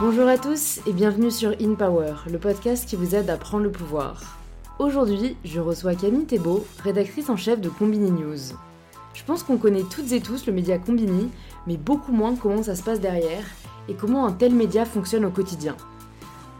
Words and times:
Bonjour 0.00 0.28
à 0.28 0.38
tous 0.38 0.78
et 0.86 0.92
bienvenue 0.92 1.32
sur 1.32 1.50
In 1.60 1.74
Power, 1.74 2.14
le 2.30 2.38
podcast 2.38 2.88
qui 2.88 2.94
vous 2.94 3.16
aide 3.16 3.28
à 3.30 3.36
prendre 3.36 3.64
le 3.64 3.72
pouvoir. 3.72 4.38
Aujourd'hui, 4.78 5.36
je 5.44 5.58
reçois 5.58 5.96
Camille 5.96 6.24
Thébault, 6.24 6.64
rédactrice 6.84 7.28
en 7.28 7.36
chef 7.36 7.60
de 7.60 7.68
Combini 7.68 8.12
News. 8.12 8.54
Je 9.12 9.24
pense 9.24 9.42
qu'on 9.42 9.56
connaît 9.56 9.82
toutes 9.82 10.12
et 10.12 10.20
tous 10.20 10.46
le 10.46 10.52
média 10.52 10.78
Combini, 10.78 11.30
mais 11.66 11.76
beaucoup 11.76 12.12
moins 12.12 12.36
comment 12.36 12.62
ça 12.62 12.76
se 12.76 12.84
passe 12.84 13.00
derrière 13.00 13.44
et 13.88 13.94
comment 13.94 14.24
un 14.24 14.30
tel 14.30 14.54
média 14.54 14.84
fonctionne 14.84 15.24
au 15.24 15.30
quotidien. 15.30 15.74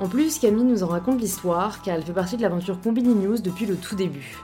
En 0.00 0.08
plus, 0.08 0.40
Camille 0.40 0.64
nous 0.64 0.82
en 0.82 0.88
raconte 0.88 1.20
l'histoire 1.20 1.80
car 1.82 1.94
elle 1.94 2.02
fait 2.02 2.12
partie 2.12 2.38
de 2.38 2.42
l'aventure 2.42 2.80
Combini 2.80 3.14
News 3.14 3.38
depuis 3.38 3.66
le 3.66 3.76
tout 3.76 3.94
début. 3.94 4.36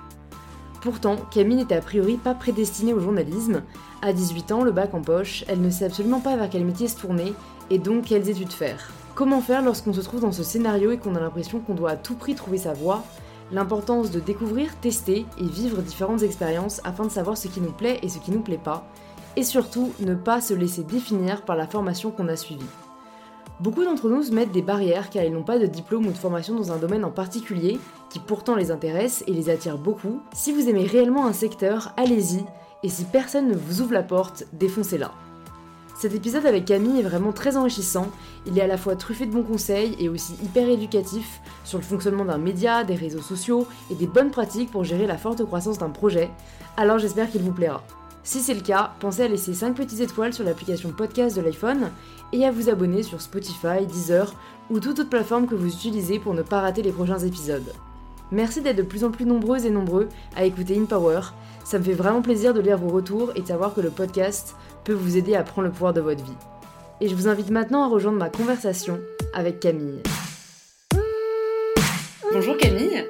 Pourtant, 0.82 1.16
Camille 1.32 1.56
n'était 1.56 1.74
a 1.74 1.80
priori 1.80 2.16
pas 2.16 2.34
prédestinée 2.34 2.94
au 2.94 3.00
journalisme. 3.00 3.62
À 4.02 4.12
18 4.12 4.52
ans, 4.52 4.62
le 4.62 4.70
bac 4.70 4.94
en 4.94 5.00
poche, 5.00 5.44
elle 5.48 5.62
ne 5.62 5.70
sait 5.70 5.86
absolument 5.86 6.20
pas 6.20 6.36
vers 6.36 6.48
quel 6.48 6.64
métier 6.64 6.86
se 6.86 7.00
tourner 7.00 7.32
et 7.70 7.78
donc 7.78 8.04
quelles 8.04 8.28
études 8.28 8.52
faire? 8.52 8.90
Comment 9.14 9.40
faire 9.40 9.62
lorsqu'on 9.62 9.92
se 9.92 10.00
trouve 10.00 10.20
dans 10.20 10.32
ce 10.32 10.42
scénario 10.42 10.90
et 10.90 10.98
qu'on 10.98 11.14
a 11.14 11.20
l'impression 11.20 11.60
qu'on 11.60 11.74
doit 11.74 11.90
à 11.90 11.96
tout 11.96 12.14
prix 12.14 12.34
trouver 12.34 12.58
sa 12.58 12.72
voie? 12.72 13.04
L'importance 13.52 14.10
de 14.10 14.20
découvrir, 14.20 14.74
tester 14.80 15.26
et 15.38 15.44
vivre 15.44 15.82
différentes 15.82 16.22
expériences 16.22 16.80
afin 16.84 17.04
de 17.04 17.10
savoir 17.10 17.36
ce 17.36 17.48
qui 17.48 17.60
nous 17.60 17.72
plaît 17.72 18.00
et 18.02 18.08
ce 18.08 18.18
qui 18.18 18.30
nous 18.30 18.40
plaît 18.40 18.58
pas. 18.58 18.88
Et 19.36 19.44
surtout, 19.44 19.92
ne 20.00 20.14
pas 20.14 20.40
se 20.40 20.54
laisser 20.54 20.82
définir 20.82 21.42
par 21.42 21.56
la 21.56 21.66
formation 21.66 22.10
qu'on 22.10 22.28
a 22.28 22.36
suivie. 22.36 22.64
Beaucoup 23.60 23.84
d'entre 23.84 24.08
nous 24.08 24.24
se 24.24 24.32
mettent 24.32 24.52
des 24.52 24.62
barrières 24.62 25.10
car 25.10 25.22
ils 25.22 25.32
n'ont 25.32 25.44
pas 25.44 25.58
de 25.58 25.66
diplôme 25.66 26.06
ou 26.06 26.12
de 26.12 26.16
formation 26.16 26.56
dans 26.56 26.72
un 26.72 26.78
domaine 26.78 27.04
en 27.04 27.12
particulier, 27.12 27.78
qui 28.10 28.18
pourtant 28.18 28.56
les 28.56 28.72
intéresse 28.72 29.22
et 29.28 29.32
les 29.32 29.48
attire 29.48 29.78
beaucoup. 29.78 30.20
Si 30.32 30.52
vous 30.52 30.68
aimez 30.68 30.86
réellement 30.86 31.26
un 31.26 31.32
secteur, 31.32 31.92
allez-y, 31.96 32.44
et 32.82 32.88
si 32.88 33.04
personne 33.04 33.48
ne 33.48 33.56
vous 33.56 33.80
ouvre 33.80 33.92
la 33.92 34.02
porte, 34.02 34.44
défoncez-la. 34.52 35.12
Cet 35.96 36.12
épisode 36.12 36.44
avec 36.44 36.64
Camille 36.64 37.00
est 37.00 37.04
vraiment 37.04 37.32
très 37.32 37.56
enrichissant, 37.56 38.08
il 38.46 38.58
est 38.58 38.62
à 38.62 38.66
la 38.66 38.76
fois 38.76 38.96
truffé 38.96 39.26
de 39.26 39.32
bons 39.32 39.44
conseils 39.44 39.94
et 40.00 40.08
aussi 40.08 40.34
hyper 40.42 40.68
éducatif 40.68 41.40
sur 41.64 41.78
le 41.78 41.84
fonctionnement 41.84 42.24
d'un 42.24 42.36
média, 42.36 42.82
des 42.82 42.96
réseaux 42.96 43.22
sociaux 43.22 43.68
et 43.90 43.94
des 43.94 44.08
bonnes 44.08 44.32
pratiques 44.32 44.72
pour 44.72 44.82
gérer 44.82 45.06
la 45.06 45.16
forte 45.16 45.44
croissance 45.44 45.78
d'un 45.78 45.90
projet, 45.90 46.30
alors 46.76 46.98
j'espère 46.98 47.30
qu'il 47.30 47.42
vous 47.42 47.52
plaira. 47.52 47.82
Si 48.24 48.40
c'est 48.40 48.54
le 48.54 48.60
cas, 48.60 48.92
pensez 49.00 49.22
à 49.22 49.28
laisser 49.28 49.54
5 49.54 49.74
petites 49.74 50.00
étoiles 50.00 50.32
sur 50.32 50.44
l'application 50.44 50.90
podcast 50.90 51.36
de 51.36 51.42
l'iPhone 51.42 51.90
et 52.32 52.44
à 52.44 52.50
vous 52.50 52.70
abonner 52.70 53.02
sur 53.02 53.20
Spotify, 53.20 53.86
Deezer 53.86 54.34
ou 54.70 54.80
toute 54.80 54.98
autre 54.98 55.10
plateforme 55.10 55.46
que 55.46 55.54
vous 55.54 55.68
utilisez 55.68 56.18
pour 56.18 56.34
ne 56.34 56.42
pas 56.42 56.62
rater 56.62 56.82
les 56.82 56.90
prochains 56.90 57.18
épisodes. 57.18 57.72
Merci 58.32 58.62
d'être 58.62 58.78
de 58.78 58.82
plus 58.82 59.04
en 59.04 59.10
plus 59.10 59.26
nombreuses 59.26 59.66
et 59.66 59.70
nombreux 59.70 60.08
à 60.34 60.44
écouter 60.44 60.76
InPower. 60.76 61.20
Ça 61.64 61.78
me 61.78 61.84
fait 61.84 61.92
vraiment 61.92 62.22
plaisir 62.22 62.54
de 62.54 62.60
lire 62.60 62.78
vos 62.78 62.88
retours 62.88 63.30
et 63.36 63.42
de 63.42 63.46
savoir 63.46 63.74
que 63.74 63.82
le 63.82 63.90
podcast 63.90 64.56
peut 64.84 64.92
vous 64.92 65.16
aider 65.16 65.34
à 65.34 65.42
prendre 65.42 65.66
le 65.66 65.72
pouvoir 65.72 65.92
de 65.92 66.00
votre 66.00 66.24
vie. 66.24 66.36
Et 67.00 67.08
je 67.08 67.14
vous 67.14 67.28
invite 67.28 67.50
maintenant 67.50 67.82
à 67.82 67.88
rejoindre 67.88 68.18
ma 68.18 68.30
conversation 68.30 69.00
avec 69.32 69.60
Camille. 69.60 70.02
Bonjour 72.32 72.56
Camille 72.56 73.04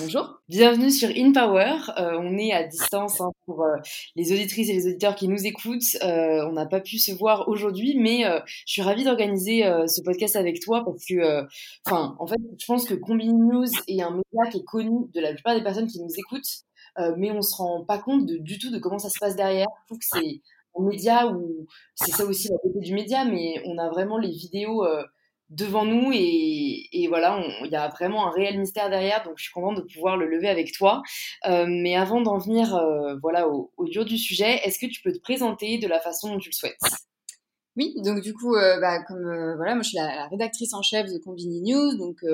bonjour. 0.00 0.40
Bienvenue 0.48 0.90
sur 0.90 1.08
In 1.08 1.32
Power. 1.32 1.76
Euh, 1.98 2.18
on 2.18 2.38
est 2.38 2.52
à 2.52 2.64
distance 2.64 3.20
hein, 3.20 3.30
pour 3.46 3.62
euh, 3.62 3.76
les 4.16 4.32
auditrices 4.32 4.68
et 4.68 4.74
les 4.74 4.86
auditeurs 4.86 5.14
qui 5.14 5.28
nous 5.28 5.46
écoutent. 5.46 5.96
Euh, 6.02 6.46
on 6.46 6.52
n'a 6.52 6.66
pas 6.66 6.80
pu 6.80 6.98
se 6.98 7.12
voir 7.12 7.48
aujourd'hui, 7.48 7.96
mais 7.98 8.24
je 8.46 8.72
suis 8.72 8.82
ravie 8.82 9.04
d'organiser 9.04 9.62
ce 9.86 10.00
podcast 10.02 10.36
avec 10.36 10.60
toi 10.60 10.82
parce 10.84 11.04
que, 11.04 11.44
enfin, 11.86 12.16
en 12.18 12.26
fait, 12.26 12.38
je 12.58 12.66
pense 12.66 12.84
que 12.84 12.94
Combini 12.94 13.34
News 13.34 13.66
est 13.88 14.02
un 14.02 14.10
média 14.10 14.50
qui 14.50 14.58
est 14.58 14.64
connu 14.64 15.08
de 15.12 15.20
la 15.20 15.32
plupart 15.32 15.54
des 15.54 15.62
personnes 15.62 15.88
qui 15.88 16.00
nous 16.00 16.12
écoutent, 16.16 16.64
mais 17.16 17.30
on 17.30 17.42
se 17.42 17.56
rend 17.56 17.84
pas 17.84 17.98
compte 17.98 18.26
du 18.26 18.58
tout 18.58 18.70
de 18.70 18.78
comment 18.78 18.98
ça 18.98 19.10
se 19.10 19.18
passe 19.18 19.36
derrière. 19.36 19.66
Je 19.82 19.86
trouve 19.86 19.98
que 19.98 20.06
c'est 20.10 20.40
un 20.78 20.82
média 20.82 21.26
où 21.26 21.66
c'est 21.94 22.12
ça 22.12 22.24
aussi 22.24 22.48
la 22.48 22.56
beauté 22.64 22.80
du 22.80 22.94
média, 22.94 23.24
mais 23.24 23.62
on 23.66 23.78
a 23.78 23.88
vraiment 23.88 24.18
les 24.18 24.30
vidéos 24.30 24.84
devant 25.52 25.84
nous 25.84 26.10
et, 26.14 27.06
voilà, 27.08 27.44
il 27.64 27.70
y 27.70 27.76
a 27.76 27.88
vraiment 27.88 28.26
un 28.26 28.30
réel 28.30 28.58
mystère 28.58 28.88
derrière, 28.88 29.22
donc 29.22 29.34
je 29.36 29.44
suis 29.44 29.52
contente 29.52 29.76
de 29.76 29.82
pouvoir 29.82 30.16
le 30.16 30.26
lever 30.26 30.48
avec 30.48 30.72
toi. 30.72 31.02
Euh, 31.46 31.66
mais 31.68 31.94
avant 31.94 32.20
d'en 32.22 32.38
venir 32.38 32.74
euh, 32.74 33.16
voilà, 33.20 33.48
au, 33.48 33.70
au, 33.76 33.84
dur 33.84 34.04
du 34.04 34.16
sujet, 34.16 34.60
est-ce 34.64 34.78
que 34.78 34.90
tu 34.90 35.02
peux 35.02 35.12
te 35.12 35.20
présenter 35.20 35.78
de 35.78 35.86
la 35.86 36.00
façon 36.00 36.32
dont 36.32 36.38
tu 36.38 36.48
le 36.48 36.54
souhaites? 36.54 36.78
Oui, 37.76 37.94
donc 38.02 38.20
du 38.20 38.34
coup, 38.34 38.54
euh, 38.54 38.80
bah, 38.80 39.02
comme 39.04 39.54
voilà, 39.56 39.74
moi 39.74 39.82
je 39.82 39.88
suis 39.88 39.98
la, 39.98 40.26
rédactrice 40.28 40.72
en 40.74 40.82
chef 40.82 41.06
de 41.06 41.18
Combini 41.18 41.62
News, 41.62 41.96
donc 41.96 42.24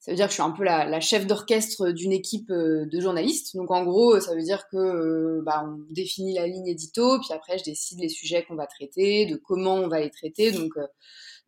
ça 0.00 0.12
veut 0.12 0.16
dire 0.16 0.26
que 0.26 0.30
je 0.30 0.34
suis 0.34 0.42
un 0.42 0.52
peu 0.52 0.64
la, 0.64 1.00
chef 1.00 1.26
d'orchestre 1.26 1.90
d'une 1.90 2.12
équipe 2.12 2.50
de 2.50 3.00
journalistes. 3.00 3.56
Donc 3.56 3.70
en 3.70 3.84
gros, 3.84 4.20
ça 4.20 4.34
veut 4.34 4.42
dire 4.42 4.68
que 4.70 5.40
bah, 5.44 5.64
on 5.66 5.92
définit 5.92 6.34
la 6.34 6.46
ligne 6.46 6.68
édito, 6.68 7.18
puis 7.20 7.32
après 7.32 7.58
je 7.58 7.64
décide 7.64 8.00
les 8.00 8.08
sujets 8.08 8.44
qu'on 8.44 8.54
va 8.54 8.66
traiter, 8.66 9.26
de 9.26 9.36
comment 9.36 9.74
on 9.74 9.88
va 9.88 10.00
les 10.00 10.10
traiter. 10.10 10.52
Donc 10.52 10.72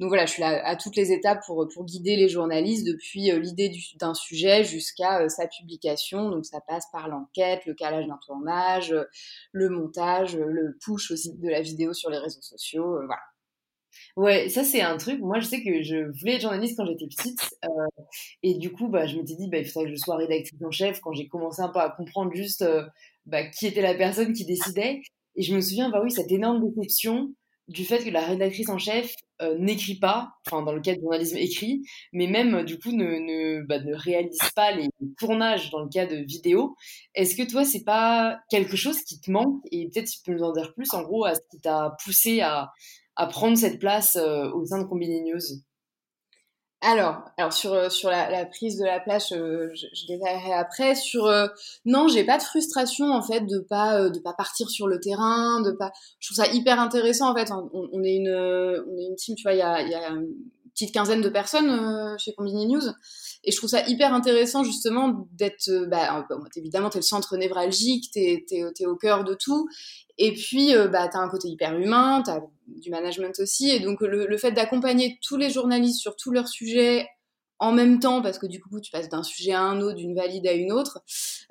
donc 0.01 0.09
voilà, 0.09 0.25
je 0.25 0.33
suis 0.33 0.41
là 0.41 0.67
à 0.67 0.77
toutes 0.77 0.97
les 0.97 1.13
étapes 1.13 1.43
pour, 1.45 1.69
pour 1.75 1.85
guider 1.85 2.17
les 2.17 2.31
journalistes 2.31 2.87
depuis 2.87 3.31
euh, 3.31 3.39
l'idée 3.39 3.71
d'un 3.97 4.15
sujet 4.15 4.65
jusqu'à 4.65 5.21
euh, 5.21 5.29
sa 5.29 5.47
publication. 5.47 6.31
Donc 6.31 6.47
ça 6.47 6.59
passe 6.67 6.85
par 6.91 7.07
l'enquête, 7.09 7.67
le 7.67 7.75
calage 7.75 8.07
d'un 8.07 8.19
tournage, 8.27 8.93
euh, 8.93 9.05
le 9.53 9.69
montage, 9.69 10.37
le 10.37 10.79
push 10.83 11.11
aussi 11.11 11.35
de 11.35 11.49
la 11.51 11.61
vidéo 11.61 11.93
sur 11.93 12.09
les 12.09 12.17
réseaux 12.17 12.41
sociaux. 12.41 12.97
voilà. 13.05 13.21
Ouais, 14.17 14.49
ça 14.49 14.65
c'est 14.65 14.81
un 14.81 14.97
truc. 14.97 15.21
Moi, 15.21 15.41
je 15.41 15.47
sais 15.47 15.63
que 15.63 15.83
je 15.83 16.11
voulais 16.19 16.35
être 16.35 16.43
journaliste 16.43 16.77
quand 16.77 16.87
j'étais 16.87 17.07
petite, 17.07 17.41
et 18.43 18.55
du 18.55 18.73
coup, 18.73 18.89
bah, 18.89 19.07
je 19.07 19.17
m'étais 19.17 19.35
dit, 19.37 19.49
bah, 19.49 19.59
il 19.59 19.67
faudrait 19.67 19.91
que 19.91 19.97
je 19.97 20.01
sois 20.01 20.17
rédactrice 20.17 20.63
en 20.65 20.71
chef. 20.71 21.01
Quand 21.01 21.13
j'ai 21.13 21.29
commencé 21.29 21.63
un 21.63 21.69
peu 21.69 21.81
à 21.81 21.91
comprendre 21.91 22.33
juste 22.35 22.65
bah, 23.27 23.45
qui 23.49 23.67
était 23.67 23.83
la 23.83 23.95
personne 23.95 24.33
qui 24.33 24.45
décidait, 24.45 25.01
et 25.37 25.43
je 25.43 25.55
me 25.55 25.61
souviens, 25.61 25.91
bah 25.91 26.01
oui, 26.03 26.11
cette 26.11 26.31
énorme 26.33 26.63
déception 26.69 27.33
du 27.71 27.85
fait 27.85 28.05
que 28.05 28.11
la 28.11 28.23
rédactrice 28.23 28.69
en 28.69 28.79
chef 28.79 29.15
euh, 29.43 29.57
n'écrit 29.59 29.95
pas, 29.95 30.33
enfin 30.47 30.63
dans 30.63 30.73
le 30.73 30.81
cas 30.81 30.95
du 30.95 31.01
journalisme 31.01 31.37
écrit, 31.37 31.83
mais 32.13 32.27
même 32.27 32.57
euh, 32.57 32.65
du 32.65 32.79
coup 32.79 32.91
ne, 32.91 33.05
ne, 33.05 33.65
bah, 33.65 33.79
ne, 33.79 33.95
réalise 33.95 34.39
pas 34.57 34.73
les 34.73 34.89
tournages 35.19 35.71
dans 35.71 35.81
le 35.81 35.89
cas 35.89 36.05
de 36.05 36.17
vidéo. 36.17 36.75
Est-ce 37.15 37.37
que 37.37 37.49
toi 37.49 37.65
c'est 37.65 37.85
pas 37.85 38.41
quelque 38.51 38.77
chose 38.77 39.01
qui 39.03 39.21
te 39.21 39.31
manque? 39.31 39.63
Et 39.71 39.89
peut-être 39.89 40.11
tu 40.11 40.19
peux 40.25 40.33
nous 40.33 40.43
en 40.43 40.53
dire 40.53 40.75
plus 40.75 40.93
en 40.93 41.03
gros 41.03 41.25
à 41.25 41.37
ce 41.37 41.41
qui 41.51 41.61
t'a 41.61 41.97
poussé 42.05 42.41
à, 42.41 42.73
à, 43.17 43.27
prendre 43.27 43.57
cette 43.57 43.79
place 43.79 44.17
euh, 44.17 44.51
au 44.53 44.65
sein 44.65 44.79
de 44.79 44.85
Combini 44.85 45.23
News 45.23 45.41
alors, 46.83 47.21
alors 47.37 47.53
sur 47.53 47.75
euh, 47.75 47.91
sur 47.91 48.09
la, 48.09 48.47
prise 48.47 48.79
de 48.79 48.87
la 48.87 49.01
place, 49.01 49.33
euh, 49.33 49.69
je, 49.75 49.87
je, 49.93 50.07
détaillerai 50.07 50.55
après. 50.55 50.95
Sur 50.95 51.31
non, 51.85 52.09
j'ai 52.09 52.25
pas 52.25 52.39
de 52.39 52.43
frustration 52.43 53.13
en 53.13 53.21
fait 53.21 53.43
de 53.43 53.59
pas 53.59 54.09
de 54.09 54.19
pas 54.19 54.33
partir 54.33 54.71
sur 54.71 54.89
le 54.89 54.99
terrain, 54.99 55.61
de 55.61 55.73
pas. 55.73 55.93
Je 56.21 56.29
trouve 56.29 56.43
ça 56.43 56.51
hyper 56.51 56.81
intéressant 56.81 57.33
en 57.33 57.35
fait. 57.37 57.51
On, 57.53 57.69
on 57.93 58.03
est 58.03 58.15
une 58.15 58.31
on 58.31 58.97
est 58.97 59.05
une 59.11 59.17
team, 59.17 59.35
tu 59.37 59.43
vois, 59.43 59.53
il 59.53 59.59
y 59.59 59.63
a, 59.63 59.83
y 59.83 59.95
a 59.95 60.09
une 60.09 60.29
petite 60.73 60.95
quinzaine 60.95 61.21
de 61.21 61.29
personnes 61.29 62.17
chez 62.19 62.33
Combini 62.33 62.67
News, 62.67 62.95
et 63.43 63.53
je 63.53 63.57
trouve 63.57 63.71
ça 63.71 63.87
hyper 63.87 64.13
intéressant 64.13 64.65
justement 64.65 65.27
d'être. 65.33 65.71
Bah, 65.89 66.27
évidemment, 66.57 66.91
t'es 66.91 66.99
le 66.99 67.03
centre 67.03 67.37
névralgique, 67.37 68.11
t'es 68.13 68.45
t'es 68.47 68.63
es 68.79 68.87
au 68.87 68.97
cœur 68.97 69.25
de 69.25 69.35
tout, 69.35 69.69
et 70.23 70.35
puis, 70.35 70.77
euh, 70.77 70.87
bah, 70.87 71.09
tu 71.09 71.17
as 71.17 71.21
un 71.21 71.31
côté 71.31 71.49
hyper 71.49 71.79
humain, 71.79 72.23
tu 72.23 72.31
as 72.31 72.43
du 72.67 72.91
management 72.91 73.41
aussi. 73.41 73.71
Et 73.71 73.81
donc, 73.81 74.03
le, 74.03 74.37
fait 74.37 74.53
d'accompagner 74.53 75.19
tous 75.23 75.39
les 75.39 75.49
journalistes 75.49 75.99
sur 75.99 76.15
tous 76.15 76.31
leurs 76.31 76.47
sujets 76.47 77.09
en 77.59 77.73
même 77.73 78.01
temps, 78.01 78.21
parce 78.21 78.39
que 78.39 78.47
du 78.47 78.61
coup, 78.61 78.81
tu 78.83 78.91
passes 78.91 79.09
d'un 79.09 79.23
sujet 79.23 79.53
à 79.53 79.63
un 79.63 79.81
autre, 79.81 79.97
d'une 79.97 80.15
valide 80.15 80.47
à 80.47 80.53
une 80.53 80.73
autre, 80.73 81.03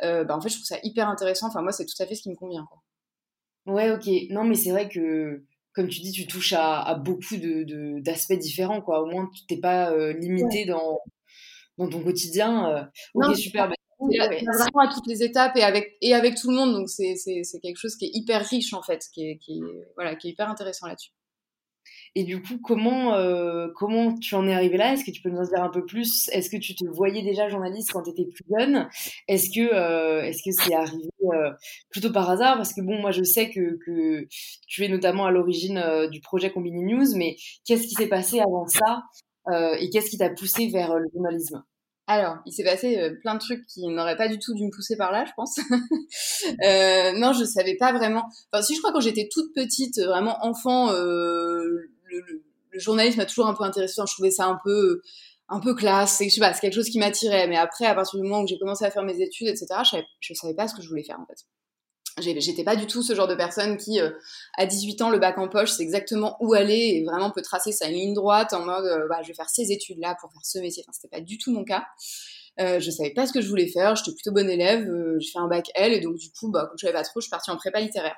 euh, 0.04 0.24
bah, 0.24 0.38
en 0.38 0.42
fait, 0.42 0.50
je 0.50 0.56
trouve 0.56 0.68
ça 0.68 0.78
hyper 0.84 1.10
intéressant. 1.10 1.48
Enfin, 1.48 1.64
moi, 1.64 1.72
c'est 1.72 1.86
tout 1.86 2.00
à 2.00 2.06
fait 2.06 2.14
ce 2.14 2.22
qui 2.22 2.30
me 2.30 2.36
convient. 2.36 2.68
Quoi. 2.70 3.74
Ouais, 3.74 3.92
ok. 3.92 4.08
Non, 4.30 4.44
mais 4.44 4.56
c'est 4.56 4.70
vrai 4.70 4.88
que, 4.88 5.44
comme 5.74 5.88
tu 5.88 6.02
dis, 6.02 6.12
tu 6.12 6.28
touches 6.28 6.54
à, 6.56 6.94
beaucoup 6.94 7.38
d'aspects 7.38 8.34
de, 8.34 8.40
différents. 8.40 8.82
Quoi. 8.82 9.02
Au 9.02 9.08
moins, 9.08 9.32
tu 9.34 9.48
t'es 9.48 9.60
pas 9.60 9.92
euh, 9.92 10.14
limité 10.14 10.66
dans, 10.66 11.00
dans 11.80 11.90
ton 11.90 12.04
quotidien. 12.04 12.90
ok, 13.16 13.36
super. 13.36 13.68
Bah, 13.68 13.76
vraiment 14.00 14.90
à 14.90 14.94
toutes 14.94 15.08
les 15.08 15.24
étapes 15.24 15.58
et 15.58 15.64
avec, 15.64 15.98
et 16.02 16.14
avec 16.14 16.36
tout 16.36 16.50
le 16.50 16.56
monde. 16.56 16.74
Donc, 16.74 16.90
c'est, 16.90 17.16
quelque 17.62 17.78
chose 17.78 17.96
qui 17.96 18.06
est 18.06 18.12
hyper 18.14 18.46
riche, 18.46 18.74
en 18.74 18.84
fait, 18.84 19.04
qui 19.14 19.30
est, 19.30 19.38
qui 19.38 19.62
voilà, 19.96 20.16
qui 20.16 20.28
est 20.28 20.32
hyper 20.32 20.50
intéressant 20.50 20.88
là-dessus. 20.88 21.12
Et 22.16 22.24
du 22.24 22.42
coup, 22.42 22.60
comment, 22.64 23.14
euh, 23.14 23.68
comment 23.76 24.18
tu 24.18 24.36
en 24.36 24.48
es 24.48 24.54
arrivé 24.54 24.78
là? 24.78 24.94
Est-ce 24.94 25.06
que 25.06 25.12
tu 25.12 25.22
peux 25.22 25.30
nous 25.30 25.40
en 25.40 25.44
dire 25.44 25.64
un 25.64 25.70
peu 25.70 25.86
plus? 25.86 26.28
Est-ce 26.30 26.50
que 26.50 26.58
tu 26.58 26.76
te 26.76 26.86
voyais 26.86 27.22
déjà 27.22 27.50
journaliste 27.50 27.92
quand 27.92 28.04
tu 28.04 28.10
étais 28.10 28.26
plus 28.26 28.44
jeune? 28.58 28.90
Est-ce 29.28 29.50
que 29.50 29.74
euh, 29.74 30.24
est-ce 30.24 30.42
que 30.44 30.52
c'est 30.52 30.74
arrivé 30.74 31.10
euh, 31.24 31.52
plutôt 31.90 32.12
par 32.12 32.30
hasard? 32.30 32.58
Parce 32.58 32.74
que 32.74 32.82
bon, 32.82 33.00
moi 33.00 33.12
je 33.12 33.24
sais 33.24 33.50
que, 33.50 33.78
que 33.86 34.28
tu 34.68 34.84
es 34.84 34.88
notamment 34.88 35.28
à 35.28 35.32
l'origine 35.32 36.08
du 36.12 36.20
projet 36.20 36.52
Combini 36.52 36.84
News, 36.84 37.16
mais 37.16 37.36
qu'est-ce 37.66 37.84
qui 37.84 37.94
s'est 37.94 38.10
passé 38.10 38.40
avant 38.40 38.66
ça? 38.68 39.04
Et 39.80 39.90
qu'est-ce 39.90 40.10
qui 40.10 40.18
t'a 40.18 40.30
poussé 40.30 40.68
vers 40.68 40.96
le 40.98 41.08
journalisme? 41.14 41.64
Alors, 42.10 42.38
il 42.48 42.52
s'est 42.52 42.64
passé 42.64 42.98
euh, 42.98 43.14
plein 43.22 43.36
de 43.36 43.40
trucs 43.40 43.68
qui 43.68 43.86
n'auraient 43.86 44.18
pas 44.18 44.28
du 44.28 44.40
tout 44.40 44.56
dû 44.56 44.66
me 44.66 44.72
pousser 44.72 44.98
par 44.98 45.12
là, 45.12 45.26
je 45.26 45.32
pense. 45.36 45.60
euh, 46.66 47.12
non, 47.12 47.34
je 47.34 47.46
savais 47.46 47.76
pas 47.76 47.94
vraiment. 47.94 48.24
Enfin, 48.52 48.64
si 48.64 48.74
je 48.74 48.80
crois 48.80 48.92
quand 48.92 49.00
j'étais 49.00 49.30
toute 49.32 49.54
petite, 49.54 50.00
vraiment 50.00 50.36
enfant, 50.44 50.92
euh, 50.92 51.88
le, 52.06 52.44
journalisme 52.74 53.20
m'a 53.20 53.28
toujours 53.28 53.46
un 53.46 53.54
peu 53.54 53.64
intéressé. 53.64 54.02
je 54.08 54.12
trouvais 54.12 54.32
ça 54.32 54.48
un 54.48 54.58
peu, 54.64 55.04
un 55.50 55.60
peu 55.60 55.76
classe. 55.76 56.20
Je 56.24 56.30
sais 56.30 56.40
pas, 56.40 56.52
c'est 56.52 56.62
quelque 56.62 56.74
chose 56.74 56.90
qui 56.90 56.98
m'attirait. 56.98 57.48
Mais 57.48 57.58
après, 57.58 57.86
à 57.86 57.94
partir 57.94 58.20
du 58.20 58.28
moment 58.28 58.42
où 58.42 58.48
j'ai 58.48 58.58
commencé 58.58 58.84
à 58.86 58.90
faire 58.90 59.04
mes 59.04 59.22
études, 59.22 59.48
etc., 59.48 59.68
je 59.84 59.90
savais, 59.92 60.06
je 60.20 60.34
savais 60.34 60.56
pas 60.56 60.68
ce 60.68 60.74
que 60.74 60.82
je 60.82 60.90
voulais 60.90 61.04
faire 61.04 61.20
en 61.20 61.28
fait. 61.28 61.46
J'étais 62.22 62.64
pas 62.64 62.76
du 62.76 62.88
tout 62.88 63.04
ce 63.04 63.16
genre 63.16 63.28
de 63.28 63.36
personne 63.36 63.78
qui, 63.78 64.00
euh, 64.00 64.12
à 64.58 64.66
18 64.66 65.02
ans, 65.02 65.10
le 65.10 65.20
bac 65.20 65.38
en 65.38 65.48
poche, 65.48 65.72
c'est 65.72 65.84
exactement 65.84 66.38
où 66.40 66.54
aller 66.54 66.74
et 66.96 67.04
vraiment 67.04 67.32
peut 67.32 67.42
tracer 67.42 67.72
sa 67.72 67.90
ligne 67.90 68.14
droite 68.14 68.54
en 68.54 68.66
mode, 68.66 68.86
euh, 68.86 69.08
bah, 69.08 69.20
je 69.24 69.30
vais 69.30 69.34
faire 69.34 69.50
ces 69.50 69.72
études-là 69.72 70.16
pour 70.20 70.32
faire 70.32 70.46
ce 70.46 70.60
métier. 70.60 70.84
Enfin, 70.86 70.94
c'était 70.94 71.16
pas 71.16 71.22
du 71.22 71.38
tout 71.38 71.52
mon 71.52 71.64
cas. 71.64 71.86
Euh, 72.60 72.80
je 72.80 72.92
savais 72.92 73.12
pas 73.12 73.26
ce 73.26 73.34
que 73.34 73.42
je 73.42 73.48
voulais 73.48 73.68
faire. 73.68 73.96
J'étais 73.96 74.12
plutôt 74.12 74.32
bonne 74.32 74.50
élève. 74.50 74.88
Euh, 74.90 75.18
j'ai 75.20 75.32
fait 75.32 75.40
un 75.40 75.48
bac 75.48 75.70
L 75.76 75.94
et 75.94 76.02
donc 76.02 76.18
du 76.18 76.30
coup, 76.32 76.50
bah, 76.50 76.66
comme 76.68 76.78
je 76.78 76.86
savais 76.86 76.98
pas 76.98 77.04
trop, 77.04 77.20
je 77.20 77.26
suis 77.26 77.30
partie 77.30 77.52
en 77.52 77.58
prépa 77.58 77.80
littéraire. 77.80 78.16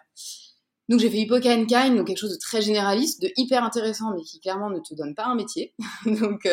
Donc 0.89 1.00
j'ai 1.00 1.09
fait 1.09 1.18
Hippoca 1.18 1.56
Kind, 1.65 1.95
donc 1.95 2.07
quelque 2.07 2.18
chose 2.18 2.33
de 2.33 2.39
très 2.39 2.62
généraliste, 2.62 3.21
de 3.21 3.31
hyper 3.38 3.63
intéressant, 3.63 4.13
mais 4.15 4.24
qui 4.24 4.39
clairement 4.39 4.69
ne 4.69 4.80
te 4.80 4.94
donne 4.95 5.15
pas 5.15 5.25
un 5.25 5.36
métier. 5.36 5.74
donc, 6.06 6.48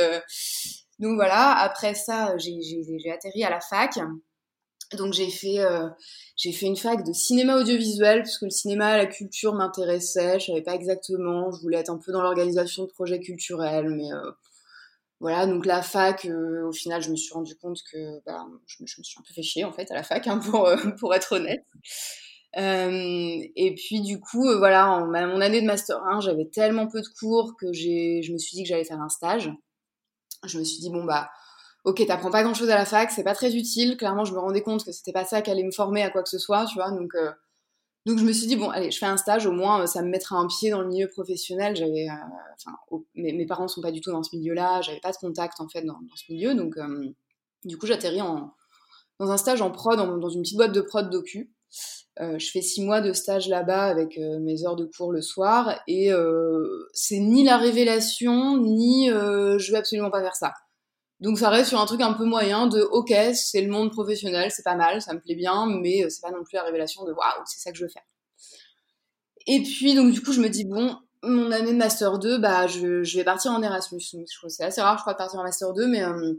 donc 0.99 1.15
voilà. 1.17 1.57
Après 1.59 1.95
ça, 1.95 2.37
j'ai 2.39 3.11
atterri 3.11 3.43
à 3.43 3.51
la 3.51 3.61
fac. 3.61 3.99
Donc 4.97 5.13
j'ai 5.13 5.29
fait 5.31 5.61
euh, 5.61 5.87
j'ai 6.37 6.53
fait 6.53 6.67
une 6.67 6.77
fac 6.77 7.05
de 7.05 7.13
cinéma 7.13 7.59
audiovisuel 7.59 8.23
parce 8.23 8.39
que 8.39 8.47
le 8.47 8.51
cinéma, 8.51 8.97
la 8.97 9.07
culture 9.07 9.55
m'intéressait. 9.55 10.41
Je 10.41 10.47
savais 10.47 10.63
pas 10.63 10.75
exactement. 10.75 11.51
Je 11.53 11.61
voulais 11.61 11.79
être 11.79 11.91
un 11.91 11.99
peu 11.99 12.11
dans 12.11 12.23
l'organisation 12.23 12.85
de 12.85 12.89
projets 12.89 13.21
culturels, 13.21 13.91
mais 13.91 14.11
euh, 14.13 14.31
voilà. 15.21 15.47
Donc 15.47 15.67
la 15.67 15.83
fac, 15.83 16.25
euh, 16.25 16.67
au 16.67 16.73
final, 16.73 17.03
je 17.03 17.11
me 17.11 17.17
suis 17.17 17.35
rendu 17.35 17.55
compte 17.57 17.81
que 17.93 18.25
bah, 18.25 18.47
je, 18.67 18.83
me, 18.83 18.87
suis 18.87 19.19
un 19.19 19.23
peu 19.23 19.35
fait 19.35 19.43
chier 19.43 19.65
en 19.65 19.73
fait 19.73 19.91
à 19.91 19.95
la 19.95 20.03
fac, 20.03 20.27
hein, 20.27 20.39
pour 20.51 20.71
pour 20.99 21.15
être 21.15 21.33
honnête. 21.33 21.65
et 22.57 23.75
puis 23.77 24.01
du 24.01 24.21
coup, 24.21 24.45
voilà, 24.57 24.91
en 24.91 25.07
mon 25.07 25.41
année 25.43 25.61
de 25.61 25.67
master 25.67 26.03
1, 26.03 26.21
j'avais 26.21 26.47
tellement 26.47 26.87
peu 26.87 27.03
de 27.03 27.09
cours 27.21 27.57
que 27.61 27.73
j'ai 27.75 28.23
je 28.23 28.33
me 28.33 28.39
suis 28.39 28.57
dit 28.57 28.63
que 28.63 28.69
j'allais 28.71 28.85
faire 28.85 29.01
un 29.03 29.11
stage. 29.11 29.53
Je 30.47 30.59
me 30.59 30.65
suis 30.65 30.81
dit 30.81 30.91
bon 30.91 31.05
bah 31.05 31.29
ok, 31.89 32.07
t'apprends 32.07 32.31
pas 32.31 32.43
grand 32.43 32.55
chose 32.55 32.69
à 32.69 32.77
la 32.77 32.85
fac, 32.85 33.11
c'est 33.11 33.25
pas 33.25 33.35
très 33.35 33.57
utile. 33.57 33.97
Clairement, 33.97 34.25
je 34.25 34.35
me 34.35 34.39
rendais 34.39 34.63
compte 34.63 34.85
que 34.85 34.93
c'était 34.93 35.13
pas 35.13 35.25
ça 35.25 35.41
qui 35.41 35.51
allait 35.51 35.65
me 35.65 35.73
former 35.73 36.03
à 36.03 36.11
quoi 36.11 36.23
que 36.23 36.29
ce 36.29 36.39
soit, 36.39 36.67
tu 36.67 36.75
vois. 36.75 36.91
Donc, 36.91 37.15
euh, 37.15 37.31
donc 38.05 38.19
je 38.19 38.25
me 38.25 38.33
suis 38.33 38.47
dit, 38.47 38.57
bon, 38.57 38.69
allez, 38.69 38.91
je 38.91 38.99
fais 38.99 39.07
un 39.07 39.17
stage, 39.17 39.47
au 39.47 39.53
moins, 39.53 39.83
euh, 39.83 39.87
ça 39.87 40.03
me 40.03 40.09
mettra 40.09 40.37
un 40.37 40.47
pied 40.47 40.71
dans 40.71 40.83
le 40.83 40.89
milieu 40.89 41.09
professionnel. 41.09 41.77
J'avais, 41.77 42.09
euh, 42.09 42.13
enfin, 42.57 42.77
mes, 43.15 43.33
mes, 43.33 43.47
parents 43.47 43.69
sont 43.69 43.81
pas 43.81 43.91
du 43.91 44.03
tout 44.03 44.13
dans 44.13 44.23
ce 44.23 44.37
milieu-là, 44.37 44.83
j'avais 44.83 45.01
pas 45.01 45.13
de 45.13 45.17
contact, 45.17 45.61
en 45.61 45.69
fait, 45.69 45.83
dans, 45.83 45.99
ce 46.15 46.31
milieu. 46.31 46.55
Donc, 46.55 46.77
du 47.65 47.79
coup, 47.79 47.87
j'atterris 47.87 48.21
dans 49.19 49.31
un 49.31 49.37
stage 49.39 49.63
en 49.63 49.71
prod, 49.71 49.99
dans 49.99 50.29
une 50.29 50.43
petite 50.43 50.57
boîte 50.57 50.73
de 50.73 50.83
prod 50.83 51.09
docu. 51.09 51.51
Euh, 52.21 52.39
je 52.39 52.51
fais 52.51 52.63
six 52.63 52.85
mois 52.85 53.01
de 53.01 53.13
stage 53.13 53.49
là-bas 53.49 53.85
avec 53.85 54.19
mes 54.19 54.65
heures 54.65 54.75
de 54.75 54.87
cours 54.87 55.13
le 55.13 55.23
soir 55.23 55.81
et 55.87 56.13
euh, 56.13 56.89
c'est 56.93 57.21
ni 57.21 57.45
la 57.45 57.59
révélation 57.59 58.59
ni 58.59 59.09
je 59.09 59.71
veux 59.71 59.79
absolument 59.79 60.11
pas 60.11 60.21
faire 60.21 60.35
ça. 60.35 60.53
Donc 61.21 61.39
ça 61.39 61.51
reste 61.51 61.71
sur 61.71 61.81
un 61.81 61.87
truc 61.87 62.01
un 62.01 62.13
peu 62.13 62.25
moyen 62.25 62.67
de 62.67 62.81
ok, 62.81 63.13
c'est 63.35 63.61
le 63.61 63.71
monde 63.71 63.91
professionnel, 63.91 64.51
c'est 64.51 64.63
pas 64.63 64.77
mal, 64.77 65.03
ça 65.03 65.15
me 65.15 65.21
plaît 65.21 65.35
bien, 65.35 65.67
mais 65.67 66.05
euh, 66.05 66.09
c'est 66.11 66.21
pas 66.21 66.31
non 66.31 66.45
plus 66.45 66.55
la 66.55 66.63
révélation 66.63 67.05
de 67.05 67.13
waouh, 67.13 67.43
c'est 67.47 67.61
ça 67.61 67.73
que 67.73 67.79
je 67.79 67.85
veux 67.85 67.91
faire. 67.91 68.05
Et 69.47 69.63
puis 69.63 69.95
donc 69.95 70.13
du 70.13 70.23
coup 70.23 70.33
je 70.33 70.41
me 70.41 70.49
dis 70.49 70.65
bon, 70.65 70.97
mon 71.23 71.51
année 71.51 71.73
de 71.73 71.77
master 71.77 72.19
2, 72.19 72.39
bah 72.39 72.67
je, 72.67 73.03
je 73.03 73.17
vais 73.17 73.25
partir 73.25 73.53
en 73.53 73.63
Erasmus. 73.63 74.01
Je 74.01 74.39
trouve 74.39 74.51
c'est 74.51 74.65
assez 74.65 74.81
rare, 74.81 74.97
je 74.99 75.03
crois, 75.03 75.15
de 75.15 75.19
partir 75.19 75.41
en 75.41 75.43
master 75.43 75.73
2, 75.73 75.87
mais, 75.87 76.03
euh, 76.03 76.35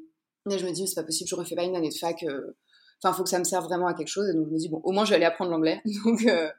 mais 0.46 0.58
je 0.58 0.66
me 0.66 0.72
dis 0.72 0.88
c'est 0.88 0.96
pas 0.96 1.04
possible, 1.04 1.30
je 1.30 1.36
refais 1.36 1.56
pas 1.56 1.64
une 1.64 1.76
année 1.76 1.90
de 1.90 1.96
fac. 1.96 2.24
Euh, 2.24 2.56
enfin, 3.02 3.16
faut 3.16 3.24
que 3.24 3.30
ça 3.30 3.40
me 3.40 3.44
serve 3.44 3.66
vraiment 3.66 3.88
à 3.88 3.94
quelque 3.94 4.08
chose. 4.08 4.30
Et 4.30 4.34
donc 4.34 4.48
je 4.48 4.54
me 4.54 4.58
dis 4.58 4.70
bon, 4.70 4.82
au 4.84 4.92
moins 4.92 5.06
je 5.06 5.10
vais 5.10 5.18
aller 5.18 5.26
apprendre 5.26 5.52
l'anglais. 5.52 5.82
donc, 6.06 6.26
euh, 6.26 6.50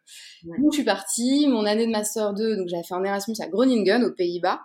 donc 0.45 0.73
je 0.73 0.77
suis 0.77 0.85
partie. 0.85 1.49
Mon 1.49 1.65
année 1.65 1.87
de 1.87 1.93
master 1.93 2.35
2, 2.35 2.57
donc 2.57 2.69
j'avais 2.69 2.85
fait 2.85 2.95
en 2.95 3.05
Erasmus 3.05 3.37
à 3.41 3.49
Groningen 3.49 4.05
aux 4.05 4.13
Pays-Bas. 4.13 4.61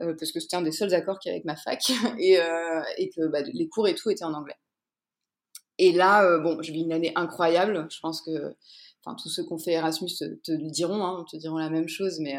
Euh, 0.00 0.14
parce 0.18 0.32
que 0.32 0.40
c'était 0.40 0.56
un 0.56 0.62
des 0.62 0.72
seuls 0.72 0.94
accords 0.94 1.18
qu'il 1.18 1.30
y 1.30 1.32
avait 1.32 1.42
avec 1.42 1.44
ma 1.44 1.56
fac, 1.56 1.80
et, 2.18 2.40
euh, 2.40 2.82
et 2.96 3.10
que 3.10 3.26
bah, 3.28 3.42
les 3.42 3.68
cours 3.68 3.88
et 3.88 3.94
tout 3.94 4.10
étaient 4.10 4.24
en 4.24 4.34
anglais. 4.34 4.56
Et 5.78 5.92
là, 5.92 6.24
euh, 6.24 6.38
bon, 6.38 6.62
je 6.62 6.72
vis 6.72 6.82
une 6.82 6.92
année 6.92 7.12
incroyable. 7.14 7.86
Je 7.90 7.98
pense 8.00 8.22
que 8.22 8.54
tous 9.18 9.28
ceux 9.28 9.44
qui 9.44 9.52
ont 9.52 9.58
fait 9.58 9.72
Erasmus 9.72 10.10
te, 10.16 10.52
le 10.52 10.70
diront, 10.70 11.04
hein, 11.04 11.24
te 11.30 11.36
diront 11.36 11.58
la 11.58 11.70
même 11.70 11.88
chose, 11.88 12.20
mais, 12.20 12.38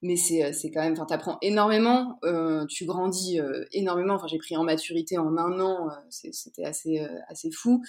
mais 0.00 0.16
c'est, 0.16 0.52
c'est 0.52 0.70
quand 0.70 0.80
même, 0.80 0.92
enfin, 0.92 1.06
t'apprends 1.06 1.38
énormément, 1.42 2.20
tu 2.68 2.84
grandis 2.84 3.40
énormément. 3.72 4.14
Enfin, 4.14 4.28
j'ai 4.28 4.38
pris 4.38 4.56
en 4.56 4.62
maturité 4.62 5.18
en 5.18 5.36
un 5.36 5.58
an, 5.60 5.88
c'était 6.08 6.64
assez, 6.64 7.04
assez 7.28 7.50
fou. 7.50 7.82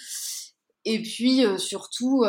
Et 0.84 1.00
puis, 1.02 1.44
surtout, 1.56 2.24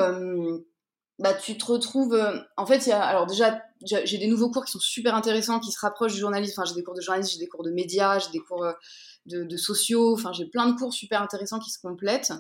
bah, 1.20 1.34
tu 1.34 1.58
te 1.58 1.66
retrouves. 1.66 2.14
Euh, 2.14 2.38
en 2.58 2.66
fait, 2.66 2.86
y 2.88 2.92
a, 2.92 3.02
alors 3.02 3.26
déjà, 3.26 3.62
j'ai 4.04 4.18
des 4.18 4.28
nouveaux 4.28 4.50
cours 4.50 4.66
qui 4.66 4.72
sont 4.72 4.80
super 4.80 5.16
intéressants, 5.16 5.60
qui 5.60 5.72
se 5.72 5.80
rapprochent 5.80 6.14
du 6.14 6.20
journalisme. 6.20 6.60
Enfin, 6.60 6.68
j'ai 6.68 6.76
des 6.76 6.84
cours 6.84 6.94
de 6.94 7.02
journalisme, 7.02 7.32
j'ai 7.34 7.40
des 7.40 7.48
cours 7.48 7.64
de 7.64 7.72
médias, 7.72 8.20
j'ai 8.20 8.32
des 8.32 8.40
cours 8.40 8.64
euh, 8.64 8.74
de, 9.26 9.44
de, 9.44 9.58
sociaux. 9.58 10.14
Enfin, 10.14 10.34
j'ai 10.34 10.46
plein 10.46 10.68
de 10.68 10.78
cours 10.78 10.94
super 10.94 11.22
intéressants 11.22 11.60
qui 11.60 11.72
se 11.72 11.80
complètent. 11.80 12.34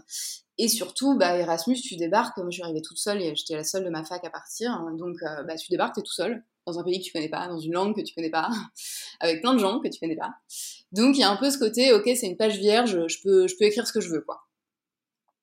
Et 0.58 0.68
surtout, 0.68 1.18
bah, 1.18 1.38
Erasmus, 1.38 1.82
tu 1.82 1.96
débarques. 1.96 2.38
Moi, 2.38 2.48
je 2.50 2.56
suis 2.56 2.64
arrivée 2.64 2.82
toute 2.82 2.98
seule 2.98 3.22
et 3.22 3.36
j'étais 3.36 3.56
la 3.56 3.64
seule 3.64 3.86
de 3.86 3.90
ma 3.90 4.04
fac 4.04 4.24
à 4.26 4.30
partir. 4.30 4.82
Donc, 4.98 5.18
euh, 5.24 5.44
bah, 5.44 5.56
tu 5.56 5.70
débarques, 5.70 5.96
t'es 5.96 6.02
tout 6.02 6.14
seul 6.14 6.44
dans 6.66 6.80
un 6.80 6.84
pays 6.84 7.00
que 7.00 7.06
tu 7.06 7.12
connais 7.12 7.30
pas, 7.30 7.48
dans 7.48 7.60
une 7.60 7.74
langue 7.74 7.96
que 7.96 8.02
tu 8.02 8.14
connais 8.16 8.32
pas, 8.32 8.50
avec 9.20 9.42
plein 9.42 9.54
de 9.54 9.60
gens 9.60 9.80
que 9.80 9.88
tu 9.88 10.00
connais 10.00 10.16
pas. 10.16 10.34
Donc, 10.92 11.16
il 11.16 11.20
y 11.20 11.24
a 11.24 11.30
un 11.30 11.36
peu 11.36 11.52
ce 11.52 11.60
côté, 11.60 11.94
ok, 11.94 12.10
c'est 12.16 12.26
une 12.26 12.38
page 12.38 12.58
vierge, 12.58 13.08
je 13.08 13.18
peux, 13.22 13.48
je 13.48 13.56
peux 13.56 13.66
écrire 13.66 13.86
ce 13.86 13.94
que 13.94 14.02
je 14.02 14.10
veux, 14.10 14.22
quoi. 14.22 14.42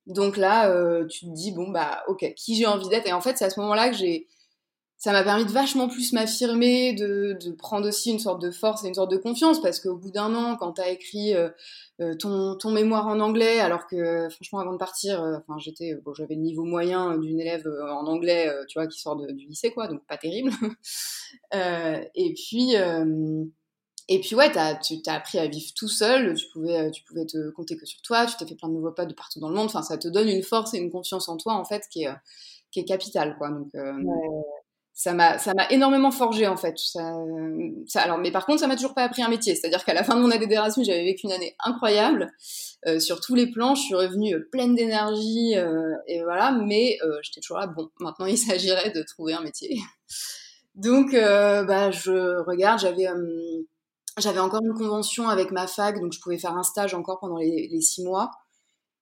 Donc 0.06 0.36
là, 0.36 0.70
euh, 0.70 1.06
tu 1.06 1.26
te 1.26 1.30
dis, 1.30 1.52
bon, 1.52 1.70
bah, 1.70 2.02
ok, 2.08 2.32
qui 2.34 2.56
j'ai 2.56 2.66
envie 2.66 2.88
d'être? 2.88 3.06
Et 3.06 3.12
en 3.12 3.20
fait, 3.20 3.38
c'est 3.38 3.44
à 3.44 3.50
ce 3.50 3.60
moment-là 3.60 3.90
que 3.90 3.96
j'ai. 3.96 4.26
Ça 4.98 5.10
m'a 5.10 5.24
permis 5.24 5.44
de 5.44 5.50
vachement 5.50 5.88
plus 5.88 6.12
m'affirmer, 6.12 6.92
de, 6.92 7.36
prendre 7.58 7.88
aussi 7.88 8.12
une 8.12 8.20
sorte 8.20 8.40
de 8.40 8.52
force 8.52 8.84
et 8.84 8.88
une 8.88 8.94
sorte 8.94 9.10
de 9.10 9.16
confiance, 9.16 9.60
parce 9.60 9.80
qu'au 9.80 9.96
bout 9.96 10.12
d'un 10.12 10.32
an, 10.36 10.56
quand 10.56 10.74
t'as 10.74 10.90
écrit 10.90 11.34
euh, 11.34 11.48
euh, 12.00 12.14
ton, 12.14 12.70
mémoire 12.70 13.08
en 13.08 13.18
anglais, 13.18 13.58
alors 13.58 13.88
que 13.88 14.28
franchement, 14.30 14.60
avant 14.60 14.74
de 14.74 14.78
partir, 14.78 15.42
j'étais, 15.58 15.98
j'avais 16.16 16.36
le 16.36 16.42
niveau 16.42 16.62
moyen 16.62 17.18
d'une 17.18 17.40
élève 17.40 17.66
en 17.66 18.06
anglais, 18.06 18.48
tu 18.68 18.78
vois, 18.78 18.86
qui 18.86 19.00
sort 19.00 19.16
du 19.16 19.46
lycée, 19.46 19.72
quoi, 19.72 19.88
donc 19.88 20.06
pas 20.06 20.18
terrible. 20.18 20.52
et 21.52 22.34
puis 22.34 22.76
et 24.08 24.20
puis 24.20 24.34
ouais, 24.34 24.56
as, 24.58 24.74
tu 24.76 25.00
t'as 25.00 25.14
appris 25.14 25.38
à 25.38 25.46
vivre 25.46 25.72
tout 25.76 25.88
seul, 25.88 26.34
tu 26.34 26.46
pouvais, 26.52 26.76
euh, 26.76 26.90
tu 26.90 27.02
pouvais 27.04 27.24
te 27.24 27.50
compter 27.50 27.76
que 27.76 27.86
sur 27.86 28.00
toi, 28.02 28.26
tu 28.26 28.36
t'es 28.36 28.46
fait 28.46 28.56
plein 28.56 28.68
de 28.68 28.74
nouveaux 28.74 28.92
potes 28.92 29.08
de 29.08 29.14
partout 29.14 29.38
dans 29.38 29.48
le 29.48 29.54
monde, 29.54 29.66
enfin 29.66 29.82
ça 29.82 29.96
te 29.96 30.08
donne 30.08 30.28
une 30.28 30.42
force 30.42 30.74
et 30.74 30.78
une 30.78 30.90
confiance 30.90 31.28
en 31.28 31.36
toi 31.36 31.54
en 31.54 31.64
fait 31.64 31.84
qui 31.90 32.02
est, 32.02 32.08
euh, 32.08 32.14
qui 32.70 32.80
est 32.80 32.84
capitale 32.84 33.36
quoi. 33.38 33.50
Donc 33.50 33.68
euh, 33.76 33.92
ça 34.92 35.12
m'a 35.12 35.38
ça 35.38 35.54
m'a 35.54 35.68
énormément 35.70 36.10
forgé 36.10 36.48
en 36.48 36.56
fait. 36.56 36.76
Ça, 36.78 37.14
ça, 37.86 38.02
alors 38.02 38.18
mais 38.18 38.32
par 38.32 38.44
contre 38.44 38.60
ça 38.60 38.66
m'a 38.66 38.74
toujours 38.74 38.94
pas 38.94 39.04
appris 39.04 39.22
un 39.22 39.28
métier, 39.28 39.54
c'est-à-dire 39.54 39.84
qu'à 39.84 39.94
la 39.94 40.02
fin 40.02 40.16
de 40.16 40.20
mon 40.20 40.32
année 40.32 40.48
d'Erasmus 40.48 40.84
j'avais 40.84 41.04
vécu 41.04 41.26
une 41.26 41.32
année 41.32 41.54
incroyable 41.64 42.32
euh, 42.86 42.98
sur 42.98 43.20
tous 43.20 43.36
les 43.36 43.50
plans, 43.50 43.76
je 43.76 43.82
suis 43.82 43.94
revenue 43.94 44.44
pleine 44.50 44.74
d'énergie 44.74 45.54
et 46.08 46.22
voilà, 46.24 46.50
mais 46.50 46.98
j'étais 47.22 47.40
toujours 47.40 47.58
là 47.58 47.68
bon 47.68 47.88
maintenant 48.00 48.26
il 48.26 48.36
s'agirait 48.38 48.90
de 48.90 49.02
trouver 49.02 49.34
un 49.34 49.42
métier. 49.42 49.78
Donc 50.74 51.12
bah 51.12 51.90
je 51.92 52.42
regarde 52.44 52.80
j'avais 52.80 53.06
j'avais 54.18 54.40
encore 54.40 54.60
une 54.62 54.74
convention 54.74 55.28
avec 55.28 55.50
ma 55.50 55.66
fac, 55.66 56.00
donc 56.00 56.12
je 56.12 56.20
pouvais 56.20 56.38
faire 56.38 56.56
un 56.56 56.62
stage 56.62 56.94
encore 56.94 57.20
pendant 57.20 57.36
les, 57.36 57.80
six 57.80 58.04
mois 58.04 58.30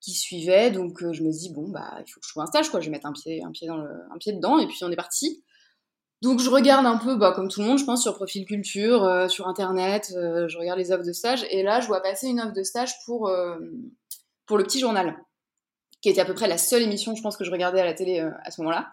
qui 0.01 0.13
suivaient. 0.13 0.71
Donc 0.71 1.03
euh, 1.03 1.13
je 1.13 1.23
me 1.23 1.31
dis 1.31 1.53
bon 1.53 1.69
bah 1.69 1.97
il 1.99 2.11
faut 2.11 2.21
que 2.21 2.27
je 2.27 2.33
trouve 2.33 2.43
un 2.43 2.47
stage 2.47 2.71
quoi. 2.71 2.81
Je 2.81 2.87
vais 2.87 2.93
mettre 2.93 3.07
un 3.07 3.13
pied 3.13 3.43
un 3.43 3.51
pied 3.51 3.67
dans 3.69 3.79
un 3.79 4.19
pied 4.19 4.33
dedans 4.33 4.59
et 4.59 4.67
puis 4.67 4.79
on 4.83 4.91
est 4.91 4.97
parti. 4.97 5.43
Donc 6.23 6.41
je 6.41 6.51
regarde 6.51 6.87
un 6.87 6.99
peu 6.99 7.17
bah, 7.17 7.33
comme 7.33 7.49
tout 7.49 7.61
le 7.61 7.67
monde 7.67 7.79
je 7.79 7.85
pense 7.85 8.03
sur 8.03 8.15
Profil 8.15 8.45
Culture, 8.45 9.05
euh, 9.05 9.29
sur 9.29 9.49
internet, 9.49 10.13
euh, 10.17 10.49
je 10.49 10.59
regarde 10.59 10.79
les 10.79 10.93
offres 10.93 11.07
de 11.07 11.13
stage 11.13 11.45
et 11.51 11.63
là 11.63 11.81
je 11.81 11.87
vois 11.87 12.01
passer 12.01 12.29
une 12.29 12.41
offre 12.41 12.53
de 12.53 12.63
stage 12.63 12.95
pour 13.05 13.31
pour 14.47 14.59
le 14.59 14.65
petit 14.65 14.81
journal 14.81 15.17
qui 16.03 16.09
était 16.09 16.21
à 16.21 16.25
peu 16.25 16.35
près 16.35 16.49
la 16.49 16.59
seule 16.59 16.83
émission 16.83 17.15
je 17.15 17.23
pense 17.23 17.37
que 17.37 17.45
je 17.45 17.51
regardais 17.51 17.81
à 17.81 17.85
la 17.85 17.95
télé 17.95 18.21
à 18.21 18.51
ce 18.51 18.61
moment-là. 18.61 18.93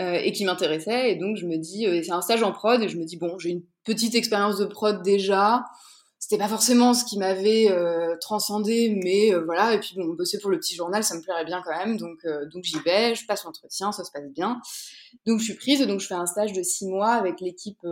Euh, 0.00 0.14
et 0.14 0.32
qui 0.32 0.44
m'intéressait. 0.44 1.12
Et 1.12 1.14
donc, 1.14 1.36
je 1.36 1.46
me 1.46 1.56
dis, 1.56 1.86
euh, 1.86 2.02
c'est 2.02 2.10
un 2.10 2.20
stage 2.20 2.42
en 2.42 2.50
prod, 2.50 2.82
et 2.82 2.88
je 2.88 2.98
me 2.98 3.04
dis, 3.04 3.16
bon, 3.16 3.38
j'ai 3.38 3.50
une 3.50 3.62
petite 3.84 4.16
expérience 4.16 4.58
de 4.58 4.64
prod 4.64 5.02
déjà. 5.02 5.64
C'était 6.18 6.38
pas 6.38 6.48
forcément 6.48 6.94
ce 6.94 7.04
qui 7.04 7.16
m'avait 7.16 7.70
euh, 7.70 8.16
transcendé, 8.20 8.98
mais 9.04 9.32
voilà. 9.44 9.74
Et 9.74 9.78
puis, 9.78 9.94
bon, 9.94 10.06
bosser 10.14 10.40
pour 10.40 10.50
le 10.50 10.58
petit 10.58 10.74
journal, 10.74 11.04
ça 11.04 11.14
me 11.14 11.20
plairait 11.20 11.44
bien 11.44 11.62
quand 11.64 11.76
même. 11.76 11.96
Donc, 11.96 12.26
donc 12.52 12.64
j'y 12.64 12.78
vais, 12.80 13.14
je 13.14 13.24
passe 13.26 13.44
l'entretien, 13.44 13.92
ça 13.92 14.02
se 14.04 14.10
passe 14.10 14.28
bien. 14.30 14.60
Donc, 15.26 15.38
je 15.38 15.44
suis 15.44 15.54
prise, 15.54 15.86
donc 15.86 16.00
je 16.00 16.06
fais 16.06 16.14
un 16.14 16.26
stage 16.26 16.52
de 16.52 16.62
six 16.62 16.86
mois 16.86 17.10
avec 17.10 17.40
l'équipe 17.40 17.86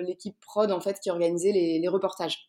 l'équipe 0.00 0.36
prod, 0.40 0.70
en 0.70 0.80
fait, 0.80 0.98
qui 1.00 1.10
organisait 1.10 1.52
les 1.52 1.88
reportages. 1.88 2.48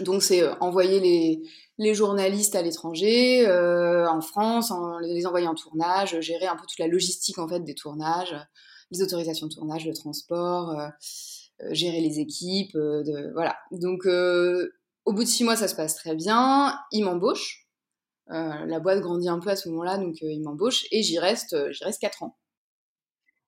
Donc 0.00 0.22
c'est 0.22 0.42
euh, 0.42 0.54
envoyer 0.60 1.00
les, 1.00 1.42
les, 1.78 1.94
journalistes 1.94 2.54
à 2.54 2.62
l'étranger, 2.62 3.46
euh, 3.46 4.08
en 4.08 4.20
France, 4.20 4.72
les 5.02 5.26
envoyer 5.26 5.46
en 5.46 5.54
tournage, 5.54 6.20
gérer 6.20 6.46
un 6.46 6.56
peu 6.56 6.66
toute 6.66 6.78
la 6.78 6.88
logistique 6.88 7.38
en 7.38 7.48
fait 7.48 7.60
des 7.60 7.74
tournages, 7.74 8.36
les 8.90 9.02
autorisations 9.02 9.46
de 9.46 9.54
tournage, 9.54 9.86
le 9.86 9.94
transport, 9.94 10.70
euh, 10.70 10.88
euh 11.62 11.68
gérer 11.72 12.00
les 12.00 12.18
équipes, 12.18 12.74
euh, 12.74 13.02
de, 13.04 13.32
voilà. 13.32 13.56
Donc 13.70 14.06
au 14.06 15.12
bout 15.12 15.24
de 15.24 15.28
six 15.28 15.44
mois 15.44 15.56
ça 15.56 15.68
se 15.68 15.76
passe 15.76 15.94
très 15.94 16.14
bien, 16.14 16.76
ils 16.90 17.04
m'embauchent. 17.04 17.68
la 18.28 18.80
boîte 18.80 19.00
grandit 19.00 19.28
un 19.28 19.38
peu 19.38 19.50
à 19.50 19.56
ce 19.56 19.68
moment-là, 19.68 19.98
donc 19.98 20.16
ils 20.22 20.42
m'embauchent 20.42 20.86
et 20.90 21.02
j'y 21.02 21.18
reste, 21.18 21.56
j'y 21.72 21.84
reste 21.84 22.00
quatre 22.00 22.22
ans. 22.22 22.36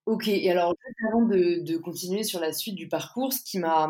Ok, 0.06 0.28
et 0.28 0.48
alors, 0.52 0.72
avant 1.08 1.22
de, 1.26 1.76
continuer 1.78 2.22
sur 2.22 2.38
la 2.38 2.52
suite 2.52 2.76
du 2.76 2.86
parcours, 2.86 3.32
ce 3.32 3.42
qui 3.42 3.58
m'a, 3.58 3.88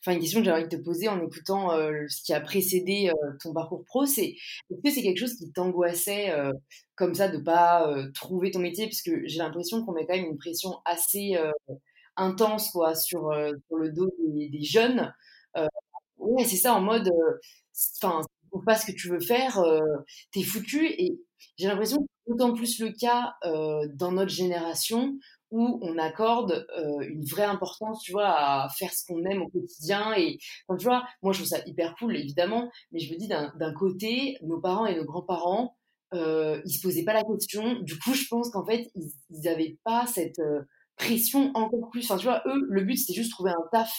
enfin, 0.00 0.12
une 0.14 0.18
question 0.20 0.40
que 0.40 0.46
j'avais 0.46 0.62
envie 0.62 0.68
de 0.68 0.74
te 0.78 0.82
poser 0.82 1.08
en 1.08 1.20
écoutant 1.20 1.72
euh, 1.72 2.06
ce 2.08 2.22
qui 2.22 2.32
a 2.32 2.40
précédé 2.40 3.10
euh, 3.10 3.32
ton 3.42 3.52
parcours 3.52 3.84
pro, 3.84 4.06
c'est 4.06 4.28
est-ce 4.70 4.80
que 4.82 4.90
c'est 4.90 5.02
quelque 5.02 5.18
chose 5.18 5.34
qui 5.34 5.52
t'angoissait 5.52 6.30
euh, 6.30 6.54
comme 6.96 7.14
ça 7.14 7.28
de 7.28 7.36
pas 7.36 7.94
trouver 8.14 8.50
ton 8.50 8.60
métier? 8.60 8.86
Parce 8.86 9.02
que 9.02 9.26
j'ai 9.26 9.38
l'impression 9.38 9.84
qu'on 9.84 9.92
met 9.92 10.06
quand 10.06 10.16
même 10.16 10.24
une 10.24 10.38
pression 10.38 10.78
assez 10.86 11.36
intense 12.16 12.70
quoi 12.70 12.94
sur, 12.94 13.30
sur 13.66 13.76
le 13.76 13.92
dos 13.92 14.10
des, 14.18 14.62
jeunes. 14.62 15.12
ouais, 16.16 16.44
c'est 16.44 16.56
ça, 16.56 16.74
en 16.74 16.80
mode, 16.80 17.10
enfin, 18.02 18.22
trouves 18.50 18.64
pas 18.64 18.76
ce 18.76 18.90
que 18.90 18.96
tu 18.96 19.10
veux 19.10 19.20
faire, 19.20 19.62
t'es 20.32 20.42
foutu. 20.42 20.86
Et 20.86 21.20
j'ai 21.58 21.68
l'impression 21.68 21.98
que 21.98 22.04
c'est 22.26 22.32
d'autant 22.32 22.54
plus 22.54 22.80
le 22.80 22.90
cas 22.90 23.34
dans 23.94 24.12
notre 24.12 24.32
génération 24.32 25.18
où 25.50 25.78
on 25.82 25.98
accorde 25.98 26.66
euh, 26.78 27.00
une 27.00 27.24
vraie 27.24 27.44
importance, 27.44 28.02
tu 28.02 28.12
vois, 28.12 28.28
à 28.28 28.68
faire 28.68 28.92
ce 28.92 29.06
qu'on 29.06 29.24
aime 29.24 29.42
au 29.42 29.48
quotidien. 29.48 30.12
Et 30.16 30.38
quand 30.66 30.76
tu 30.76 30.84
vois, 30.84 31.06
moi 31.22 31.32
je 31.32 31.38
trouve 31.38 31.48
ça 31.48 31.62
hyper 31.66 31.94
cool, 31.98 32.16
évidemment, 32.16 32.70
mais 32.92 32.98
je 32.98 33.12
me 33.12 33.18
dis 33.18 33.28
d'un 33.28 33.74
côté, 33.74 34.36
nos 34.42 34.60
parents 34.60 34.86
et 34.86 34.96
nos 34.96 35.04
grands-parents, 35.04 35.76
euh, 36.14 36.60
ils 36.64 36.72
se 36.72 36.82
posaient 36.82 37.04
pas 37.04 37.12
la 37.12 37.22
question. 37.24 37.80
Du 37.82 37.98
coup, 37.98 38.14
je 38.14 38.26
pense 38.28 38.50
qu'en 38.50 38.64
fait, 38.64 38.90
ils, 38.94 39.10
ils 39.30 39.76
pas 39.84 40.06
cette 40.06 40.38
euh, 40.38 40.62
pression 40.96 41.50
encore 41.54 41.90
plus. 41.90 42.04
Enfin, 42.04 42.18
tu 42.18 42.26
vois, 42.26 42.42
eux, 42.46 42.66
le 42.68 42.82
but 42.84 42.96
c'était 42.96 43.14
juste 43.14 43.32
trouver 43.32 43.50
un 43.50 43.68
taf. 43.72 43.92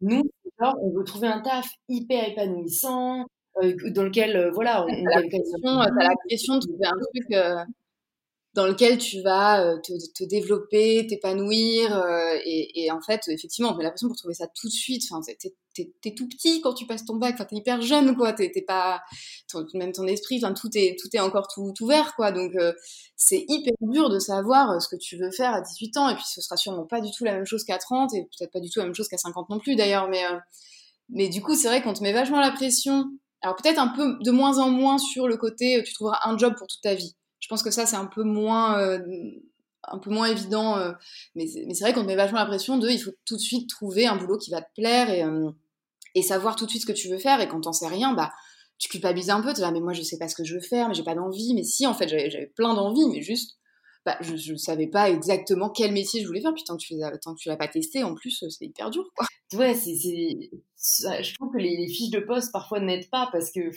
Nous, 0.00 0.22
alors, 0.58 0.76
on 0.82 0.90
veut 0.90 1.04
trouver 1.04 1.28
un 1.28 1.40
taf 1.40 1.68
hyper 1.88 2.28
épanouissant, 2.28 3.24
euh, 3.62 3.74
dans 3.90 4.04
lequel, 4.04 4.50
voilà, 4.52 4.84
on, 4.84 4.88
on 4.88 5.04
gagne 5.04 5.28
T'as 5.62 6.08
la 6.08 6.14
pression 6.28 6.56
de 6.56 6.60
trouver 6.60 6.86
un 6.86 6.98
truc 7.12 7.66
dans 8.54 8.66
lequel 8.66 8.98
tu 8.98 9.20
vas 9.20 9.64
euh, 9.64 9.78
te, 9.80 10.24
développer, 10.24 11.06
t'épanouir. 11.08 11.96
Euh, 11.96 12.38
et, 12.44 12.90
en 12.90 13.00
fait, 13.00 13.22
effectivement, 13.28 13.74
j'ai 13.76 13.82
l'impression 13.82 14.08
pour 14.08 14.16
trouver 14.16 14.34
ça 14.34 14.46
tout 14.46 14.68
de 14.68 14.72
suite. 14.72 15.02
Enfin, 15.10 15.20
t'es, 15.74 15.92
es, 16.04 16.14
tout 16.14 16.28
petit 16.28 16.60
quand 16.60 16.72
tu 16.72 16.86
passes 16.86 17.04
ton 17.04 17.16
bac. 17.16 17.34
Enfin, 17.34 17.46
t'es 17.46 17.56
hyper 17.56 17.82
jeune, 17.82 18.16
quoi. 18.16 18.32
T'es, 18.32 18.50
pas 18.66 19.02
même 19.74 19.92
ton 19.92 20.06
esprit. 20.06 20.38
Enfin, 20.42 20.54
tout 20.54 20.70
est 20.74 20.96
tout 21.00 21.08
est 21.12 21.20
encore 21.20 21.48
tout 21.52 21.72
ouvert, 21.80 22.14
quoi. 22.14 22.30
Donc, 22.30 22.54
euh, 22.54 22.72
c'est 23.16 23.44
hyper 23.48 23.74
dur 23.80 24.08
de 24.08 24.20
savoir 24.20 24.80
ce 24.80 24.88
que 24.88 24.96
tu 24.96 25.16
veux 25.16 25.32
faire 25.32 25.52
à 25.52 25.60
18 25.60 25.96
ans. 25.96 26.08
Et 26.08 26.14
puis, 26.14 26.24
ce 26.26 26.40
sera 26.40 26.56
sûrement 26.56 26.86
pas 26.86 27.00
du 27.00 27.10
tout 27.10 27.24
la 27.24 27.32
même 27.32 27.46
chose 27.46 27.64
qu'à 27.64 27.78
30 27.78 28.14
et 28.14 28.22
peut-être 28.22 28.52
pas 28.52 28.60
du 28.60 28.70
tout 28.70 28.78
la 28.78 28.86
même 28.86 28.94
chose 28.94 29.08
qu'à 29.08 29.18
50 29.18 29.50
non 29.50 29.58
plus, 29.58 29.74
d'ailleurs. 29.74 30.08
Mais 30.08 30.22
mais 31.10 31.28
du 31.28 31.42
coup, 31.42 31.54
c'est 31.54 31.68
vrai 31.68 31.82
qu'on 31.82 31.92
te 31.92 32.02
met 32.02 32.12
vachement 32.12 32.40
la 32.40 32.52
pression. 32.52 33.04
Alors 33.42 33.56
peut-être 33.56 33.78
un 33.78 33.88
peu 33.88 34.16
de 34.20 34.30
moins 34.30 34.58
en 34.58 34.70
moins 34.70 34.96
sur 34.96 35.28
le 35.28 35.36
côté, 35.36 35.82
tu 35.84 35.92
trouveras 35.92 36.20
un 36.24 36.38
job 36.38 36.54
pour 36.56 36.66
toute 36.66 36.80
ta 36.80 36.94
vie 36.94 37.14
je 37.44 37.48
pense 37.50 37.62
que 37.62 37.70
ça, 37.70 37.84
c'est 37.84 37.96
un 37.96 38.06
peu 38.06 38.22
moins, 38.22 38.78
euh, 38.78 38.98
un 39.82 39.98
peu 39.98 40.08
moins 40.08 40.24
évident. 40.24 40.78
Euh, 40.78 40.92
mais, 41.34 41.46
c'est 41.46 41.80
vrai 41.80 41.92
qu'on 41.92 42.02
met 42.04 42.16
vachement 42.16 42.38
l'impression 42.38 42.78
de 42.78 42.88
il 42.88 42.98
faut 42.98 43.10
tout 43.26 43.36
de 43.36 43.40
suite 43.40 43.68
trouver 43.68 44.06
un 44.06 44.16
boulot 44.16 44.38
qui 44.38 44.50
va 44.50 44.62
te 44.62 44.72
plaire 44.74 45.10
et, 45.10 45.22
euh, 45.22 45.50
et 46.14 46.22
savoir 46.22 46.56
tout 46.56 46.64
de 46.64 46.70
suite 46.70 46.80
ce 46.80 46.86
que 46.86 46.92
tu 46.92 47.10
veux 47.10 47.18
faire. 47.18 47.42
Et 47.42 47.48
quand 47.48 47.60
t'en 47.60 47.74
sais 47.74 47.86
rien, 47.86 48.14
bah, 48.14 48.32
tu 48.78 48.88
culpabilises 48.88 49.28
un 49.28 49.42
peu. 49.42 49.52
Tu 49.52 49.60
là, 49.60 49.72
mais 49.72 49.80
moi, 49.80 49.92
je 49.92 50.00
sais 50.00 50.16
pas 50.16 50.26
ce 50.26 50.34
que 50.34 50.42
je 50.42 50.54
veux 50.54 50.62
faire, 50.62 50.88
mais 50.88 50.94
j'ai 50.94 51.02
pas 51.02 51.14
d'envie. 51.14 51.52
Mais 51.52 51.64
si, 51.64 51.86
en 51.86 51.92
fait, 51.92 52.08
j'avais 52.08 52.50
plein 52.56 52.72
d'envie, 52.72 53.06
mais 53.10 53.20
juste, 53.20 53.58
bah, 54.04 54.18
je 54.20 54.52
ne 54.52 54.56
savais 54.58 54.86
pas 54.86 55.08
exactement 55.10 55.70
quel 55.70 55.92
métier 55.92 56.20
je 56.20 56.26
voulais 56.26 56.42
faire. 56.42 56.52
Puis 56.54 56.64
tant 56.64 56.76
que 56.76 56.82
tu 56.82 56.94
ne 56.94 57.50
l'as 57.50 57.56
pas 57.56 57.68
testé, 57.68 58.02
en 58.02 58.14
plus, 58.14 58.44
c'est 58.48 58.66
hyper 58.66 58.90
dur. 58.90 59.08
Quoi. 59.16 59.26
Ouais, 59.54 59.74
c'est, 59.74 59.94
je 59.94 61.34
trouve 61.34 61.52
que 61.52 61.58
les, 61.58 61.76
les, 61.76 61.88
fiches 61.88 62.10
de 62.10 62.20
poste 62.20 62.52
parfois 62.52 62.80
n'aident 62.80 63.08
pas 63.08 63.28
parce 63.32 63.50
que 63.50 63.70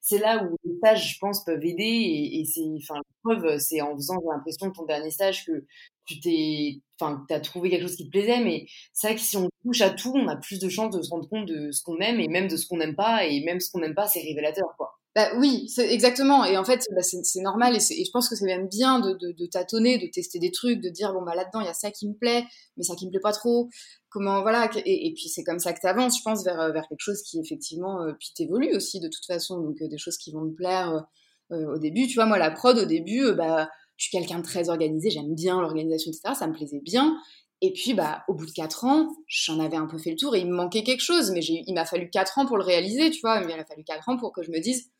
c'est 0.00 0.18
là 0.18 0.44
où 0.44 0.56
les 0.64 0.76
stages, 0.76 1.14
je 1.14 1.18
pense, 1.20 1.44
peuvent 1.44 1.64
aider. 1.64 1.84
Et, 1.84 2.40
et 2.40 2.44
c'est, 2.44 2.60
la 2.90 3.00
preuve, 3.22 3.58
c'est 3.58 3.80
en 3.80 3.94
faisant, 3.94 4.20
l'impression, 4.30 4.66
de 4.66 4.72
ton 4.72 4.84
dernier 4.84 5.10
stage 5.10 5.46
que 5.46 5.64
tu 6.04 6.20
t'es, 6.20 6.80
enfin, 7.00 7.24
as 7.30 7.40
trouvé 7.40 7.70
quelque 7.70 7.82
chose 7.82 7.96
qui 7.96 8.06
te 8.06 8.10
plaisait. 8.10 8.42
Mais 8.42 8.66
c'est 8.92 9.06
vrai 9.08 9.16
que 9.16 9.22
si 9.22 9.36
on 9.36 9.48
touche 9.62 9.80
à 9.80 9.90
tout, 9.90 10.12
on 10.14 10.28
a 10.28 10.36
plus 10.36 10.58
de 10.58 10.68
chances 10.68 10.94
de 10.94 11.02
se 11.02 11.10
rendre 11.10 11.28
compte 11.28 11.46
de 11.46 11.70
ce 11.70 11.82
qu'on 11.82 11.98
aime 11.98 12.20
et 12.20 12.28
même 12.28 12.48
de 12.48 12.56
ce 12.56 12.66
qu'on 12.66 12.76
n'aime 12.76 12.96
pas. 12.96 13.24
Et 13.24 13.42
même 13.44 13.60
ce 13.60 13.70
qu'on 13.70 13.80
n'aime 13.80 13.94
pas, 13.94 14.06
c'est 14.06 14.20
révélateur, 14.20 14.74
quoi. 14.76 14.98
Bah 15.14 15.28
oui, 15.36 15.70
exactement. 15.76 16.44
Et 16.46 16.56
en 16.56 16.64
fait, 16.64 16.86
bah, 16.92 17.02
c'est 17.02 17.40
normal. 17.40 17.76
Et, 17.76 17.80
je 17.80 18.10
pense 18.12 18.30
que 18.30 18.36
c'est 18.36 18.46
même 18.46 18.66
bien 18.68 18.98
de, 18.98 19.46
tâtonner, 19.46 19.98
de 19.98 20.06
tester 20.06 20.38
des 20.38 20.50
trucs, 20.50 20.80
de 20.80 20.88
dire 20.88 21.12
bon 21.12 21.22
bah 21.22 21.34
là-dedans 21.34 21.60
il 21.60 21.66
y 21.66 21.70
a 21.70 21.74
ça 21.74 21.90
qui 21.90 22.08
me 22.08 22.14
plaît, 22.14 22.44
mais 22.76 22.82
ça 22.82 22.94
qui 22.94 23.06
me 23.06 23.10
plaît 23.10 23.20
pas 23.20 23.32
trop. 23.32 23.68
Comment 24.08 24.40
voilà. 24.40 24.70
Et, 24.86 25.12
puis 25.14 25.28
c'est 25.28 25.44
comme 25.44 25.58
ça 25.58 25.74
que 25.74 25.80
tu 25.80 25.86
avances, 25.86 26.18
je 26.18 26.22
pense, 26.22 26.44
vers, 26.44 26.72
vers 26.72 26.88
quelque 26.88 27.00
chose 27.00 27.22
qui 27.22 27.38
effectivement 27.38 28.02
euh, 28.02 28.12
puis 28.18 28.30
t'évolue 28.34 28.74
aussi 28.74 29.00
de 29.00 29.08
toute 29.08 29.26
façon. 29.26 29.60
Donc 29.60 29.82
euh, 29.82 29.88
des 29.88 29.98
choses 29.98 30.16
qui 30.16 30.32
vont 30.32 30.42
me 30.42 30.54
plaire 30.54 31.04
euh, 31.52 31.74
au 31.74 31.78
début. 31.78 32.06
Tu 32.06 32.14
vois, 32.14 32.26
moi 32.26 32.38
la 32.38 32.50
prod 32.50 32.78
au 32.78 32.86
début, 32.86 33.32
bah 33.34 33.68
je 33.98 34.08
suis 34.08 34.18
quelqu'un 34.18 34.38
de 34.38 34.44
très 34.44 34.70
organisé, 34.70 35.10
j'aime 35.10 35.34
bien 35.34 35.60
l'organisation, 35.60 36.10
etc. 36.10 36.34
Ça 36.38 36.46
me 36.46 36.54
plaisait 36.54 36.80
bien. 36.82 37.16
Et 37.64 37.72
puis, 37.72 37.94
bah, 37.94 38.24
au 38.26 38.34
bout 38.34 38.44
de 38.44 38.50
quatre 38.50 38.84
ans, 38.84 39.08
j'en 39.28 39.60
avais 39.60 39.76
un 39.76 39.86
peu 39.86 39.96
fait 39.96 40.10
le 40.10 40.16
tour 40.16 40.34
et 40.34 40.40
il 40.40 40.48
me 40.48 40.54
manquait 40.54 40.82
quelque 40.82 41.00
chose. 41.00 41.30
Mais 41.30 41.40
il 41.42 41.72
m'a 41.74 41.84
fallu 41.84 42.10
quatre 42.10 42.38
ans 42.38 42.44
pour 42.44 42.58
le 42.58 42.64
réaliser, 42.64 43.10
tu 43.10 43.20
vois. 43.20 43.40
Il 43.40 43.50
a 43.52 43.64
fallu 43.64 43.84
quatre 43.84 44.08
ans 44.08 44.16
pour 44.16 44.32
que 44.32 44.42
je 44.42 44.50
me 44.50 44.58
dise, 44.58 44.90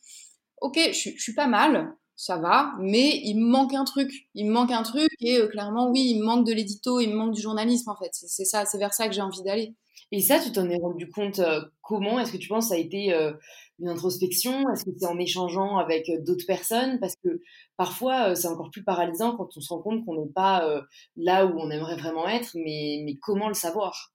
ok, 0.61 0.79
je, 0.93 1.11
suis 1.19 1.35
pas 1.35 1.49
mal, 1.49 1.93
ça 2.15 2.37
va, 2.39 2.73
mais 2.79 3.21
il 3.25 3.35
me 3.35 3.47
manque 3.47 3.75
un 3.75 3.85
truc. 3.85 4.29
Il 4.35 4.47
me 4.47 4.53
manque 4.53 4.71
un 4.71 4.85
truc 4.85 5.11
et 5.21 5.39
euh, 5.39 5.49
clairement, 5.49 5.91
oui, 5.91 6.13
il 6.15 6.21
me 6.21 6.25
manque 6.25 6.47
de 6.47 6.53
l'édito, 6.53 7.01
il 7.01 7.11
me 7.11 7.17
manque 7.17 7.35
du 7.35 7.43
journalisme 7.43 7.91
en 7.91 7.97
fait. 7.97 8.11
C'est 8.13 8.45
ça, 8.45 8.65
c'est 8.65 8.79
vers 8.79 8.95
ça 8.95 9.09
que 9.09 9.15
j'ai 9.15 9.23
envie 9.23 9.43
d'aller. 9.43 9.75
Et 10.13 10.21
ça, 10.21 10.39
tu 10.39 10.53
t'en 10.53 10.69
es 10.71 10.77
rendu 10.77 11.11
compte 11.11 11.41
euh, 11.41 11.61
comment? 11.81 12.21
Est-ce 12.21 12.33
que 12.33 12.37
tu 12.37 12.49
penses 12.49 12.67
que 12.67 12.69
ça 12.69 12.75
a 12.75 12.79
été 12.79 13.13
euh, 13.13 13.33
une 13.81 13.89
introspection? 13.89 14.69
Est-ce 14.71 14.85
que 14.85 14.91
c'est 14.97 15.07
en 15.07 15.19
échangeant 15.19 15.79
avec 15.79 16.09
d'autres 16.23 16.47
personnes? 16.47 17.01
Parce 17.01 17.17
que 17.25 17.41
parfois, 17.77 18.37
c'est 18.37 18.49
encore 18.49 18.71
plus 18.71 18.85
paralysant 18.85 19.37
quand 19.37 19.49
on 19.57 19.61
se 19.61 19.73
rend 19.73 19.81
compte 19.81 20.05
qu'on 20.05 20.21
n'est 20.21 20.33
pas 20.33 20.83
là 21.17 21.47
où 21.47 21.59
on 21.59 21.71
aimerait 21.71 21.97
vraiment 21.97 22.29
être, 22.29 22.53
mais, 22.55 23.17
comment 23.23 23.49
le 23.49 23.55
savoir? 23.55 24.13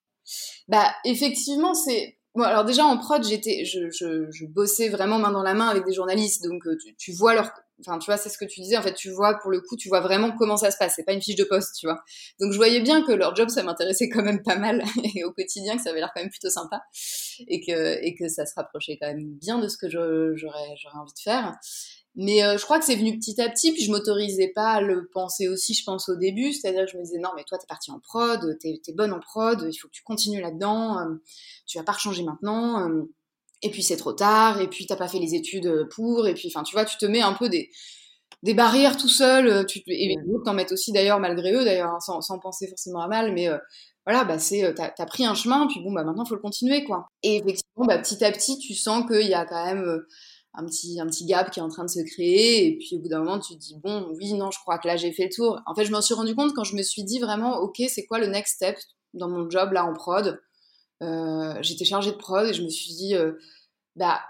Bah, 0.68 0.94
effectivement, 1.04 1.74
c'est 1.74 2.18
Bon, 2.38 2.44
alors 2.44 2.66
déjà 2.66 2.86
en 2.86 3.00
prod, 3.00 3.24
j'étais, 3.24 3.66
je, 3.66 4.46
bossais 4.46 4.90
vraiment 4.90 5.18
main 5.18 5.32
dans 5.32 5.42
la 5.42 5.56
main 5.56 5.70
avec 5.70 5.86
des 5.86 5.94
journalistes, 5.94 6.48
donc 6.48 6.68
euh, 6.68 6.78
tu, 6.78 6.96
tu 6.96 7.12
vois 7.12 7.34
leur, 7.34 7.50
enfin 7.80 8.00
tu 8.00 8.06
vois, 8.06 8.18
c'est 8.18 8.30
ce 8.30 8.38
que 8.38 8.46
tu 8.46 8.62
disais. 8.62 8.78
En 8.78 8.82
fait, 8.82 8.94
tu 8.94 9.10
vois 9.12 9.38
pour 9.40 9.52
le 9.52 9.62
coup, 9.62 9.76
tu 9.78 9.90
vois 9.90 10.02
vraiment 10.02 10.32
comment 10.38 10.58
ça 10.58 10.72
se 10.72 10.78
passe. 10.78 10.94
C'est 10.96 11.04
pas 11.04 11.14
une 11.14 11.22
fiche 11.22 11.36
de 11.36 11.44
poste, 11.44 11.76
tu 11.80 11.88
vois. 11.88 12.00
Donc 12.40 12.52
je 12.52 12.58
voyais 12.58 12.82
bien 12.82 13.04
que 13.04 13.12
leur 13.12 13.36
job, 13.36 13.50
ça 13.50 13.64
m'intéressait 13.64 14.10
quand 14.10 14.24
même 14.24 14.42
pas 14.44 14.58
mal 14.58 14.84
et 15.16 15.24
au 15.24 15.32
quotidien 15.32 15.78
que 15.78 15.84
ça 15.84 15.90
avait 15.92 16.00
l'air 16.00 16.12
quand 16.14 16.22
même 16.22 16.32
plutôt 16.32 16.50
sympa 16.50 16.82
et 17.48 17.62
que 17.62 18.04
et 18.04 18.16
que 18.16 18.28
ça 18.28 18.46
se 18.46 18.54
rapprochait 18.56 18.98
quand 19.00 19.08
même 19.08 19.26
bien 19.40 19.60
de 19.60 19.68
ce 19.68 19.78
que 19.78 19.90
j'aurais 19.90 20.36
j'aurais 20.36 20.98
envie 20.98 21.14
de 21.14 21.20
faire. 21.24 21.58
Mais 22.20 22.44
euh, 22.44 22.58
je 22.58 22.64
crois 22.64 22.80
que 22.80 22.86
c'est 22.86 22.96
venu 22.96 23.16
petit 23.20 23.40
à 23.40 23.48
petit, 23.48 23.72
puis 23.72 23.84
je 23.84 23.92
m'autorisais 23.92 24.52
pas 24.56 24.72
à 24.72 24.82
le 24.82 25.08
penser 25.14 25.48
aussi, 25.48 25.76
je 25.76 25.84
pense, 25.84 26.10
au 26.10 26.16
début. 26.16 26.52
C'est-à-dire 26.52 26.86
que 26.86 26.92
je 26.92 26.98
me 26.98 27.04
disais, 27.04 27.20
non, 27.20 27.30
mais 27.36 27.44
toi, 27.44 27.60
t'es 27.60 27.68
partie 27.68 27.92
en 27.92 28.00
prod, 28.00 28.58
t'es 28.60 28.82
es 28.86 28.94
bonne 28.94 29.14
en 29.14 29.20
prod, 29.20 29.68
il 29.72 29.78
faut 29.78 29.88
que 29.88 29.94
tu 29.94 30.02
continues 30.02 30.42
là-dedans, 30.42 30.98
euh, 30.98 31.14
tu 31.68 31.78
vas 31.78 31.84
pas 31.84 31.94
changer 31.94 32.24
maintenant. 32.24 32.90
Euh, 32.90 33.04
et 33.62 33.70
puis 33.70 33.84
c'est 33.84 33.98
trop 33.98 34.14
tard, 34.14 34.62
et 34.62 34.68
puis 34.68 34.86
t'as 34.86 34.96
pas 34.96 35.08
fait 35.08 35.20
les 35.20 35.36
études 35.36 35.88
pour, 35.96 36.28
et 36.28 36.34
puis, 36.34 36.50
enfin, 36.54 36.64
tu 36.64 36.74
vois, 36.74 36.86
tu 36.86 36.98
te 36.98 37.06
mets 37.06 37.22
un 37.22 37.34
peu 37.34 37.50
des, 37.50 37.70
des 38.44 38.54
barrières 38.54 38.98
tout 38.98 39.10
seul, 39.10 39.66
tu, 39.66 39.82
et 39.88 40.08
les 40.08 40.34
autres 40.34 40.44
t'en 40.46 40.54
mettent 40.54 40.72
aussi 40.72 40.92
d'ailleurs, 40.92 41.20
malgré 41.20 41.54
eux, 41.54 41.66
d'ailleurs, 41.66 41.92
hein, 41.92 42.00
sans, 42.00 42.22
sans, 42.22 42.40
penser 42.40 42.68
forcément 42.68 43.02
à 43.02 43.08
mal, 43.08 43.34
mais 43.34 43.50
voilà, 44.06 44.24
bah 44.24 44.40
c'est, 44.40 44.74
t'as 44.76 44.92
as 44.98 45.06
pris 45.06 45.26
un 45.26 45.34
chemin, 45.34 45.68
puis 45.68 45.82
bon, 45.82 45.92
bah 45.92 46.04
maintenant, 46.04 46.26
faut 46.26 46.36
le 46.36 46.42
continuer, 46.42 46.84
quoi. 46.84 47.08
Et 47.24 47.38
effectivement, 47.38 47.86
bah, 47.86 47.98
petit 48.00 48.24
à 48.24 48.32
petit, 48.32 48.58
tu 48.60 48.74
sens 48.74 49.06
qu'il 49.08 49.28
y 49.28 49.34
a 49.34 49.46
quand 49.46 49.66
même 49.66 50.02
un 50.58 50.66
petit, 50.66 51.00
un 51.00 51.06
petit 51.06 51.26
gap 51.26 51.52
qui 51.52 51.60
est 51.60 51.64
en 51.64 51.70
train 51.70 51.86
de 51.86 51.90
se 51.90 52.00
créer. 52.00 52.68
Et 52.68 52.78
puis 52.78 52.96
au 52.96 53.00
bout 53.00 53.08
d'un 53.08 53.20
moment, 53.20 53.40
tu 53.40 53.54
te 53.54 53.60
dis, 53.60 53.76
bon, 53.82 54.12
oui, 54.18 54.34
non, 54.34 54.52
je 54.52 54.60
crois 54.60 54.80
que 54.80 54.88
là, 54.88 54.98
j'ai 54.98 55.14
fait 55.14 55.26
le 55.26 55.30
tour. 55.30 55.60
En 55.66 55.76
fait, 55.76 55.86
je 55.86 55.92
m'en 55.92 56.02
suis 56.02 56.16
rendu 56.16 56.36
compte 56.36 56.54
quand 56.56 56.64
je 56.64 56.76
me 56.76 56.82
suis 56.82 57.04
dit 57.04 57.20
vraiment, 57.20 57.58
ok, 57.60 57.82
c'est 57.88 58.06
quoi 58.06 58.20
le 58.20 58.28
next 58.28 58.56
step 58.56 58.78
dans 59.14 59.30
mon 59.30 59.50
job 59.50 59.72
là 59.72 59.86
en 59.86 59.94
prod? 59.94 60.28
euh, 60.28 60.47
J'étais 61.62 61.86
chargée 61.86 62.12
de 62.12 62.18
prod 62.18 62.48
et 62.48 62.54
je 62.54 62.64
me 62.64 62.70
suis 62.70 62.94
dit, 62.94 63.16
euh, 63.16 63.34
bah, 63.96 64.22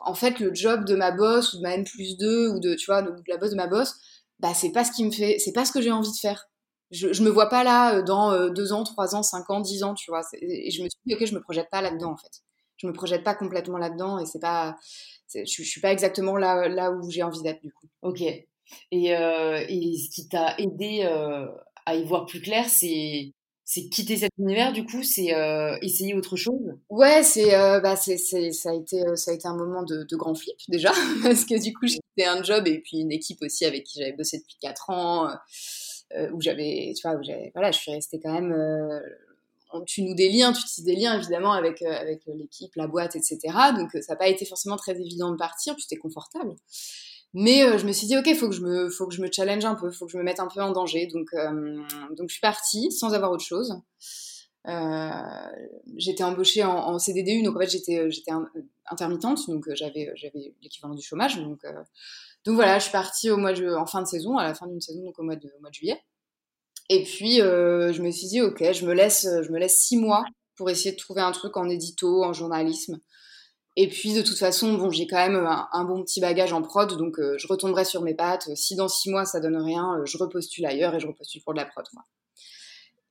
en 0.00 0.14
fait, 0.14 0.38
le 0.40 0.54
job 0.54 0.84
de 0.84 0.94
ma 0.96 1.10
boss 1.12 1.52
ou 1.52 1.58
de 1.58 1.62
ma 1.62 1.74
N 1.74 1.84
plus 1.84 2.16
2 2.16 2.48
ou 2.50 2.60
de, 2.60 2.74
tu 2.74 2.86
vois, 2.86 3.02
de, 3.02 3.12
la 3.28 3.36
boss 3.36 3.50
de 3.50 3.56
ma 3.56 3.66
boss, 3.66 3.94
bah, 4.40 4.54
c'est 4.54 4.72
pas 4.72 4.84
ce 4.84 4.92
qui 4.92 5.04
me 5.04 5.10
fait, 5.10 5.38
c'est 5.38 5.52
pas 5.52 5.64
ce 5.64 5.72
que 5.72 5.80
j'ai 5.80 5.90
envie 5.90 6.10
de 6.10 6.16
faire. 6.16 6.48
Je, 6.92 7.12
je 7.12 7.22
me 7.22 7.30
vois 7.30 7.48
pas 7.48 7.64
là 7.64 7.96
euh, 7.96 8.02
dans 8.02 8.48
deux 8.50 8.72
ans, 8.72 8.84
trois 8.84 9.14
ans, 9.14 9.22
cinq 9.22 9.50
ans, 9.50 9.60
dix 9.60 9.82
ans, 9.82 9.94
tu 9.94 10.10
vois. 10.10 10.22
Et 10.40 10.70
je 10.70 10.82
me 10.82 10.88
suis 10.88 11.00
dit, 11.06 11.14
ok, 11.14 11.26
je 11.26 11.34
me 11.34 11.42
projette 11.42 11.68
pas 11.70 11.82
là-dedans, 11.82 12.12
en 12.12 12.16
fait. 12.16 12.42
Je 12.76 12.86
me 12.86 12.92
projette 12.92 13.24
pas 13.24 13.34
complètement 13.34 13.78
là-dedans 13.78 14.18
et 14.18 14.26
c'est 14.26 14.38
pas, 14.38 14.76
je, 15.34 15.40
je 15.44 15.62
suis 15.62 15.80
pas 15.80 15.92
exactement 15.92 16.36
là, 16.36 16.68
là 16.68 16.92
où 16.92 17.10
j'ai 17.10 17.22
envie 17.22 17.42
d'être 17.42 17.62
du 17.62 17.72
coup. 17.72 17.88
Ok. 18.02 18.22
Et, 18.90 19.16
euh, 19.16 19.64
et 19.68 19.96
ce 19.96 20.10
qui 20.10 20.28
t'a 20.28 20.56
aidé 20.58 21.02
euh, 21.04 21.46
à 21.86 21.94
y 21.94 22.04
voir 22.04 22.26
plus 22.26 22.40
clair, 22.40 22.68
c'est 22.68 23.32
c'est 23.68 23.88
quitter 23.90 24.16
cet 24.16 24.30
univers 24.38 24.72
du 24.72 24.86
coup, 24.86 25.02
c'est 25.02 25.34
euh, 25.34 25.76
essayer 25.82 26.14
autre 26.14 26.36
chose? 26.36 26.74
Ouais, 26.88 27.22
c'est 27.22 27.50
bah 27.82 27.96
c'est 27.96 28.16
ça 28.16 28.70
a 28.70 28.74
été 28.74 29.02
ça 29.16 29.32
a 29.32 29.34
été 29.34 29.46
un 29.46 29.56
moment 29.56 29.82
de, 29.82 30.04
de 30.04 30.16
grand 30.16 30.34
flip 30.34 30.56
déjà 30.68 30.92
parce 31.22 31.44
que 31.44 31.60
du 31.60 31.74
coup 31.74 31.86
j'ai 31.86 31.98
quitté 31.98 32.26
un 32.26 32.42
job 32.42 32.66
et 32.66 32.78
puis 32.78 32.98
une 32.98 33.12
équipe 33.12 33.42
aussi 33.42 33.66
avec 33.66 33.84
qui 33.84 33.98
j'avais 34.00 34.12
bossé 34.12 34.38
depuis 34.38 34.56
4 34.62 34.90
ans 34.90 35.28
où 36.32 36.40
j'avais 36.40 36.94
tu 36.96 37.06
vois 37.06 37.18
où 37.18 37.22
voilà 37.54 37.72
je 37.72 37.78
suis 37.78 37.90
restée 37.90 38.20
quand 38.22 38.32
même 38.32 38.54
tu 39.84 40.02
noues 40.02 40.14
des 40.14 40.30
liens, 40.30 40.52
tu 40.52 40.62
tisses 40.64 40.84
des 40.84 40.96
liens 40.96 41.18
évidemment 41.18 41.52
avec, 41.52 41.82
euh, 41.82 41.92
avec 41.92 42.22
l'équipe, 42.26 42.74
la 42.76 42.86
boîte, 42.86 43.16
etc. 43.16 43.38
Donc 43.76 43.94
euh, 43.94 44.00
ça 44.00 44.12
n'a 44.12 44.16
pas 44.16 44.28
été 44.28 44.44
forcément 44.46 44.76
très 44.76 44.92
évident 44.92 45.30
de 45.30 45.36
partir, 45.36 45.74
puis 45.74 45.82
c'était 45.82 46.00
confortable. 46.00 46.54
Mais 47.38 47.78
je 47.78 47.84
me 47.84 47.92
suis 47.92 48.06
dit, 48.06 48.16
ok, 48.16 48.34
faut 48.34 48.50
faut 48.90 49.06
que 49.06 49.14
je 49.14 49.20
me 49.20 49.28
challenge 49.30 49.64
un 49.66 49.74
peu, 49.74 49.90
faut 49.90 50.06
que 50.06 50.12
je 50.12 50.16
me 50.16 50.22
mette 50.22 50.40
un 50.40 50.46
peu 50.46 50.62
en 50.62 50.72
danger. 50.72 51.06
Donc, 51.06 51.28
donc 52.16 52.28
je 52.28 52.32
suis 52.32 52.40
partie 52.40 52.90
sans 52.90 53.12
avoir 53.12 53.30
autre 53.30 53.44
chose. 53.44 53.74
j'étais 55.96 56.24
embauchée 56.24 56.64
en, 56.64 56.76
en, 56.76 56.98
CDDU, 56.98 57.42
donc 57.42 57.56
en 57.56 57.60
fait 57.60 57.70
j'étais, 57.70 58.10
j'étais 58.10 58.32
intermittente, 58.86 59.46
donc 59.48 59.68
j'avais, 59.74 60.14
l'équivalent 60.62 60.94
du 60.94 61.02
chômage. 61.02 61.36
Donc, 61.36 61.60
donc 62.46 62.54
voilà, 62.54 62.78
je 62.78 62.84
suis 62.84 62.92
partie 62.92 63.28
au 63.28 63.36
mois 63.36 63.52
de, 63.52 63.68
en 63.74 63.86
fin 63.86 64.00
de 64.00 64.06
saison, 64.06 64.38
à 64.38 64.44
la 64.44 64.54
fin 64.54 64.66
d'une 64.66 64.80
saison, 64.80 65.02
donc 65.04 65.18
au 65.18 65.22
mois 65.22 65.36
de, 65.36 65.52
au 65.58 65.60
mois 65.60 65.68
de 65.68 65.74
juillet. 65.74 66.00
Et 66.88 67.02
puis, 67.02 67.40
euh, 67.40 67.92
je 67.92 68.02
me 68.02 68.10
suis 68.10 68.28
dit, 68.28 68.40
ok, 68.40 68.72
je 68.72 68.86
me, 68.86 68.94
laisse, 68.94 69.26
je 69.42 69.50
me 69.50 69.58
laisse 69.58 69.78
six 69.78 69.96
mois 69.96 70.24
pour 70.54 70.70
essayer 70.70 70.92
de 70.92 70.96
trouver 70.96 71.20
un 71.20 71.32
truc 71.32 71.56
en 71.56 71.68
édito, 71.68 72.22
en 72.22 72.32
journalisme. 72.32 73.00
Et 73.76 73.88
puis, 73.88 74.14
de 74.14 74.22
toute 74.22 74.38
façon, 74.38 74.74
bon, 74.74 74.90
j'ai 74.90 75.06
quand 75.06 75.16
même 75.16 75.36
un, 75.36 75.84
bon 75.84 76.02
petit 76.02 76.20
bagage 76.20 76.52
en 76.52 76.62
prod, 76.62 76.96
donc 76.96 77.18
euh, 77.18 77.36
je 77.38 77.46
retomberai 77.46 77.84
sur 77.84 78.02
mes 78.02 78.14
pattes. 78.14 78.48
Si 78.56 78.74
dans 78.74 78.88
six 78.88 79.10
mois, 79.10 79.26
ça 79.26 79.38
donne 79.40 79.56
rien, 79.56 79.98
euh, 79.98 80.06
je 80.06 80.16
repostule 80.16 80.64
ailleurs 80.66 80.94
et 80.94 81.00
je 81.00 81.06
repostule 81.06 81.42
pour 81.42 81.52
de 81.52 81.58
la 81.58 81.66
prod. 81.66 81.84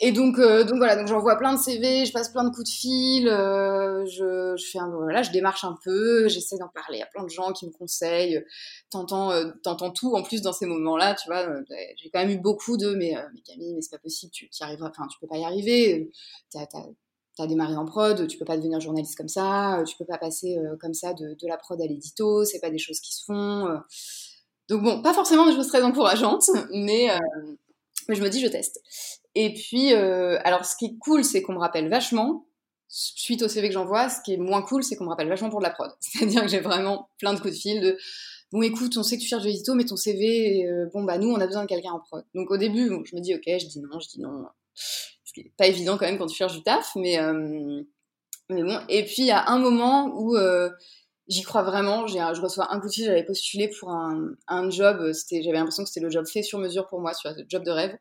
Et 0.01 0.12
donc, 0.12 0.39
euh, 0.39 0.65
donc 0.65 0.77
voilà, 0.77 0.98
donc 0.98 1.07
j'envoie 1.07 1.38
plein 1.38 1.53
de 1.53 1.60
CV, 1.60 2.05
je 2.05 2.12
passe 2.12 2.27
plein 2.29 2.43
de 2.43 2.50
coups 2.50 2.69
de 2.69 2.75
fil, 2.75 3.29
euh, 3.29 4.05
je, 4.05 4.62
fais 4.69 4.77
un, 4.77 4.89
voilà, 4.89 5.24
je 5.24 5.31
démarche 5.31 5.63
un 5.63 5.77
peu, 5.86 6.27
j'essaie 6.27 6.57
d'en 6.57 6.67
parler 6.67 7.01
à 7.01 7.05
plein 7.05 7.24
de 7.24 7.29
gens 7.29 7.53
qui 7.53 7.65
me 7.65 7.72
conseillent, 7.72 8.43
t'entends, 8.89 9.31
euh, 9.31 9.51
t'entends 9.63 9.91
tout 9.91 10.13
en 10.13 10.22
plus 10.22 10.41
dans 10.41 10.51
ces 10.51 10.65
moments-là, 10.65 11.15
tu 11.15 11.29
vois. 11.29 11.48
J'ai 11.95 12.10
quand 12.10 12.19
même 12.19 12.29
eu 12.29 12.38
beaucoup 12.38 12.75
de, 12.75 12.93
mais, 12.93 13.15
Camille, 13.45 13.74
mais 13.74 13.81
c'est 13.81 13.91
pas 13.91 14.00
possible, 14.00 14.34
tu 14.34 14.50
y 14.51 14.63
arriveras, 14.63 14.89
enfin, 14.89 15.07
tu 15.07 15.17
peux 15.22 15.27
pas 15.27 15.38
y 15.38 15.45
arriver, 15.45 16.12
t'as, 17.36 17.44
t'as 17.44 17.48
démarré 17.48 17.75
en 17.75 17.86
prod, 17.86 18.27
tu 18.27 18.38
peux 18.38 18.46
pas 18.46 18.58
devenir 18.58 18.80
journaliste 18.80 19.18
comme 19.18 19.27
ça, 19.27 19.84
tu 19.88 19.96
peux 19.98 20.06
pas 20.06 20.18
passer 20.18 20.58
comme 20.80 20.94
ça 20.94 21.13
de, 21.13 21.36
la 21.48 21.58
prod 21.58 21.80
à 21.82 21.86
l'édito, 21.86 22.46
c'est 22.46 22.60
pas 22.60 22.70
des 22.70 22.77
choses 22.77 23.00
qui 23.00 23.13
se 23.13 23.24
font. 23.25 23.68
Donc 24.70 24.84
bon, 24.84 25.01
pas 25.01 25.13
forcément 25.13 25.46
des 25.46 25.54
choses 25.54 25.68
très 25.68 25.84
encourageantes, 25.84 26.50
mais, 26.74 27.10
je 28.10 28.22
me 28.22 28.30
dis, 28.30 28.39
je 28.39 28.48
teste. 28.48 28.82
Et 29.36 29.54
puis, 29.54 29.94
euh, 29.94 30.39
alors 30.44 30.65
ce 30.65 30.75
qui 30.77 30.86
est 30.86 30.98
cool, 31.00 31.24
c'est 31.24 31.42
qu'on 31.42 31.54
me 31.54 31.60
rappelle 31.60 31.89
vachement, 31.89 32.48
suite 32.88 33.42
au 33.42 33.50
CV 33.50 33.68
que 33.68 33.74
j'envoie, 33.74 34.10
ce 34.10 34.22
qui 34.22 34.34
est 34.34 34.38
moins 34.38 34.62
cool, 34.62 34.84
c'est 34.84 34.96
qu'on 34.96 35.04
me 35.04 35.10
rappelle 35.10 35.27
vachement 35.27 35.50
pour 35.50 35.60
de 35.60 35.65
la 35.65 35.72
prod. 35.72 35.92
C'est-à-dire 36.00 36.42
que 36.42 36.48
j'ai 36.48 36.62
vraiment 36.62 37.10
plein 37.20 37.34
de 37.34 37.39
coups 37.39 37.54
de 37.54 37.60
fil 37.60 37.82
de 37.82 37.98
bon 38.51 38.62
écoute, 38.62 38.96
on 38.96 39.04
sait 39.04 39.18
que 39.18 39.22
tu 39.22 39.27
cherches 39.27 39.44
de 39.44 39.50
l'édito, 39.50 39.75
mais 39.75 39.84
ton 39.84 39.98
CV, 39.98 40.65
euh, 40.65 40.89
bon 40.94 41.04
bah 41.04 41.18
nous 41.18 41.30
on 41.30 41.42
a 41.42 41.46
besoin 41.46 41.63
de 41.63 41.68
quelqu'un 41.68 41.92
en 41.92 42.00
prod. 42.00 42.24
Donc 42.34 42.50
au 42.50 42.58
début, 42.58 42.89
je 43.04 43.15
me 43.15 43.22
dis 43.22 43.36
ok, 43.36 43.44
je 43.46 43.68
dis 43.68 43.82
non, 43.82 44.00
je 44.00 44.08
dis 44.08 44.22
non. 44.22 44.46
Pas 45.58 45.68
évident 45.68 45.98
quand 45.98 46.06
même 46.06 46.18
quand 46.18 46.27
tu 46.27 46.36
cherches 46.36 46.54
du 46.54 46.63
taf, 46.63 46.92
mais 46.96 47.20
euh, 47.20 47.82
bon. 48.50 48.80
Et 48.89 49.04
puis 49.06 49.20
il 49.20 49.27
y 49.27 49.32
a 49.32 49.50
un 49.50 49.60
moment 49.60 50.12
où 50.15 50.36
euh, 50.36 50.70
j'y 51.27 51.44
crois 51.44 51.63
vraiment. 51.63 52.08
Je 52.08 52.42
reçois 52.42 52.74
un 52.74 52.80
coup 52.80 52.88
de 52.88 52.94
j'avais 52.94 53.24
postulé 53.24 53.70
pour 53.80 53.92
un, 53.92 54.32
un 54.48 54.70
job, 54.70 54.98
euh, 55.01 55.13
j'avais 55.32 55.58
l'impression 55.58 55.84
que 55.84 55.89
c'était 55.89 56.04
le 56.04 56.10
job 56.10 56.25
fait 56.25 56.44
sur 56.44 56.60
mesure 56.60 56.88
pour 56.88 57.01
moi, 57.01 57.13
vois, 57.27 57.38
le 57.38 57.46
job 57.48 57.63
de 57.63 57.72
rêve. 57.72 57.98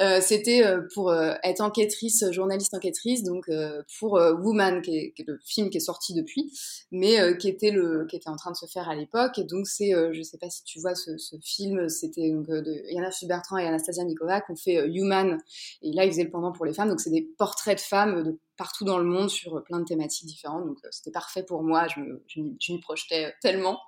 Euh, 0.00 0.20
c'était 0.22 0.64
euh, 0.64 0.80
pour 0.94 1.10
euh, 1.10 1.34
être 1.42 1.60
enquêtrice, 1.60 2.24
journaliste 2.30 2.72
enquêtrice, 2.72 3.22
donc 3.22 3.50
pour 3.98 4.12
Woman, 4.12 4.80
qui 4.82 4.96
est, 4.96 5.14
le 5.26 5.38
film 5.44 5.68
qui 5.70 5.76
est 5.76 5.80
sorti 5.80 6.14
depuis, 6.14 6.52
mais 6.90 7.36
qui 7.38 7.48
était 7.48 7.70
le, 7.70 8.06
qui 8.06 8.16
était 8.16 8.28
en 8.28 8.36
train 8.36 8.50
de 8.50 8.56
se 8.56 8.66
faire 8.66 8.88
à 8.88 8.94
l'époque. 8.94 9.38
Et 9.38 9.44
donc 9.44 9.66
c'est, 9.66 9.92
je 10.12 10.22
sais 10.22 10.38
pas 10.38 10.48
si 10.48 10.64
tu 10.64 10.80
vois 10.80 10.94
ce, 10.94 11.10
film, 11.42 11.88
c'était 11.88 12.30
donc 12.30 12.46
de 12.46 12.82
Yana 12.90 13.10
Bertrand 13.24 13.58
et 13.58 13.66
Anastasia 13.66 14.04
Nikova 14.04 14.42
ont 14.48 14.56
fait 14.56 14.86
Human, 14.88 15.38
et 15.82 15.92
là 15.92 16.04
ils 16.04 16.10
faisaient 16.10 16.24
le 16.24 16.30
pendant 16.30 16.52
pour 16.52 16.64
les 16.64 16.72
femmes, 16.72 16.88
donc 16.88 17.00
c'est 17.00 17.10
des 17.10 17.22
portraits 17.38 17.78
de 17.78 17.82
femmes 17.82 18.22
de 18.22 18.38
partout 18.56 18.84
dans 18.84 18.98
le 18.98 19.04
monde 19.04 19.30
sur 19.30 19.62
plein 19.64 19.80
de 19.80 19.84
thématiques 19.84 20.26
différentes. 20.26 20.66
Donc 20.66 20.78
c'était 20.90 21.10
parfait 21.10 21.42
pour 21.42 21.62
moi, 21.62 21.86
je, 21.88 22.00
me, 22.00 22.24
je, 22.26 22.40
je 22.60 22.72
m'y 22.72 22.80
projetais 22.80 23.34
tellement. 23.42 23.78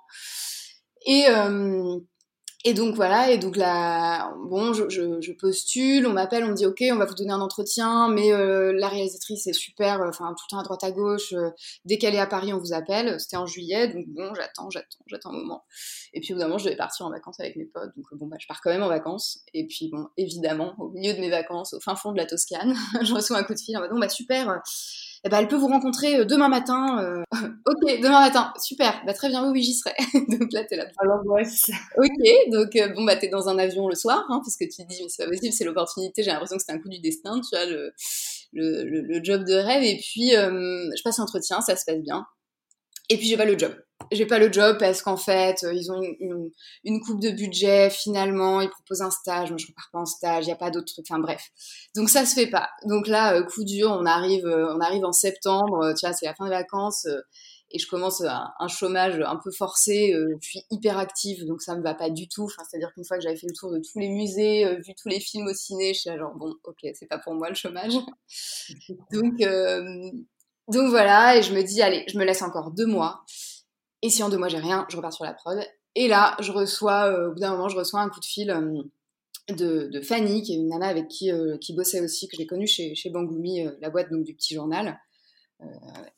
Et, 1.05 1.25
et 2.65 2.73
donc 2.73 2.95
voilà, 2.95 3.29
et 3.29 3.37
donc 3.37 3.57
là, 3.57 4.33
bon, 4.49 4.71
je, 4.71 5.31
postule, 5.33 6.07
on 6.07 6.13
m'appelle, 6.13 6.45
on 6.45 6.49
me 6.49 6.53
dit 6.53 6.65
ok, 6.65 6.81
on 6.91 6.95
va 6.95 7.03
vous 7.03 7.13
donner 7.13 7.33
un 7.33 7.41
entretien, 7.41 8.07
mais 8.07 8.31
euh, 8.31 8.71
la 8.73 8.87
réalisatrice 8.87 9.47
est 9.47 9.53
super, 9.53 10.01
euh, 10.01 10.07
enfin 10.07 10.33
tout 10.37 10.45
le 10.47 10.51
temps 10.51 10.59
à 10.59 10.63
droite 10.63 10.83
à 10.85 10.91
gauche. 10.91 11.33
Euh, 11.33 11.49
dès 11.83 11.97
qu'elle 11.97 12.15
est 12.15 12.19
à 12.19 12.25
Paris, 12.25 12.53
on 12.53 12.59
vous 12.59 12.71
appelle. 12.71 13.19
C'était 13.19 13.35
en 13.35 13.45
juillet, 13.45 13.89
donc 13.89 14.05
bon, 14.07 14.33
j'attends, 14.33 14.69
j'attends, 14.69 15.03
j'attends 15.07 15.31
un 15.31 15.39
moment. 15.39 15.65
Et 16.13 16.21
puis 16.21 16.33
au 16.33 16.37
je 16.37 16.63
devais 16.63 16.77
partir 16.77 17.05
en 17.05 17.09
vacances 17.09 17.39
avec 17.41 17.57
mes 17.57 17.65
potes, 17.65 17.91
donc 17.97 18.05
bon 18.13 18.27
bah 18.27 18.37
je 18.39 18.47
pars 18.47 18.61
quand 18.61 18.69
même 18.69 18.83
en 18.83 18.87
vacances. 18.87 19.39
Et 19.53 19.67
puis 19.67 19.89
bon, 19.91 20.07
évidemment, 20.15 20.73
au 20.79 20.89
milieu 20.89 21.13
de 21.13 21.19
mes 21.19 21.29
vacances, 21.29 21.73
au 21.73 21.81
fin 21.81 21.95
fond 21.95 22.13
de 22.13 22.17
la 22.17 22.25
Toscane, 22.25 22.75
je 23.01 23.13
reçois 23.13 23.37
un 23.37 23.43
coup 23.43 23.55
de 23.55 23.59
fil 23.59 23.75
en 23.75 23.81
mode 23.81 23.91
bon 23.91 23.99
bah 23.99 24.07
super 24.07 24.61
eh 25.25 25.29
ben, 25.29 25.39
elle 25.39 25.47
peut 25.47 25.55
vous 25.55 25.67
rencontrer 25.67 26.17
euh, 26.17 26.25
demain 26.25 26.49
matin. 26.49 26.99
Euh... 27.01 27.23
ok, 27.65 28.01
demain 28.01 28.19
matin, 28.19 28.53
super, 28.61 29.01
bah, 29.05 29.13
très 29.13 29.29
bien, 29.29 29.45
oui, 29.45 29.51
oui 29.53 29.63
j'y 29.63 29.73
serai. 29.73 29.93
donc 30.39 30.51
là, 30.51 30.63
t'es 30.65 30.75
là. 30.75 30.85
Alors, 30.99 31.25
ouais, 31.25 31.45
c'est 31.45 31.71
ça. 31.71 31.77
Ok, 31.97 32.51
donc 32.51 32.75
euh, 32.75 32.89
bon, 32.89 33.05
bah, 33.05 33.15
t'es 33.15 33.29
dans 33.29 33.47
un 33.47 33.57
avion 33.57 33.87
le 33.87 33.95
soir, 33.95 34.25
hein, 34.29 34.41
parce 34.43 34.57
que 34.57 34.65
tu 34.65 34.83
te 34.83 34.87
dis, 34.87 35.01
mais 35.01 35.09
c'est 35.09 35.23
pas 35.23 35.29
possible, 35.29 35.53
c'est 35.53 35.63
l'opportunité, 35.63 36.23
j'ai 36.23 36.31
l'impression 36.31 36.57
que 36.57 36.61
c'était 36.61 36.73
un 36.73 36.79
coup 36.79 36.89
du 36.89 36.99
destin, 36.99 37.39
tu 37.39 37.55
vois, 37.55 37.65
le, 37.65 37.93
le, 38.51 38.83
le, 38.83 39.01
le 39.01 39.23
job 39.23 39.45
de 39.45 39.53
rêve. 39.53 39.83
Et 39.83 39.97
puis, 39.97 40.35
euh, 40.35 40.89
je 40.95 41.03
passe 41.03 41.17
l'entretien, 41.19 41.61
ça 41.61 41.75
se 41.75 41.85
passe 41.85 42.01
bien. 42.01 42.25
Et 43.09 43.17
puis, 43.17 43.27
j'ai 43.27 43.37
pas 43.37 43.45
le 43.45 43.57
job 43.57 43.73
j'ai 44.13 44.25
pas 44.25 44.39
le 44.39 44.51
job 44.51 44.77
parce 44.79 45.01
qu'en 45.01 45.17
fait, 45.17 45.63
euh, 45.63 45.73
ils 45.73 45.91
ont 45.91 46.01
une, 46.01 46.15
une, 46.19 46.51
une, 46.83 47.01
coupe 47.01 47.21
de 47.21 47.29
budget, 47.29 47.89
finalement, 47.89 48.61
ils 48.61 48.69
proposent 48.69 49.01
un 49.01 49.11
stage, 49.11 49.49
moi 49.49 49.57
je 49.57 49.67
repars 49.67 49.89
pas 49.91 49.99
en 49.99 50.05
stage, 50.05 50.45
il 50.45 50.49
y 50.49 50.51
a 50.51 50.55
pas 50.55 50.71
d'autres 50.71 50.93
trucs, 50.93 51.05
enfin 51.09 51.19
bref. 51.19 51.49
Donc 51.95 52.09
ça 52.09 52.25
se 52.25 52.33
fait 52.35 52.49
pas. 52.49 52.69
Donc 52.85 53.07
là, 53.07 53.35
euh, 53.35 53.43
coup 53.43 53.63
dur, 53.63 53.91
on 53.91 54.05
arrive, 54.05 54.45
euh, 54.45 54.73
on 54.75 54.79
arrive 54.79 55.05
en 55.05 55.11
septembre, 55.11 55.93
tu 55.97 56.05
vois, 56.05 56.13
c'est 56.13 56.25
la 56.25 56.33
fin 56.33 56.45
des 56.45 56.51
vacances, 56.51 57.07
et 57.71 57.79
je 57.79 57.87
commence 57.87 58.21
un, 58.21 58.51
un, 58.59 58.67
chômage 58.67 59.19
un 59.25 59.39
peu 59.43 59.51
forcé, 59.51 60.13
je 60.41 60.47
suis 60.47 60.61
hyper 60.69 60.97
active, 60.99 61.45
donc 61.45 61.61
ça 61.61 61.75
me 61.75 61.81
va 61.81 61.95
pas 61.95 62.11
du 62.11 62.27
tout. 62.27 62.43
Enfin, 62.43 62.61
c'est-à-dire 62.69 62.93
qu'une 62.93 63.03
fois 63.03 63.17
que 63.17 63.23
j'avais 63.23 63.35
fait 63.35 63.47
le 63.47 63.55
tour 63.55 63.71
de 63.71 63.79
tous 63.79 63.97
les 63.97 64.09
musées, 64.09 64.75
vu 64.85 64.93
tous 65.01 65.09
les 65.09 65.19
films 65.19 65.47
au 65.47 65.53
ciné, 65.53 65.93
je 65.93 66.01
suis 66.01 66.09
là 66.09 66.17
genre, 66.19 66.35
bon, 66.35 66.53
ok, 66.65 66.87
c'est 66.93 67.07
pas 67.07 67.17
pour 67.17 67.33
moi 67.33 67.49
le 67.49 67.55
chômage. 67.55 67.93
donc, 69.11 69.41
donc 70.69 70.89
voilà, 70.89 71.37
et 71.37 71.43
je 71.43 71.53
me 71.53 71.61
dis, 71.61 71.81
allez, 71.81 72.05
je 72.07 72.17
me 72.17 72.23
laisse 72.23 72.41
encore 72.41 72.71
deux 72.71 72.85
mois. 72.85 73.23
Et 74.03 74.09
si 74.09 74.21
en 74.21 74.29
deux 74.29 74.37
mois 74.37 74.49
j'ai 74.49 74.59
rien, 74.59 74.85
je 74.89 74.97
repars 74.97 75.13
sur 75.13 75.23
la 75.23 75.33
prod. 75.33 75.57
Et 75.95 76.07
là, 76.07 76.35
je 76.39 76.51
reçois, 76.51 77.05
euh, 77.07 77.29
au 77.29 77.33
bout 77.33 77.39
d'un 77.39 77.51
moment, 77.51 77.69
je 77.69 77.77
reçois 77.77 78.01
un 78.01 78.09
coup 78.09 78.19
de 78.19 78.25
fil 78.25 78.51
euh, 78.51 78.83
de, 79.49 80.01
Fanny, 80.01 80.43
qui 80.43 80.53
est 80.53 80.57
une 80.57 80.67
nana 80.67 80.87
avec 80.87 81.07
qui, 81.07 81.31
euh, 81.31 81.57
qui 81.57 81.73
bossait 81.73 82.01
aussi, 82.01 82.27
que 82.27 82.35
j'ai 82.35 82.45
connue 82.45 82.67
chez, 82.67 82.95
chez 82.95 83.09
Bangoumi, 83.09 83.65
la 83.79 83.89
boîte 83.89 84.11
donc, 84.11 84.23
du 84.25 84.35
petit 84.35 84.53
journal, 84.53 84.99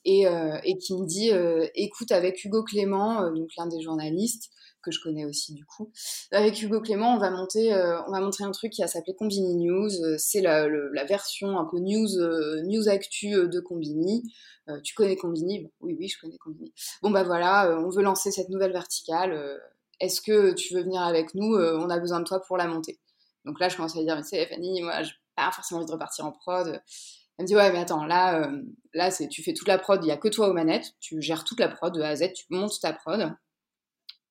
et, 0.04 0.24
et, 0.64 0.78
qui 0.78 0.96
me 0.96 1.06
dit 1.06 1.30
écoute, 1.76 2.12
avec 2.12 2.44
Hugo 2.44 2.64
Clément, 2.64 3.32
donc 3.32 3.50
l'un 3.58 3.68
des 3.68 3.80
journalistes, 3.80 4.50
que 4.86 4.92
je 4.92 5.02
connais 5.02 5.26
aussi 5.26 5.54
du 5.54 5.66
coup. 5.66 5.92
Avec 6.32 6.62
Hugo 6.62 6.80
Clément, 6.80 7.16
on 7.16 7.18
va 7.18 7.32
monter, 7.32 7.74
euh, 7.74 8.00
on 8.08 8.12
va 8.12 8.22
montrer 8.22 8.44
un 8.44 8.52
truc 8.52 8.72
qui 8.72 8.82
va 8.82 8.88
s'appeler 8.88 9.16
Combini 9.16 9.56
News. 9.56 9.90
C'est 10.18 10.42
la, 10.42 10.68
version 11.06 11.60
un 11.60 11.66
peu 11.66 11.80
news, 11.80 12.18
euh, 12.20 12.62
news 12.64 12.88
actu 12.88 13.32
de 13.32 13.60
Combini. 13.60 14.24
Euh, 14.70 14.80
tu 14.82 14.94
connais 14.96 15.16
Combini? 15.16 15.72
Oui, 15.82 15.96
oui, 16.00 16.08
je 16.08 16.20
connais 16.20 16.38
Combini. 16.38 16.74
Bon 17.02 17.10
bah 17.12 17.24
voilà, 17.24 17.78
on 17.84 17.90
veut 17.90 18.04
lancer 18.04 18.32
cette 18.32 18.50
nouvelle 18.50 18.72
verticale. 18.72 19.60
Est-ce 20.00 20.22
que 20.22 20.54
tu 20.54 20.74
veux 20.74 20.84
venir 20.84 21.02
avec 21.02 21.34
nous? 21.34 21.56
On 21.56 21.90
a 21.90 22.00
besoin 22.00 22.20
de 22.20 22.26
toi 22.26 22.42
pour 22.42 22.58
la 22.58 22.68
monter. 22.68 23.00
Donc 23.46 23.60
là, 23.60 23.70
je 23.70 23.76
commence 23.76 23.96
à 23.96 24.00
lui 24.00 24.06
dire, 24.06 24.16
mais 24.16 24.24
c'est 24.24 24.46
Fanny, 24.48 24.82
moi, 24.82 25.04
j'ai 25.04 25.14
pas 25.36 25.52
forcément 25.52 25.80
envie 25.80 25.88
de 25.88 25.92
repartir 25.92 26.26
en 26.26 26.32
prod. 26.32 26.82
Elle 27.38 27.44
me 27.44 27.48
dit 27.48 27.56
ouais 27.56 27.70
mais 27.74 27.80
attends 27.80 28.06
là 28.06 28.50
là 28.94 29.12
c'est 29.12 29.28
tu 29.28 29.44
fais 29.44 29.54
toute 29.54 29.68
la 29.68 29.78
prod 29.78 30.02
il 30.02 30.08
y 30.08 30.12
a 30.12 30.16
que 30.16 30.30
toi 30.30 30.48
aux 30.48 30.54
manettes 30.54 30.94
tu 31.02 31.22
gères 31.22 31.44
toute 31.44 31.60
la 31.60 31.68
prod 31.68 31.94
de 31.94 32.02
A 32.02 32.08
à 32.08 32.16
Z 32.16 32.32
tu 32.34 32.46
montes 32.50 32.80
ta 32.80 32.94
prod 32.94 33.36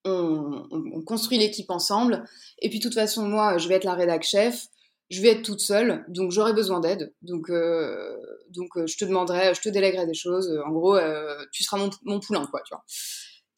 on, 0.04 0.66
on, 0.70 1.02
construit 1.02 1.38
l'équipe 1.38 1.70
ensemble. 1.70 2.24
Et 2.60 2.68
puis, 2.68 2.78
de 2.78 2.84
toute 2.84 2.94
façon, 2.94 3.26
moi, 3.26 3.58
je 3.58 3.68
vais 3.68 3.74
être 3.74 3.84
la 3.84 3.94
rédac 3.94 4.22
chef, 4.22 4.66
je 5.10 5.20
vais 5.20 5.28
être 5.28 5.42
toute 5.42 5.60
seule, 5.60 6.04
donc 6.08 6.30
j'aurai 6.30 6.52
besoin 6.52 6.80
d'aide. 6.80 7.12
Donc, 7.22 7.50
euh, 7.50 8.16
donc 8.50 8.76
euh, 8.76 8.86
je 8.86 8.96
te 8.96 9.04
demanderai, 9.04 9.54
je 9.54 9.60
te 9.60 9.68
délèguerai 9.68 10.06
des 10.06 10.14
choses. 10.14 10.58
En 10.66 10.72
gros, 10.72 10.96
euh, 10.96 11.44
tu 11.52 11.62
seras 11.62 11.78
mon, 11.78 11.90
mon, 12.04 12.20
poulain, 12.20 12.46
quoi, 12.46 12.60
tu 12.66 12.74
vois. 12.74 12.84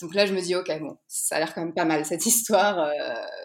Donc 0.03 0.15
là, 0.15 0.27
je 0.27 0.35
me 0.35 0.41
dis, 0.41 0.55
ok, 0.55 0.71
bon, 0.81 0.99
ça 1.09 1.37
a 1.37 1.39
l'air 1.39 1.55
quand 1.55 1.63
même 1.63 1.73
pas 1.73 1.87
mal 1.87 2.05
cette 2.05 2.27
histoire. 2.27 2.79
Euh, 2.79 2.93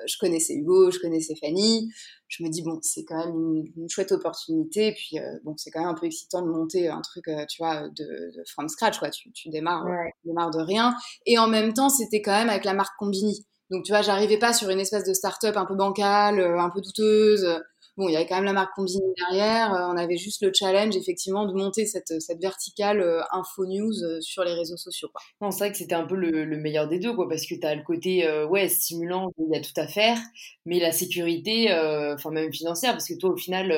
je 0.05 0.15
connaissais 0.19 0.53
Hugo, 0.53 0.91
je 0.91 0.99
connaissais 0.99 1.35
Fanny. 1.35 1.89
Je 2.27 2.43
me 2.43 2.49
dis, 2.49 2.61
bon, 2.61 2.79
c'est 2.81 3.03
quand 3.03 3.17
même 3.17 3.35
une, 3.35 3.65
une, 3.77 3.89
chouette 3.89 4.11
opportunité. 4.11 4.87
Et 4.87 4.93
puis, 4.93 5.19
euh, 5.19 5.39
bon, 5.43 5.55
c'est 5.57 5.71
quand 5.71 5.79
même 5.79 5.89
un 5.89 5.93
peu 5.93 6.05
excitant 6.05 6.41
de 6.41 6.47
monter 6.47 6.89
un 6.89 7.01
truc, 7.01 7.27
euh, 7.27 7.45
tu 7.49 7.61
vois, 7.61 7.87
de, 7.89 8.03
de, 8.35 8.43
from 8.49 8.67
scratch, 8.67 8.99
quoi. 8.99 9.09
Tu, 9.09 9.31
tu 9.31 9.49
démarres, 9.49 9.85
ouais. 9.85 10.11
tu 10.21 10.27
démarres 10.27 10.51
de 10.51 10.61
rien. 10.61 10.93
Et 11.25 11.37
en 11.37 11.47
même 11.47 11.73
temps, 11.73 11.89
c'était 11.89 12.21
quand 12.21 12.31
même 12.31 12.49
avec 12.49 12.65
la 12.65 12.73
marque 12.73 12.97
Combini. 12.97 13.45
Donc, 13.69 13.85
tu 13.85 13.93
vois, 13.93 14.01
j'arrivais 14.01 14.37
pas 14.37 14.51
sur 14.51 14.69
une 14.69 14.79
espèce 14.79 15.05
de 15.05 15.13
start-up 15.13 15.55
un 15.55 15.65
peu 15.65 15.75
bancale, 15.75 16.39
un 16.41 16.69
peu 16.69 16.81
douteuse. 16.81 17.61
Bon, 18.01 18.09
il 18.09 18.13
y 18.13 18.15
avait 18.15 18.25
quand 18.25 18.35
même 18.35 18.45
la 18.45 18.53
marque 18.53 18.75
Combini 18.75 18.99
derrière. 19.17 19.71
on 19.91 19.97
avait 19.97 20.17
juste 20.17 20.41
le 20.41 20.51
challenge, 20.53 20.95
effectivement, 20.95 21.45
de 21.45 21.53
monter 21.53 21.85
cette, 21.85 22.19
cette 22.19 22.41
verticale 22.41 23.23
info 23.31 23.65
news 23.65 23.93
sur 24.21 24.43
les 24.43 24.53
réseaux 24.53 24.77
sociaux. 24.77 25.09
Quoi. 25.13 25.21
Non, 25.41 25.51
c'est 25.51 25.59
vrai 25.59 25.71
que 25.71 25.77
c'était 25.77 25.95
un 25.95 26.05
peu 26.05 26.15
le, 26.15 26.57
meilleur 26.57 26.87
des 26.87 26.99
deux, 26.99 27.13
quoi, 27.13 27.27
parce 27.29 27.45
que 27.45 27.55
tu 27.55 27.65
as 27.65 27.75
le 27.75 27.83
côté, 27.83 28.27
ouais, 28.49 28.67
stimulant, 28.69 29.31
il 29.37 29.55
y 29.55 29.57
a 29.57 29.61
tout 29.61 29.79
à 29.79 29.87
faire, 29.87 30.17
mais 30.65 30.79
la 30.79 30.91
sécurité, 30.91 31.71
enfin, 32.13 32.31
même 32.31 32.51
financière, 32.51 32.91
parce 32.91 33.07
que 33.07 33.17
toi, 33.17 33.31
au 33.31 33.37
final, 33.37 33.73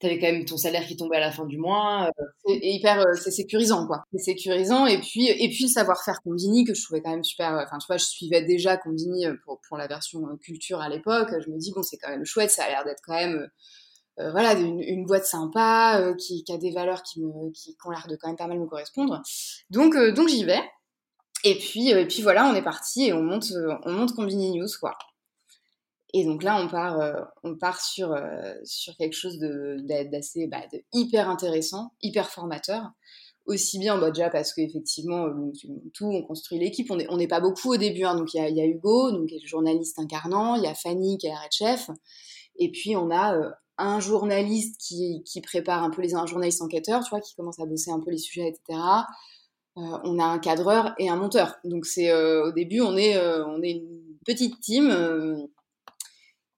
tu 0.00 0.06
avais 0.06 0.18
quand 0.18 0.30
même 0.32 0.44
ton 0.44 0.56
salaire 0.56 0.86
qui 0.86 0.96
tombait 0.96 1.16
à 1.16 1.20
la 1.20 1.32
fin 1.32 1.44
du 1.44 1.58
mois. 1.58 2.10
C'est 2.46 2.58
hyper, 2.62 3.04
c'est 3.16 3.30
sécurisant, 3.30 3.86
quoi. 3.86 4.02
C'est 4.12 4.32
sécurisant, 4.32 4.86
et 4.86 4.98
puis, 4.98 5.28
et 5.28 5.48
puis 5.48 5.64
le 5.64 5.68
savoir-faire 5.68 6.20
Combini, 6.22 6.64
que 6.64 6.74
je 6.74 6.82
trouvais 6.84 7.02
quand 7.02 7.10
même 7.10 7.24
super, 7.24 7.52
enfin, 7.64 7.78
tu 7.78 7.86
vois, 7.86 7.96
je 7.96 8.04
suivais 8.04 8.42
déjà 8.42 8.76
Combini 8.76 9.26
pour, 9.44 9.60
pour 9.68 9.76
la 9.76 9.86
version 9.86 10.20
culture 10.40 10.80
à 10.80 10.88
l'époque. 10.88 11.28
Je 11.44 11.50
me 11.50 11.58
dis, 11.58 11.72
bon, 11.72 11.82
c'est 11.82 11.96
quand 11.96 12.10
même 12.10 12.24
chouette, 12.24 12.50
ça 12.50 12.64
a 12.64 12.68
l'air 12.68 12.84
d'être 12.84 13.02
quand 13.04 13.14
même 13.14 13.47
euh, 14.20 14.32
voilà, 14.32 14.54
une, 14.54 15.06
boîte 15.06 15.24
sympa, 15.24 16.00
euh, 16.00 16.14
qui, 16.14 16.44
a 16.52 16.58
des 16.58 16.72
valeurs 16.72 17.02
qui, 17.02 17.20
me, 17.20 17.52
qui, 17.52 17.76
ont 17.84 17.90
l'air 17.90 18.06
de 18.08 18.16
quand 18.16 18.28
même 18.28 18.36
pas 18.36 18.48
mal 18.48 18.58
me 18.58 18.66
correspondre. 18.66 19.22
Donc, 19.70 19.94
euh, 19.94 20.12
donc 20.12 20.28
j'y 20.28 20.44
vais. 20.44 20.60
Et 21.44 21.54
puis, 21.54 21.90
et 21.90 22.06
puis 22.06 22.22
voilà, 22.22 22.46
on 22.46 22.54
est 22.54 22.62
parti 22.62 23.04
et 23.04 23.12
on 23.12 23.22
monte, 23.22 23.52
on 23.84 23.92
monte 23.92 24.12
Combini 24.14 24.58
News, 24.58 24.66
quoi. 24.80 24.98
Et 26.12 26.24
donc 26.24 26.42
là, 26.42 26.60
on 26.60 26.68
part, 26.68 26.98
on 27.44 27.54
part 27.54 27.80
sur, 27.80 28.18
sur 28.64 28.96
quelque 28.96 29.14
chose 29.14 29.38
d'assez 29.38 30.48
bah, 30.48 30.62
hyper 30.92 31.28
intéressant, 31.28 31.92
hyper 32.02 32.30
formateur. 32.30 32.90
Aussi 33.46 33.78
bien, 33.78 33.98
bah, 33.98 34.10
déjà 34.10 34.30
parce 34.30 34.52
qu'effectivement, 34.52 35.26
tout, 35.94 36.06
on 36.06 36.22
construit 36.22 36.58
l'équipe. 36.58 36.90
On 36.90 36.96
n'est 36.96 37.06
on 37.08 37.24
pas 37.28 37.40
beaucoup 37.40 37.74
au 37.74 37.76
début. 37.76 38.04
Hein. 38.04 38.16
donc 38.16 38.34
il 38.34 38.38
y 38.38 38.60
a, 38.60 38.66
Hugo, 38.66 39.12
donc, 39.12 39.28
qui 39.28 39.36
est 39.36 39.40
le 39.40 39.46
journaliste 39.46 39.98
incarnant. 39.98 40.56
Il 40.56 40.64
y 40.64 40.66
a 40.66 40.74
Fanny, 40.74 41.18
qui 41.18 41.28
est 41.28 41.30
la 41.30 41.48
chef. 41.52 41.88
Et 42.58 42.70
puis 42.70 42.96
on 42.96 43.10
a 43.10 43.56
un 43.78 44.00
journaliste 44.00 44.76
qui, 44.80 45.22
qui, 45.24 45.40
prépare 45.40 45.84
un 45.84 45.90
peu 45.90 46.02
les 46.02 46.14
un 46.14 46.26
journaliste 46.26 46.62
enquêteur, 46.62 47.02
tu 47.04 47.10
vois, 47.10 47.20
qui 47.20 47.34
commence 47.36 47.60
à 47.60 47.66
bosser 47.66 47.90
un 47.92 48.00
peu 48.00 48.10
les 48.10 48.18
sujets, 48.18 48.48
etc. 48.48 48.78
Euh, 49.78 49.98
on 50.02 50.18
a 50.18 50.24
un 50.24 50.38
cadreur 50.38 50.94
et 50.98 51.08
un 51.08 51.16
monteur. 51.16 51.56
Donc 51.64 51.86
c'est 51.86 52.10
euh, 52.10 52.48
au 52.48 52.52
début 52.52 52.80
on 52.80 52.96
est 52.96 53.16
euh, 53.16 53.46
on 53.46 53.62
est 53.62 53.72
une 53.72 54.00
petite 54.26 54.58
team. 54.60 54.90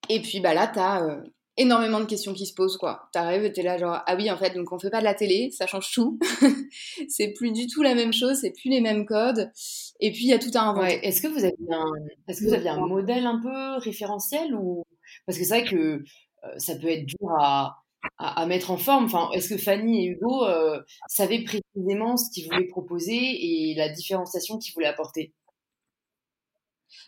et 0.09 0.21
puis 0.23 0.41
bah 0.41 0.55
là 0.55 0.67
t'as 0.67 1.19
énormément 1.57 2.01
de 2.01 2.07
questions 2.07 2.33
qui 2.33 2.47
se 2.47 2.55
posent 2.55 2.79
quoi. 2.79 3.11
T'arrives 3.13 3.45
et 3.45 3.53
t'es 3.53 3.63
là 3.63 3.77
genre 3.77 3.99
ah 4.07 4.17
oui 4.17 4.31
en 4.31 4.39
fait 4.39 4.55
donc 4.55 4.73
on 4.73 4.79
fait 4.79 4.89
pas 4.89 5.01
de 5.01 5.05
la 5.05 5.15
télé, 5.15 5.51
ça 5.51 5.67
change 5.67 5.93
tout. 5.93 6.19
c'est 7.09 7.33
plus 7.33 7.53
du 7.53 7.67
tout 7.67 7.83
la 7.83 7.95
même 7.95 8.15
chose, 8.15 8.39
c'est 8.41 8.53
plus 8.53 8.71
les 8.71 8.81
mêmes 8.81 9.05
codes. 9.05 9.51
Et 10.01 10.13
puis 10.13 10.23
il 10.25 10.29
y 10.29 10.33
a 10.33 10.39
tout 10.39 10.51
inventer. 10.55 11.07
Est-ce 11.07 11.21
que 11.21 11.29
vous 11.29 11.45
avez 11.45 11.57
un 11.71 11.93
est-ce 12.29 12.41
que 12.41 12.47
vous 12.47 12.55
aviez 12.55 12.71
un 12.71 12.87
modèle 12.87 13.27
un 13.27 13.39
peu 13.41 13.83
référentiel 13.85 14.55
ou 14.55 14.85
parce 15.27 15.39
que 15.39 15.45
c'est 15.45 15.61
vrai 15.61 15.69
que 15.69 16.03
euh, 16.45 16.59
ça 16.59 16.75
peut 16.77 16.89
être 16.89 17.07
dur 17.07 17.31
à, 17.39 17.77
à, 18.19 18.47
mettre 18.47 18.71
en 18.71 18.77
forme. 18.77 19.05
Enfin, 19.05 19.31
est-ce 19.33 19.51
que 19.51 19.59
Fanny 19.59 20.07
et 20.07 20.09
Hugo 20.11 20.47
euh, 20.47 20.81
savaient 21.09 21.45
précisément 21.45 22.17
ce 22.17 22.31
qu'ils 22.33 22.49
voulaient 22.49 22.67
proposer 22.67 23.15
et 23.15 23.75
la 23.77 23.89
différenciation 23.89 24.59
qu'ils 24.59 24.73
voulaient 24.75 24.87
apporter? 24.87 25.35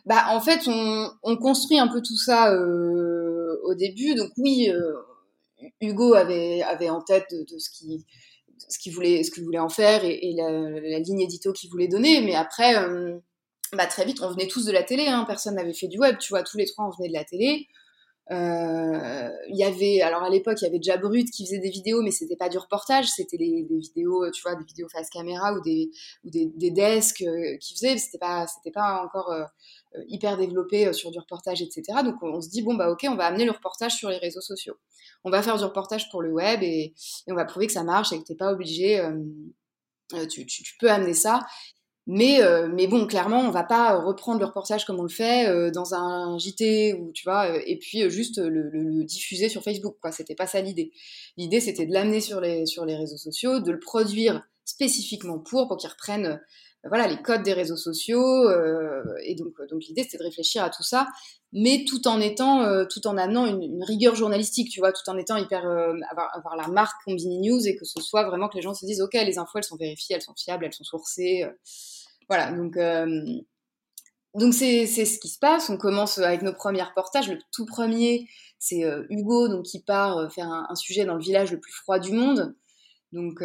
Bah, 0.05 0.27
en 0.31 0.41
fait, 0.41 0.69
on, 0.69 1.11
on, 1.23 1.37
construit 1.37 1.79
un 1.79 1.89
peu 1.89 2.03
tout 2.03 2.17
ça 2.17 2.53
euh, 2.53 3.61
au 3.65 3.75
début. 3.75 4.15
Donc 4.15 4.31
oui, 4.37 4.71
Hugo 5.81 6.15
avait, 6.15 6.63
avait 6.63 6.91
en 6.91 7.03
tête 7.03 7.27
de, 7.31 7.59
ce 7.59 7.71
qu'il 7.71 8.03
ce 8.69 8.79
qu'il 8.79 8.95
voulait, 8.95 9.23
voulait 9.43 9.59
en 9.59 9.69
faire 9.69 10.05
et, 10.05 10.35
la, 10.37 10.99
ligne 11.01 11.21
édito 11.21 11.53
qu'il 11.53 11.71
voulait 11.71 11.89
donner. 11.89 12.21
Mais 12.21 12.35
après, 12.35 12.75
bah, 13.73 13.87
très 13.87 14.05
vite, 14.05 14.23
on 14.23 14.31
venait 14.31 14.47
tous 14.47 14.67
de 14.67 14.73
la 14.73 14.83
télé. 14.83 15.07
Hein. 15.09 15.25
Personne 15.27 15.55
n'avait 15.55 15.73
fait 15.73 15.89
du 15.89 15.99
web. 15.99 16.19
Tu 16.19 16.29
vois, 16.29 16.43
tous 16.43 16.59
les 16.59 16.67
trois, 16.67 16.87
on 16.87 16.91
venait 16.91 17.09
de 17.09 17.15
la 17.15 17.25
télé. 17.25 17.67
Euh, 18.33 19.29
il 19.49 19.57
y 19.57 19.65
avait, 19.65 20.01
alors 20.01 20.23
à 20.23 20.31
l'époque, 20.31 20.57
il 20.63 20.65
y 20.65 20.69
avait 20.69 20.79
déjà 20.79 20.97
Brut 20.97 21.31
qui 21.31 21.45
faisait 21.45 21.59
des 21.59 21.71
vidéos, 21.71 22.03
mais 22.03 22.11
c'était 22.11 22.37
pas 22.37 22.49
du 22.49 22.57
reportage, 22.57 23.07
c'était 23.07 23.37
des 23.37 23.67
vidéos, 23.69 24.31
tu 24.31 24.43
vois, 24.43 24.55
des 24.55 24.65
vidéos 24.65 24.89
face 24.89 25.11
caméra 25.11 25.53
ou 25.53 25.61
des, 25.61 25.91
ou 26.25 26.31
des, 26.31 26.47
des 26.47 26.71
desks 26.71 27.23
euh, 27.23 27.57
qui 27.59 27.75
faisaient, 27.75 27.99
c'était 27.99 28.19
pas, 28.19 28.47
c'était 28.47 28.71
pas 28.71 29.05
encore 29.05 29.31
euh, 29.33 29.45
hyper 30.09 30.39
développé 30.39 30.93
sur 30.95 31.11
du 31.11 31.19
reportage, 31.19 31.61
etc. 31.61 31.83
Donc 32.05 32.23
on, 32.23 32.41
se 32.41 32.49
dit, 32.49 32.63
bon, 32.63 32.75
bah 32.75 32.91
ok, 32.91 33.07
on 33.09 33.17
va 33.17 33.27
amener 33.27 33.45
le 33.45 33.53
reportage 33.53 33.97
sur 33.97 34.09
les 34.09 34.19
réseaux 34.19 34.41
sociaux. 34.41 34.77
On 35.25 35.31
va 35.31 35.43
faire 35.43 35.59
du 35.59 35.65
reportage 35.65 36.09
pour 36.11 36.23
le 36.23 36.33
web 36.33 36.63
et, 36.63 36.95
on 37.29 37.35
va 37.35 37.45
prouver 37.45 37.67
que 37.67 37.73
ça 37.73 37.85
marche 37.85 38.13
et 38.13 38.19
que 38.19 38.25
t'es 38.25 38.35
pas 38.35 38.53
obligé, 38.53 39.07
tu, 40.31 40.47
tu, 40.47 40.77
peux 40.79 40.91
amener 40.91 41.15
ça. 41.15 41.41
Mais, 42.09 42.43
euh, 42.43 42.69
mais 42.73 42.89
bon, 42.89 43.07
clairement, 43.07 43.41
on 43.41 43.51
va 43.51 43.63
pas 43.63 43.97
reprendre 44.01 44.41
le 44.41 44.47
reportage 44.47 44.85
comme 44.85 44.99
on 44.99 45.05
le 45.05 45.09
fait 45.09 45.49
euh, 45.49 45.71
dans 45.71 45.95
un 45.95 46.37
JT 46.37 46.95
ou 46.95 47.13
tu 47.13 47.23
vois, 47.23 47.47
euh, 47.47 47.61
et 47.65 47.79
puis 47.79 48.11
juste 48.11 48.39
le, 48.39 48.71
le, 48.71 49.05
diffuser 49.05 49.49
sur 49.49 49.63
Facebook. 49.63 49.97
Quoi, 50.01 50.11
c'était 50.11 50.35
pas 50.35 50.49
ça 50.49 50.61
l'idée. 50.61 50.91
L'idée, 51.37 51.61
c'était 51.61 51.87
de 51.87 51.93
l'amener 51.93 52.21
sur 52.21 52.41
les 52.41 52.67
sur 52.67 52.85
les 52.85 52.97
réseaux 52.97 53.17
sociaux, 53.17 53.61
de 53.61 53.71
le 53.71 53.79
produire 53.79 54.43
spécifiquement 54.65 55.39
pour 55.39 55.69
pour 55.69 55.77
qu'il 55.77 55.91
reprenne 55.91 56.41
voilà 56.85 57.07
les 57.07 57.23
codes 57.23 57.43
des 57.43 57.53
réseaux 57.53 57.77
sociaux. 57.77 58.51
et 59.25 59.35
donc 59.35 59.55
donc 59.71 59.83
l'idée, 59.85 60.03
c'était 60.03 60.19
de 60.19 60.25
réfléchir 60.25 60.65
à 60.65 60.71
tout 60.71 60.83
ça, 60.83 61.07
mais 61.53 61.85
tout 61.87 62.09
en 62.09 62.21
étant 62.21 62.87
tout 62.87 63.07
en 63.07 63.17
amenant 63.17 63.47
une, 63.47 63.85
rigueur 63.85 64.15
journalistique, 64.15 64.71
tu 64.71 64.81
vois, 64.81 64.93
tout 64.93 65.09
en 65.09 65.17
étant 65.17 65.37
hyper 65.37 65.65
avoir, 66.11 66.37
avoir 66.37 66.57
la 66.57 66.69
marque 66.69 67.05
Combini 67.05 67.49
News 67.49 67.67
et 67.67 67.77
que 67.77 67.85
ce 67.85 68.01
soit 68.01 68.25
vraiment 68.25 68.49
que 68.49 68.57
les 68.57 68.63
gens 68.63 68.75
se 68.75 68.85
disent 68.85 69.01
ok, 69.01 69.15
les 69.15 69.39
infos 69.39 69.59
elles 69.59 69.65
sont 69.65 69.77
vérifiées, 69.77 70.17
elles 70.17 70.23
sont 70.23 70.35
fiables, 70.37 70.65
elles 70.65 70.75
sont 70.75 70.85
sourcées. 70.85 71.45
Voilà, 72.29 72.51
donc 72.53 72.77
euh, 72.79 73.07
donc 74.35 74.55
c'est 74.55 74.87
ce 74.87 75.19
qui 75.19 75.29
se 75.29 75.39
passe. 75.39 75.69
On 75.69 75.77
commence 75.77 76.19
avec 76.19 76.43
nos 76.43 76.55
premiers 76.55 76.83
reportages. 76.83 77.29
Le 77.29 77.39
tout 77.53 77.67
premier, 77.67 78.27
c'est 78.59 78.85
euh, 78.85 79.05
Hugo 79.11 79.49
donc 79.49 79.65
qui 79.65 79.83
part 79.83 80.17
euh, 80.17 80.29
faire 80.29 80.49
un, 80.49 80.75
sujet 80.75 81.05
dans 81.05 81.15
le 81.15 81.23
village 81.23 81.53
le 81.53 81.61
plus 81.61 81.73
froid 81.73 81.99
du 81.99 82.13
monde. 82.13 82.55
Donc 83.13 83.43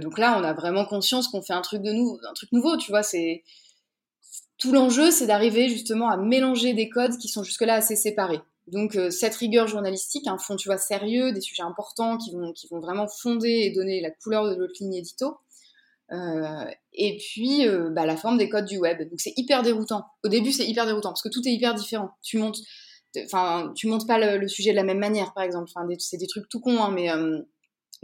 donc 0.00 0.18
là, 0.18 0.38
on 0.38 0.44
a 0.44 0.52
vraiment 0.54 0.84
conscience 0.84 1.28
qu'on 1.28 1.42
fait 1.42 1.52
un 1.52 1.60
truc 1.60 1.82
de 1.82 1.92
nous, 1.92 2.18
un 2.28 2.32
truc 2.32 2.52
nouveau. 2.52 2.76
Tu 2.76 2.90
vois, 2.90 3.02
c'est 3.02 3.42
tout 4.58 4.72
l'enjeu, 4.72 5.10
c'est 5.10 5.26
d'arriver 5.26 5.68
justement 5.68 6.08
à 6.10 6.16
mélanger 6.16 6.74
des 6.74 6.88
codes 6.88 7.16
qui 7.18 7.28
sont 7.28 7.42
jusque-là 7.42 7.74
assez 7.74 7.96
séparés. 7.96 8.40
Donc 8.66 8.96
cette 9.10 9.34
rigueur 9.34 9.66
journalistique, 9.66 10.26
un 10.26 10.38
fond 10.38 10.56
tu 10.56 10.68
vois 10.68 10.78
sérieux, 10.78 11.32
des 11.32 11.40
sujets 11.40 11.62
importants 11.62 12.16
qui 12.18 12.32
vont 12.32 12.52
qui 12.52 12.66
vont 12.68 12.80
vraiment 12.80 13.08
fonder 13.08 13.48
et 13.48 13.70
donner 13.70 14.00
la 14.00 14.10
couleur 14.10 14.48
de 14.48 14.54
notre 14.54 14.74
ligne 14.80 14.94
édito. 14.94 15.38
Euh, 16.12 16.64
et 16.92 17.18
puis 17.18 17.68
euh, 17.68 17.88
bah, 17.90 18.04
la 18.04 18.16
forme 18.16 18.38
des 18.38 18.48
codes 18.48 18.64
du 18.64 18.78
web. 18.78 19.08
Donc 19.08 19.20
c'est 19.20 19.32
hyper 19.36 19.62
déroutant. 19.62 20.04
Au 20.24 20.28
début, 20.28 20.52
c'est 20.52 20.66
hyper 20.66 20.86
déroutant 20.86 21.10
parce 21.10 21.22
que 21.22 21.28
tout 21.28 21.46
est 21.46 21.52
hyper 21.52 21.74
différent. 21.74 22.10
Tu 22.22 22.38
montes, 22.38 22.58
enfin, 23.24 23.72
tu 23.76 23.86
montes 23.86 24.06
pas 24.06 24.36
le, 24.36 24.48
sujet 24.48 24.70
de 24.72 24.76
la 24.76 24.82
même 24.82 24.98
manière, 24.98 25.32
par 25.34 25.44
exemple. 25.44 25.70
C'est 25.98 26.16
des 26.16 26.26
trucs 26.26 26.48
tout 26.48 26.60
cons, 26.60 26.82
hein, 26.82 26.90
mais 26.90 27.10
euh, 27.10 27.40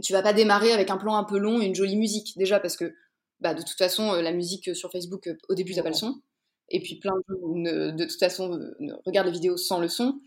tu 0.03 0.13
vas 0.13 0.21
pas 0.21 0.33
démarrer 0.33 0.71
avec 0.71 0.89
un 0.89 0.97
plan 0.97 1.15
un 1.15 1.23
peu 1.23 1.37
long 1.37 1.61
et 1.61 1.65
une 1.65 1.75
jolie 1.75 1.97
musique 1.97 2.37
déjà 2.37 2.59
parce 2.59 2.77
que 2.77 2.93
bah, 3.39 3.53
de 3.53 3.61
toute 3.61 3.77
façon, 3.77 4.13
la 4.13 4.31
musique 4.31 4.75
sur 4.75 4.91
Facebook, 4.91 5.29
au 5.47 5.53
début, 5.53 5.73
t'as 5.73 5.83
pas 5.83 5.89
le 5.89 5.95
son. 5.95 6.21
Et 6.69 6.81
puis 6.81 6.95
plein 6.95 7.13
de 7.29 7.91
de 7.91 8.05
toute 8.05 8.19
façon, 8.19 8.59
regardent 9.05 9.27
les 9.27 9.33
vidéos 9.33 9.57
sans 9.57 9.79
le 9.79 9.87
son. 9.87 10.19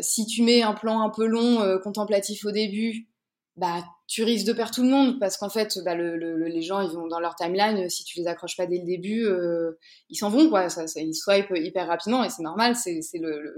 si 0.00 0.26
tu 0.26 0.42
mets 0.42 0.62
un 0.62 0.74
plan 0.74 1.00
un 1.02 1.10
peu 1.10 1.24
long, 1.24 1.78
contemplatif 1.82 2.44
au 2.44 2.50
début, 2.50 3.08
bah 3.56 3.84
tu 4.08 4.24
risques 4.24 4.46
de 4.46 4.52
perdre 4.52 4.72
tout 4.74 4.82
le 4.82 4.88
monde 4.88 5.20
parce 5.20 5.36
qu'en 5.36 5.50
fait 5.50 5.78
bah, 5.84 5.94
le, 5.94 6.16
les 6.46 6.62
gens 6.62 6.80
ils 6.80 6.90
vont 6.90 7.06
dans 7.06 7.20
leur 7.20 7.34
timeline 7.34 7.88
si 7.90 8.02
tu 8.04 8.18
les 8.18 8.26
accroches 8.26 8.56
pas 8.56 8.66
dès 8.66 8.78
le 8.78 8.86
début 8.86 9.26
euh, 9.26 9.78
ils 10.08 10.16
s'en 10.16 10.30
vont 10.30 10.48
quoi 10.48 10.68
ils 10.96 11.14
swipe 11.14 11.52
hyper 11.54 11.86
rapidement 11.86 12.24
et 12.24 12.30
c'est 12.30 12.42
normal 12.42 12.76
c'est 12.76 13.00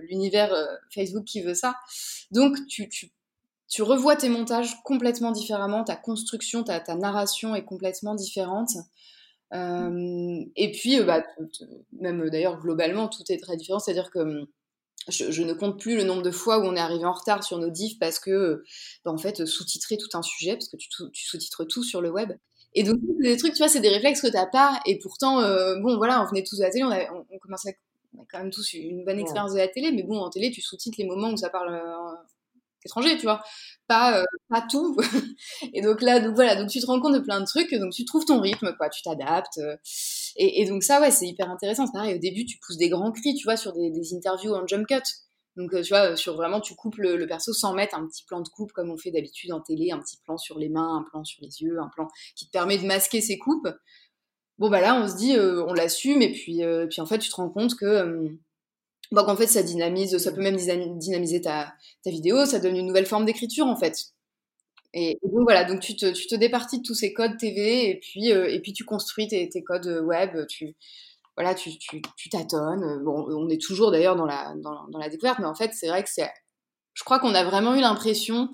l'univers 0.09 0.53
euh, 0.53 0.67
Facebook 0.93 1.25
qui 1.25 1.43
veut 1.43 1.55
ça 1.55 1.77
donc 2.33 2.57
tu, 2.67 2.89
tu, 2.89 3.13
tu 3.69 3.83
revois 3.83 4.17
tes 4.17 4.29
montages 4.29 4.83
complètement 4.85 5.33
différemment 5.33 5.85
ta 5.85 5.97
construction 5.97 6.65
ta, 6.65 6.81
ta 6.81 6.95
narration 6.95 7.55
est 7.55 7.65
complètement 7.65 8.15
différente 8.15 8.71
euh, 9.53 10.45
et 10.57 10.73
puis 10.73 11.03
bah, 11.03 11.25
même 11.93 12.29
d'ailleurs 12.31 12.59
globalement 12.59 13.09
tout 13.09 13.23
est 13.29 13.39
très 13.39 13.57
différent 13.57 13.79
c'est 13.79 13.93
à 13.93 13.95
dire 13.95 14.11
que 14.11 14.47
je, 15.09 15.43
ne 15.43 15.53
compte 15.53 15.79
plus 15.79 15.97
le 15.97 16.05
nombre 16.05 16.23
de 16.23 16.31
fois 16.31 16.59
où 16.59 16.63
on 16.63 16.77
est 16.77 16.81
arrivé 16.81 17.05
en 17.05 17.13
retard 17.13 17.45
sur 17.45 17.59
nos 17.59 17.71
diffs 17.71 17.99
parce 17.99 18.19
que, 18.19 18.65
bah, 19.05 19.11
en 19.11 19.19
fait, 19.19 19.45
sous-titrer 19.45 19.97
tout 19.97 20.09
un 20.15 20.23
sujet, 20.23 20.53
parce 20.53 20.69
que 20.69 20.77
tu, 20.77 20.89
sous-titres 21.27 21.65
tout 21.65 21.83
sur 21.83 22.01
le 22.01 22.11
web. 22.11 22.33
Et 22.75 22.83
donc, 22.83 22.99
des 23.21 23.37
trucs, 23.37 23.53
tu 23.53 23.59
vois, 23.59 23.69
c'est 23.69 23.81
des 23.81 23.91
réflexes 23.91 24.21
que 24.21 24.29
t'as 24.29 24.47
pas. 24.47 24.81
Et 24.87 24.99
pourtant, 24.99 25.41
euh, 25.41 25.79
bon, 25.81 25.97
voilà, 25.97 26.23
on 26.23 26.27
venait 26.27 26.43
tous 26.43 26.59
de 26.59 26.63
la 26.63 26.71
télé, 26.71 26.85
on, 26.85 27.27
on, 27.31 27.39
commençait, 27.39 27.79
on 28.17 28.23
a 28.23 28.27
quand 28.31 28.39
même 28.39 28.51
tous 28.51 28.73
une 28.73 29.05
bonne 29.05 29.19
expérience 29.19 29.53
de 29.53 29.59
la 29.59 29.69
télé, 29.69 29.93
mais 29.93 30.03
bon, 30.03 30.19
en 30.19 30.31
télé, 30.31 30.51
tu 30.51 30.61
sous-titres 30.61 30.97
les 30.99 31.07
moments 31.07 31.31
où 31.31 31.37
ça 31.37 31.51
parle 31.51 31.75
euh, 31.75 32.15
étranger, 32.85 33.17
tu 33.17 33.23
vois. 33.23 33.43
Pas, 33.87 34.19
euh, 34.19 34.25
pas 34.49 34.63
tout. 34.69 34.97
et 35.75 35.83
donc 35.83 36.03
là, 36.03 36.21
donc 36.21 36.35
voilà, 36.35 36.57
donc 36.57 36.71
tu 36.71 36.81
te 36.81 36.87
rends 36.87 37.01
compte 37.01 37.15
de 37.15 37.21
plein 37.21 37.41
de 37.41 37.47
trucs, 37.47 37.73
donc 37.75 37.93
tu 37.93 38.05
trouves 38.05 38.25
ton 38.25 38.41
rythme, 38.41 38.75
quoi, 38.77 38.89
tu 38.89 39.03
t'adaptes. 39.03 39.59
Euh. 39.59 39.77
et, 40.37 40.65
donc 40.67 40.83
ça, 40.83 41.01
ouais, 41.01 41.11
c'est 41.11 41.27
hyper 41.27 41.51
intéressant. 41.51 41.87
C'est 41.87 41.93
pareil, 41.93 42.15
au 42.15 42.19
début, 42.19 42.45
tu 42.45 42.59
pousses 42.59 42.77
des 42.77 42.89
grands 42.89 43.13
cris, 43.13 43.35
tu 43.35 43.45
vois, 43.45 43.57
sur 43.57 43.73
des, 43.73 44.15
interviews 44.15 44.55
en 44.55 44.67
jump 44.67 44.87
cut. 44.87 45.03
Donc, 45.57 45.73
euh, 45.73 45.83
tu 45.83 45.91
vois, 45.91 46.17
sur 46.17 46.35
vraiment, 46.35 46.61
tu 46.61 46.75
coupes 46.75 46.97
le, 46.97 47.27
perso 47.27 47.53
sans 47.53 47.75
mettre 47.75 47.97
un 47.97 48.07
petit 48.07 48.25
plan 48.25 48.41
de 48.41 48.49
coupe 48.49 48.73
comme 48.73 48.91
on 48.91 48.99
fait 48.99 49.11
d'habitude 49.11 49.53
en 49.53 49.61
télé, 49.61 49.93
un 49.93 50.01
petit 50.01 50.17
plan 50.25 50.37
sur 50.37 50.59
les 50.59 50.69
mains, 50.69 50.99
un 50.99 51.03
plan 51.11 51.25
sur 51.25 51.41
les 51.43 51.63
yeux, 51.63 51.79
un 51.81 51.89
plan 51.95 52.09
qui 52.37 52.47
te 52.47 52.51
permet 52.51 52.79
de 52.79 52.87
masquer 52.87 53.21
ces 53.21 53.39
coupes. 53.39 53.69
Bon, 54.59 54.71
bah 54.71 54.81
là, 54.81 55.01
on 55.01 55.09
se 55.09 55.17
dit, 55.17 55.37
on 55.39 55.73
l'assume, 55.73 56.23
et 56.23 56.33
puis, 56.33 56.63
puis 56.89 57.01
en 57.01 57.07
fait, 57.07 57.19
tu 57.19 57.29
te 57.29 57.37
rends 57.37 57.51
compte 57.51 57.75
que 57.75 58.39
Donc 59.13 59.29
en 59.29 59.37
fait, 59.37 59.47
ça 59.47 59.63
dynamise, 59.63 60.17
ça 60.19 60.33
peut 60.33 60.41
même 60.41 60.57
dynamiser 60.57 61.41
ta, 61.41 61.75
ta 62.03 62.11
vidéo, 62.11 62.47
ça 62.47 62.59
donne 62.59 62.77
une 62.77 62.87
nouvelle 62.87 63.07
forme 63.07 63.25
d'écriture 63.25 63.67
en 63.67 63.77
fait. 63.77 64.15
Et, 64.95 65.19
donc 65.25 65.43
voilà, 65.43 65.65
donc 65.65 65.81
tu 65.81 65.97
te, 65.97 66.13
tu 66.13 66.29
te 66.29 66.37
départis 66.37 66.79
de 66.79 66.85
tous 66.85 66.95
ces 66.95 67.13
codes 67.13 67.37
TV 67.37 67.91
et 67.91 67.99
puis, 67.99 68.33
euh, 68.33 68.49
et 68.49 68.61
puis 68.61 68.73
tu 68.73 68.85
construis 68.85 69.27
tes, 69.27 69.49
tes, 69.49 69.65
codes 69.65 70.03
web, 70.05 70.47
tu, 70.47 70.77
voilà, 71.37 71.55
tu, 71.55 71.77
tu, 71.79 72.01
tu 72.17 72.29
tâtonnes. 72.29 73.03
Bon, 73.03 73.27
on 73.29 73.49
est 73.49 73.61
toujours 73.61 73.91
d'ailleurs 73.91 74.15
dans 74.15 74.25
la, 74.25 74.55
dans, 74.57 74.87
dans, 74.89 74.99
la 74.99 75.09
découverte, 75.09 75.41
mais 75.41 75.47
en 75.47 75.55
fait, 75.55 75.73
c'est 75.75 75.89
vrai 75.89 76.03
que 76.05 76.11
c'est. 76.11 76.31
Je 76.93 77.03
crois 77.03 77.19
qu'on 77.19 77.35
a 77.35 77.43
vraiment 77.43 77.75
eu 77.75 77.81
l'impression, 77.81 78.49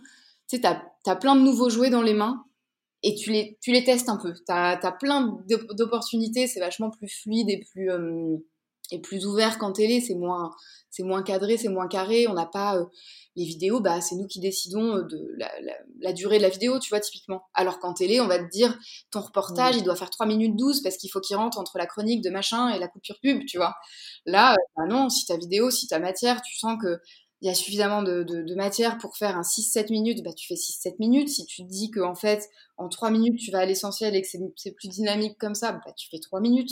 tu 0.49 0.57
sais, 0.57 0.61
t'as 0.61 0.83
as 1.07 1.17
plein 1.17 1.37
de 1.37 1.43
nouveaux 1.43 1.69
jouets 1.69 1.91
dans 1.91 2.03
les 2.03 2.15
mains 2.15 2.43
et 3.03 3.15
tu 3.15 3.33
les, 3.33 3.59
tu 3.61 3.73
les 3.73 3.85
testes 3.85 4.09
un 4.09 4.17
peu. 4.17 4.33
T'as 4.47 4.79
as 4.79 4.93
plein 4.93 5.39
d'opportunités, 5.73 6.47
c'est 6.47 6.61
vachement 6.61 6.91
plus 6.91 7.09
fluide 7.09 7.51
et 7.51 7.61
plus. 7.71 7.91
Euh, 7.91 8.39
et 8.91 9.01
plus 9.01 9.27
ouvert 9.27 9.59
qu'en 9.59 9.73
télé, 9.73 10.01
c'est 10.01 10.15
moins, 10.15 10.51
c'est 10.91 11.03
moins 11.03 11.23
cadré, 11.23 11.57
c'est 11.57 11.69
moins 11.69 11.89
carré. 11.89 12.27
On 12.27 12.35
n'a 12.35 12.47
pas 12.47 12.77
euh, 12.77 12.85
les 13.37 13.45
vidéos, 13.45 13.81
bah 13.81 14.01
c'est 14.01 14.17
nous 14.17 14.27
qui 14.27 14.41
décidons 14.41 14.97
euh, 14.97 15.03
de 15.03 15.35
la, 15.39 15.51
la, 15.61 15.75
la, 16.01 16.13
durée 16.13 16.39
de 16.39 16.43
la 16.43 16.49
vidéo, 16.49 16.79
tu 16.79 16.91
vois 16.91 17.01
typiquement. 17.01 17.43
Alors 17.55 17.79
qu'en 17.79 17.95
télé, 17.95 18.21
on 18.21 18.27
va 18.27 18.39
te 18.39 18.51
dire 18.51 18.77
ton 19.11 19.21
reportage, 19.21 19.77
il 19.77 19.85
doit 19.85 19.97
faire 19.97 20.11
3 20.11 20.27
minutes 20.27 20.57
12 20.57 20.83
parce 20.83 20.97
qu'il 20.97 21.11
faut 21.11 21.21
qu'il 21.21 21.37
rentre 21.37 21.59
entre 21.59 21.79
la 21.79 21.87
chronique 21.87 22.23
de 22.23 22.31
machin 22.31 22.71
et 22.71 22.79
la 22.79 22.89
coupure 22.89 23.19
pub, 23.23 23.45
tu 23.47 23.57
vois. 23.57 23.75
Là, 24.27 24.53
euh, 24.53 24.57
bah 24.77 24.87
non, 24.89 25.09
si 25.09 25.27
ta 25.27 25.37
vidéo, 25.37 25.71
si 25.71 25.87
ta 25.87 25.99
matière, 25.99 26.43
tu 26.43 26.57
sens 26.59 26.77
que 26.83 26.99
il 27.43 27.49
y 27.49 27.51
a 27.51 27.55
suffisamment 27.55 28.03
de, 28.03 28.23
de, 28.23 28.43
de, 28.43 28.55
matière 28.55 28.99
pour 28.99 29.17
faire 29.17 29.35
un 29.39 29.41
6-7 29.43 29.91
minutes, 29.91 30.23
bah 30.23 30.35
tu 30.35 30.47
fais 30.47 30.57
6-7 30.57 30.97
minutes. 30.99 31.31
Si 31.31 31.47
tu 31.47 31.63
te 31.63 31.69
dis 31.69 31.91
que 31.91 32.01
en 32.01 32.15
fait, 32.15 32.47
en 32.77 32.89
3 32.91 33.11
minutes, 33.11 33.39
tu 33.39 33.51
vas 33.51 33.61
à 33.61 33.65
l'essentiel 33.65 34.15
et 34.15 34.21
que 34.21 34.29
c'est 34.29 34.73
plus 34.73 34.89
dynamique 34.89 35.39
comme 35.39 35.55
ça, 35.55 35.73
bah 35.73 35.93
tu 35.97 36.09
fais 36.11 36.19
3 36.19 36.41
minutes. 36.41 36.71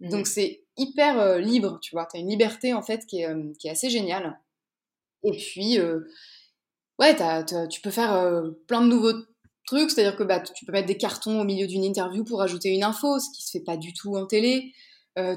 Donc 0.00 0.22
mmh. 0.22 0.24
c'est 0.24 0.64
hyper 0.76 1.20
euh, 1.20 1.38
libre, 1.38 1.78
tu 1.80 1.94
vois. 1.94 2.06
Tu 2.10 2.16
as 2.16 2.20
une 2.20 2.28
liberté 2.28 2.74
en 2.74 2.82
fait 2.82 3.06
qui 3.06 3.20
est, 3.20 3.28
euh, 3.28 3.52
assez 3.70 3.90
géniale. 3.90 4.40
Et 5.22 5.32
puis, 5.32 5.78
euh, 5.78 6.00
ouais, 6.98 7.16
tu 7.70 7.80
peux 7.80 7.90
faire 7.90 8.42
plein 8.66 8.82
de 8.82 8.88
nouveaux 8.88 9.14
trucs, 9.66 9.90
c'est-à-dire 9.90 10.16
que 10.16 10.22
bah, 10.22 10.40
tu 10.40 10.66
peux 10.66 10.72
mettre 10.72 10.86
des 10.86 10.98
cartons 10.98 11.40
au 11.40 11.44
milieu 11.44 11.66
d'une 11.66 11.84
interview 11.84 12.24
pour 12.24 12.42
ajouter 12.42 12.68
une 12.68 12.84
info, 12.84 13.18
ce 13.18 13.30
qui 13.34 13.42
se 13.42 13.52
fait 13.52 13.64
pas 13.64 13.78
du 13.78 13.94
tout 13.94 14.16
en 14.16 14.26
télé. 14.26 14.72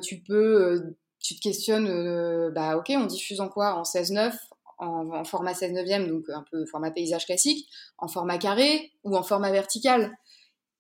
tu 0.04 0.22
peux, 0.28 0.98
tu 1.22 1.36
te 1.38 1.42
questionnes, 1.42 2.52
bah 2.54 2.76
ok, 2.76 2.92
on 2.98 3.06
diffuse 3.06 3.40
en 3.40 3.48
quoi? 3.48 3.76
En 3.76 3.84
16-9, 3.84 4.34
en, 4.80 5.24
format 5.24 5.54
16 5.54 5.72
neuvième, 5.72 6.10
donc 6.10 6.26
un 6.30 6.44
peu 6.52 6.66
format 6.66 6.92
paysage 6.92 7.26
classique, 7.26 7.68
en 7.98 8.10
format 8.10 8.38
carré 8.38 8.92
ou 9.04 9.16
en 9.16 9.24
format 9.24 9.52
vertical. 9.52 10.18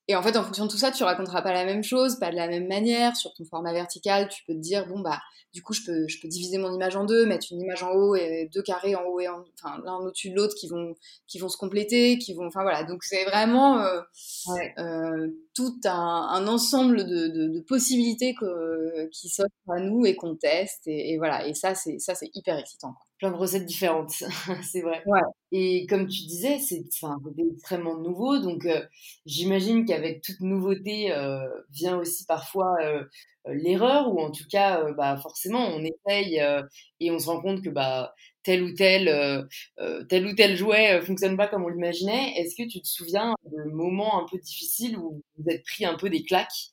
Et 0.10 0.15
en 0.15 0.24
fait, 0.24 0.38
en 0.38 0.43
fonction 0.43 0.65
de 0.65 0.72
tout 0.72 0.78
ça, 0.78 0.91
tu 0.91 1.04
raconteras 1.04 1.41
pas 1.41 1.52
la 1.52 1.65
même 1.65 1.84
chose, 1.84 2.17
pas 2.17 2.32
de 2.32 2.36
la 2.36 2.48
même 2.48 2.67
manière. 2.67 3.15
Sur 3.17 3.34
ton 3.34 3.43
format 3.43 3.74
vertical, 3.74 4.30
tu 4.30 4.43
peux 4.46 4.54
te 4.54 4.60
dire, 4.60 4.88
bon, 4.88 5.02
bah, 5.02 5.20
du 5.54 5.62
coup, 5.62 5.74
je 5.74 5.82
peux, 5.84 6.08
je 6.08 6.22
peux 6.22 6.30
diviser 6.30 6.58
mon 6.58 6.74
image 6.74 6.96
en 6.96 7.04
deux, 7.04 7.26
mettre 7.26 7.48
une 7.52 7.60
image 7.60 7.84
en 7.84 7.91
haut 7.91 8.15
et 8.15 8.50
deux 8.54 8.62
carrés 8.62 8.96
en 8.96 9.04
haut 9.04 9.20
et 9.20 9.28
en, 9.28 9.43
enfin, 9.62 9.82
l'un 9.84 9.98
au-dessus 9.98 10.30
de 10.30 10.36
l'autre 10.36 10.56
qui 10.56 10.70
vont, 10.70 10.96
qui 11.28 11.39
vont 11.39 11.50
se 11.50 11.58
compléter, 11.58 12.17
qui 12.20 12.34
vont, 12.34 12.48
enfin 12.48 12.62
voilà. 12.62 12.84
Donc, 12.84 13.04
c'est 13.04 13.26
vraiment 13.26 13.80
euh, 13.80 14.00
ouais. 14.48 14.74
euh, 14.80 15.28
tout 15.54 15.78
un, 15.84 15.91
un 16.32 16.48
ensemble 16.48 17.06
de, 17.06 17.28
de, 17.28 17.48
de 17.50 17.60
possibilités 17.62 18.34
que, 18.34 19.08
qui 19.10 19.28
s'offrent 19.28 19.50
à 19.70 19.80
nous 19.82 20.06
et 20.06 20.15
qu'on 20.15 20.36
teste. 20.36 20.88
Et, 20.88 21.12
et, 21.13 21.17
voilà. 21.17 21.46
Et 21.48 21.54
ça, 21.54 21.76
c'est, 21.76 22.00
ça, 22.00 22.15
c'est 22.15 22.30
hyper 22.34 22.58
excitant. 22.58 22.93
Quoi 22.93 23.07
plein 23.18 23.32
de 23.32 23.36
recettes 23.38 23.66
différentes, 23.66 24.12
c'est 24.64 24.82
vrai. 24.82 25.02
Ouais. 25.06 25.22
Et 25.52 25.86
comme 25.88 26.08
tu 26.08 26.26
disais, 26.26 26.60
c'est 26.60 26.84
enfin, 26.94 27.18
extrêmement 27.54 27.98
nouveau, 27.98 28.40
donc 28.40 28.66
euh, 28.66 28.82
j'imagine 29.26 29.86
qu'avec 29.86 30.22
toute 30.22 30.40
nouveauté 30.42 31.12
euh, 31.12 31.40
vient 31.72 31.98
aussi 31.98 32.26
parfois 32.26 32.76
euh, 32.84 33.04
l'erreur, 33.46 34.14
ou 34.14 34.20
en 34.20 34.32
tout 34.32 34.44
cas, 34.52 34.82
euh, 34.84 34.94
bah, 34.94 35.18
forcément, 35.18 35.68
on 35.68 35.84
essaye 35.84 36.40
euh, 36.42 36.62
et 37.00 37.12
on 37.12 37.20
se 37.20 37.28
rend 37.28 37.42
compte 37.42 37.64
que 37.64 37.70
bah, 37.70 38.14
tel 38.44 38.64
ou 38.64 38.74
tel, 38.74 39.08
euh, 39.08 40.04
tel 40.10 40.26
ou 40.28 40.36
tel 40.36 40.56
jouet 40.56 41.02
fonctionne 41.02 41.38
pas 41.38 41.48
comme 41.48 41.64
on 41.66 41.70
l'imaginait. 41.70 42.34
Est-ce 42.38 42.56
que 42.56 42.68
tu 42.68 42.82
te 42.82 42.88
souviens 42.88 43.36
de 43.46 43.64
moments 43.72 44.22
un 44.22 44.26
peu 44.30 44.38
difficiles 44.38 44.98
où 44.98 45.22
vous 45.38 45.50
êtes 45.50 45.64
pris 45.64 45.86
un 45.86 45.96
peu 45.96 46.10
des 46.10 46.24
claques, 46.24 46.70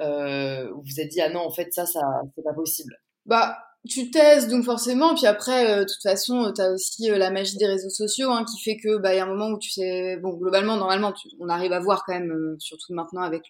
où 0.00 0.02
vous 0.04 0.82
vous 0.84 1.00
êtes 1.00 1.08
dit 1.08 1.20
ah 1.20 1.30
non 1.30 1.40
en 1.40 1.50
fait 1.50 1.72
ça 1.72 1.86
ça 1.86 2.00
c'est 2.34 2.42
pas 2.44 2.54
possible? 2.54 2.94
Bah 3.26 3.58
tu 3.88 4.10
testes 4.10 4.48
donc 4.48 4.64
forcément 4.64 5.14
puis 5.14 5.26
après 5.26 5.70
euh, 5.70 5.80
de 5.80 5.84
toute 5.84 6.02
façon 6.02 6.44
euh, 6.44 6.52
tu 6.52 6.60
as 6.60 6.70
aussi 6.72 7.10
euh, 7.10 7.18
la 7.18 7.30
magie 7.30 7.56
des 7.56 7.66
réseaux 7.66 7.88
sociaux 7.88 8.30
hein, 8.30 8.44
qui 8.44 8.62
fait 8.62 8.76
que 8.76 8.98
bah 8.98 9.14
il 9.14 9.16
y 9.16 9.20
a 9.20 9.24
un 9.24 9.28
moment 9.28 9.48
où 9.48 9.58
tu 9.58 9.70
sais 9.70 10.16
bon 10.18 10.34
globalement 10.34 10.76
normalement 10.76 11.14
on 11.40 11.48
arrive 11.48 11.72
à 11.72 11.80
voir 11.80 12.04
quand 12.06 12.12
même 12.12 12.56
surtout 12.58 12.92
maintenant 12.92 13.22
avec 13.22 13.42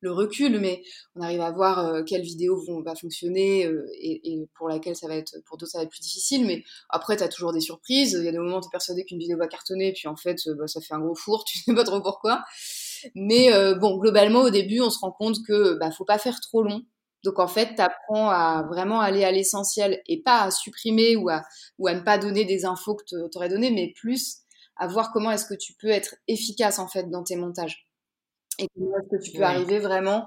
le, 0.00 0.10
recul 0.10 0.60
mais 0.60 0.82
on 1.16 1.20
arrive 1.20 1.40
à 1.40 1.50
voir 1.50 2.04
quelles 2.04 2.22
vidéos 2.22 2.56
vont 2.64 2.80
va 2.80 2.94
fonctionner 2.94 3.68
et, 4.00 4.32
et, 4.32 4.48
pour 4.56 4.68
laquelle 4.68 4.94
ça 4.94 5.08
va 5.08 5.16
être 5.16 5.34
pour 5.44 5.56
d'autres 5.56 5.72
ça 5.72 5.78
va 5.78 5.84
être 5.84 5.90
plus 5.90 6.00
difficile 6.00 6.46
mais 6.46 6.62
après 6.88 7.16
tu 7.16 7.24
as 7.24 7.28
toujours 7.28 7.52
des 7.52 7.60
surprises. 7.60 8.12
Il 8.12 8.24
y 8.24 8.28
a 8.28 8.30
des 8.30 8.38
moments 8.38 8.58
où 8.58 8.60
tu 8.60 8.68
es 8.68 8.70
persuadé 8.70 9.04
qu'une 9.04 9.18
vidéo 9.18 9.36
va 9.36 9.48
cartonner 9.48 9.92
puis 9.92 10.06
en 10.06 10.14
fait 10.14 10.36
bah, 10.56 10.68
ça 10.68 10.80
fait 10.80 10.94
un 10.94 11.00
gros 11.00 11.16
four 11.16 11.44
tu 11.46 11.58
sais 11.58 11.74
pas 11.74 11.82
trop 11.82 12.00
pourquoi. 12.00 12.44
Mais 13.16 13.50
bon 13.74 13.98
globalement 13.98 14.42
au 14.42 14.50
début 14.50 14.80
on 14.80 14.90
se 14.90 15.00
rend 15.00 15.10
compte 15.10 15.38
que 15.44 15.76
bah 15.80 15.90
faut 15.90 16.04
pas 16.04 16.18
faire 16.18 16.38
trop 16.40 16.62
long 16.62 16.82
donc 17.22 17.38
en 17.38 17.48
fait, 17.48 17.74
tu 17.74 17.82
apprends 17.82 18.30
à 18.30 18.62
vraiment 18.62 19.00
aller 19.00 19.24
à 19.24 19.30
l'essentiel 19.30 20.00
et 20.06 20.22
pas 20.22 20.42
à 20.42 20.50
supprimer 20.50 21.16
ou 21.16 21.28
à, 21.28 21.42
ou 21.78 21.88
à 21.88 21.94
ne 21.94 22.00
pas 22.00 22.18
donner 22.18 22.44
des 22.44 22.64
infos 22.64 22.94
que 22.94 23.04
tu 23.04 23.16
aurais 23.36 23.48
données, 23.48 23.70
mais 23.70 23.92
plus 23.96 24.42
à 24.76 24.86
voir 24.86 25.12
comment 25.12 25.30
est-ce 25.30 25.46
que 25.46 25.54
tu 25.54 25.72
peux 25.74 25.88
être 25.88 26.14
efficace 26.28 26.78
en 26.78 26.86
fait 26.86 27.10
dans 27.10 27.24
tes 27.24 27.36
montages. 27.36 27.88
Et 28.58 28.68
comment 28.74 28.96
est-ce 28.98 29.16
que 29.16 29.22
tu 29.22 29.36
peux 29.36 29.44
arriver 29.44 29.78
vraiment 29.78 30.26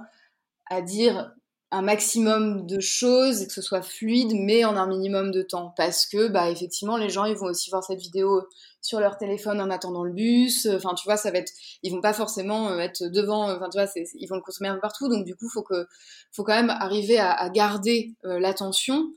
à 0.69 0.82
dire 0.82 1.34
un 1.71 1.82
maximum 1.84 2.65
de 2.65 2.79
choses 2.79 3.41
et 3.41 3.47
que 3.47 3.53
ce 3.53 3.62
soit 3.62 3.84
fluide, 3.84 4.32
mais 4.34 4.65
en 4.65 4.75
un 4.75 4.88
minimum 4.88 5.32
de 5.32 5.43
temps. 5.43 5.73
Parce 5.77 6.08
que, 6.08 6.27
bah, 6.27 6.49
effectivement, 6.49 6.97
les 6.97 7.10
gens, 7.10 7.25
ils 7.25 7.36
vont 7.36 7.45
aussi 7.47 7.69
voir 7.69 7.84
cette 7.84 7.99
vidéo 7.99 8.41
sur 8.82 8.99
leur 8.99 9.17
téléphone 9.17 9.62
en 9.62 9.69
attendant 9.69 10.03
le 10.03 10.12
bus. 10.12 10.67
Enfin, 10.67 10.95
tu 10.95 11.05
vois, 11.05 11.17
ça 11.17 11.32
va 11.32 11.38
être, 11.38 11.51
ils 11.84 11.91
vont 11.91 12.01
pas 12.01 12.13
forcément 12.13 12.69
euh, 12.69 12.79
être 12.79 13.03
devant. 13.03 13.51
Enfin, 13.51 13.69
tu 13.69 13.79
vois, 13.79 13.88
ils 14.15 14.27
vont 14.27 14.36
le 14.36 14.41
consommer 14.41 14.69
un 14.69 14.75
peu 14.75 14.82
partout. 14.82 15.10
Donc, 15.10 15.25
du 15.25 15.36
coup, 15.36 15.47
faut 15.49 15.63
que, 15.63 15.88
faut 16.32 16.43
quand 16.43 16.55
même 16.55 16.71
arriver 16.71 17.19
à, 17.19 17.32
à 17.32 17.49
garder 17.49 18.15
euh, 18.25 18.39
l'attention 18.39 19.12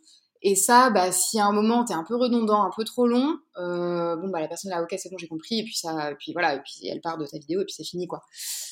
et 0.45 0.57
ça, 0.57 0.91
bah, 0.91 1.13
si 1.13 1.39
à 1.39 1.47
un 1.47 1.53
moment 1.53 1.85
t'es 1.85 1.95
un 1.95 2.03
peu 2.03 2.17
redondant, 2.17 2.65
un 2.65 2.71
peu 2.75 2.83
trop 2.83 3.07
long, 3.07 3.39
euh, 3.59 4.17
bon 4.17 4.29
bah 4.29 4.41
la 4.41 4.49
personne 4.49 4.73
là, 4.73 4.83
ok, 4.83 4.93
c'est 4.99 5.09
bon, 5.09 5.17
j'ai 5.17 5.29
compris, 5.29 5.61
et 5.61 5.63
puis 5.63 5.77
ça, 5.77 6.11
et 6.11 6.17
puis 6.17 6.33
voilà, 6.33 6.57
et 6.57 6.61
puis 6.61 6.89
elle 6.89 7.01
part 7.01 7.17
de 7.17 7.27
ta 7.27 7.39
vidéo, 7.39 7.61
et 7.61 7.65
puis 7.65 7.75
c'est 7.75 7.85
fini 7.85 8.09
quoi. 8.09 8.23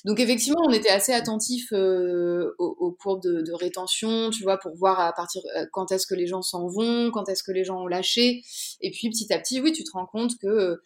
Donc 0.05 0.19
effectivement, 0.19 0.61
on 0.67 0.73
était 0.73 0.89
assez 0.89 1.13
attentif 1.13 1.73
euh, 1.73 2.57
au, 2.59 2.91
cours 3.01 3.21
de, 3.21 3.53
rétention, 3.53 4.31
tu 4.31 4.43
vois, 4.43 4.59
pour 4.59 4.75
voir 4.77 4.99
à 4.99 5.13
partir 5.13 5.43
euh, 5.57 5.65
quand 5.73 5.93
est-ce 5.93 6.09
que 6.09 6.15
les 6.17 6.27
gens 6.27 6.43
s'en 6.43 6.67
vont, 6.67 7.13
quand 7.13 7.29
est-ce 7.29 7.45
que 7.45 7.53
les 7.53 7.63
gens 7.63 7.83
ont 7.83 7.87
lâché, 7.87 8.43
et 8.81 8.91
puis 8.91 9.09
petit 9.09 9.33
à 9.33 9.39
petit, 9.39 9.61
oui, 9.61 9.73
tu 9.73 9.85
te 9.85 9.93
rends 9.93 10.07
compte 10.07 10.33
que 10.43 10.81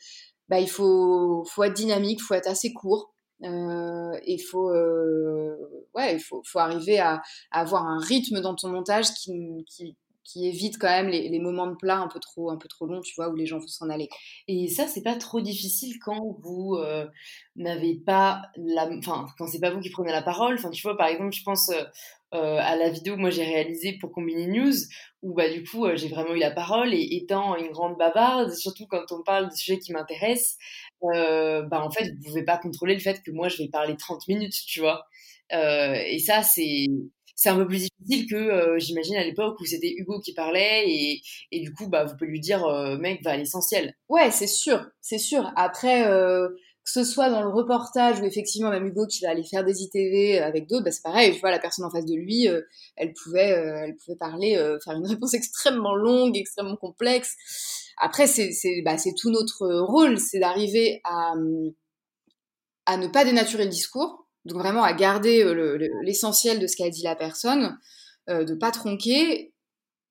bah 0.48 0.60
il 0.60 0.68
faut, 0.68 1.44
faut 1.46 1.64
être 1.64 1.74
dynamique, 1.74 2.20
faut 2.20 2.34
être 2.34 2.48
assez 2.48 2.74
court. 2.74 3.14
Euh, 3.42 4.18
il 4.26 4.38
faut, 4.38 4.70
ouais, 5.94 6.14
il 6.14 6.20
faut, 6.20 6.42
faut 6.44 6.58
arriver 6.58 6.98
à, 6.98 7.22
à, 7.50 7.60
avoir 7.60 7.86
un 7.86 7.98
rythme 7.98 8.40
dans 8.40 8.54
ton 8.54 8.68
montage 8.68 9.12
qui, 9.14 9.32
qui, 9.68 9.96
qui 10.24 10.48
évite 10.48 10.78
quand 10.78 10.88
même 10.88 11.08
les, 11.08 11.38
moments 11.38 11.66
de 11.66 11.76
plat 11.76 11.98
un 11.98 12.08
peu 12.08 12.18
trop 12.18 12.50
un 12.50 12.56
peu 12.56 12.68
trop 12.68 12.86
longs 12.86 13.02
tu 13.02 13.14
vois 13.14 13.28
où 13.28 13.36
les 13.36 13.46
gens 13.46 13.58
vont 13.58 13.66
s'en 13.66 13.90
aller. 13.90 14.08
Et 14.48 14.68
ça 14.68 14.86
c'est 14.88 15.02
pas 15.02 15.16
trop 15.16 15.40
difficile 15.40 15.98
quand 16.00 16.36
vous 16.40 16.76
euh, 16.76 17.06
n'avez 17.56 17.94
pas 17.94 18.42
la 18.56 18.88
enfin 18.98 19.26
quand 19.38 19.46
c'est 19.46 19.60
pas 19.60 19.70
vous 19.70 19.80
qui 19.80 19.90
prenez 19.90 20.12
la 20.12 20.22
parole. 20.22 20.54
Enfin 20.54 20.70
tu 20.70 20.82
vois 20.82 20.96
par 20.96 21.08
exemple 21.08 21.32
je 21.32 21.42
pense 21.42 21.68
euh, 21.68 21.82
euh 22.34 22.58
à 22.60 22.76
la 22.76 22.88
vidéo 22.88 23.16
que 23.16 23.20
moi 23.20 23.30
j'ai 23.30 23.44
réalisée 23.44 23.98
pour 24.00 24.12
Combini 24.12 24.46
News 24.48 24.74
où 25.22 25.34
bah 25.34 25.50
du 25.50 25.62
coup 25.62 25.84
euh, 25.84 25.96
j'ai 25.96 26.08
vraiment 26.08 26.34
eu 26.34 26.38
la 26.38 26.50
parole 26.50 26.94
et 26.94 27.16
étant 27.16 27.56
une 27.56 27.70
grande 27.70 27.96
bavarde 27.98 28.52
surtout 28.54 28.86
quand 28.86 29.12
on 29.12 29.22
parle 29.22 29.50
de 29.50 29.54
sujets 29.54 29.78
qui 29.78 29.92
m'intéressent 29.92 30.56
bah 31.02 31.82
en 31.84 31.90
fait 31.90 32.14
vous 32.14 32.28
pouvez 32.28 32.44
pas 32.44 32.56
contrôler 32.56 32.94
le 32.94 33.00
fait 33.00 33.22
que 33.22 33.30
moi 33.30 33.48
je 33.48 33.58
vais 33.58 33.68
parler 33.68 33.94
30 33.96 34.26
minutes 34.28 34.56
tu 34.66 34.80
vois. 34.80 35.04
Et 35.50 36.18
ça 36.18 36.42
c'est 36.42 36.86
c'est 37.34 37.48
un 37.48 37.56
peu 37.56 37.66
plus 37.66 37.88
difficile 37.88 38.28
que 38.28 38.36
euh, 38.36 38.78
j'imagine 38.78 39.16
à 39.16 39.24
l'époque 39.24 39.58
où 39.60 39.64
c'était 39.64 39.92
Hugo 39.96 40.20
qui 40.20 40.34
parlait 40.34 40.84
et, 40.88 41.20
et, 41.50 41.60
du 41.60 41.72
coup 41.72 41.88
bah 41.88 42.04
vous 42.04 42.16
pouvez 42.16 42.30
lui 42.30 42.40
dire 42.40 42.64
euh, 42.64 42.96
mec 42.98 43.22
va 43.24 43.32
à 43.32 43.36
l'essentiel. 43.36 43.94
Ouais 44.08 44.30
c'est 44.30 44.46
sûr 44.46 44.86
c'est 45.00 45.18
sûr 45.18 45.52
après 45.56 46.06
euh, 46.06 46.48
que 46.84 46.90
ce 46.90 47.02
soit 47.02 47.30
dans 47.30 47.42
le 47.42 47.48
reportage 47.48 48.20
ou 48.20 48.24
effectivement 48.24 48.70
même 48.70 48.86
Hugo 48.86 49.06
qui 49.06 49.22
va 49.22 49.30
aller 49.30 49.44
faire 49.44 49.64
des 49.64 49.82
ITV 49.82 50.38
avec 50.38 50.68
d'autres 50.68 50.84
bah 50.84 50.90
c'est 50.90 51.02
pareil 51.02 51.32
tu 51.34 51.40
vois 51.40 51.50
la 51.50 51.58
personne 51.58 51.84
en 51.84 51.90
face 51.90 52.04
de 52.04 52.14
lui 52.14 52.48
euh, 52.48 52.60
elle 52.96 53.12
pouvait 53.14 53.52
euh, 53.52 53.84
elle 53.84 53.96
pouvait 53.96 54.16
parler 54.16 54.54
faire 54.84 54.94
une 54.94 55.06
réponse 55.06 55.34
extrêmement 55.34 55.94
longue 55.94 56.36
extrêmement 56.36 56.76
complexe 56.76 57.36
après 58.00 58.26
c'est 58.26 58.52
c'est 58.52 58.82
bah 58.82 58.98
c'est 58.98 59.14
tout 59.16 59.30
notre 59.30 59.66
rôle 59.80 60.18
c'est 60.18 60.38
d'arriver 60.38 61.00
à 61.04 61.34
à 62.86 62.96
ne 62.96 63.08
pas 63.08 63.24
dénaturer 63.24 63.64
le 63.64 63.70
discours 63.70 64.23
donc 64.44 64.58
vraiment 64.58 64.82
à 64.82 64.92
garder 64.92 65.42
euh, 65.42 65.78
l'essentiel 66.02 66.58
de 66.58 66.66
ce 66.66 66.76
qu'a 66.76 66.90
dit 66.90 67.02
la 67.02 67.16
personne, 67.16 67.78
euh, 68.28 68.44
de 68.44 68.54
pas 68.54 68.70
tronquer, 68.70 69.52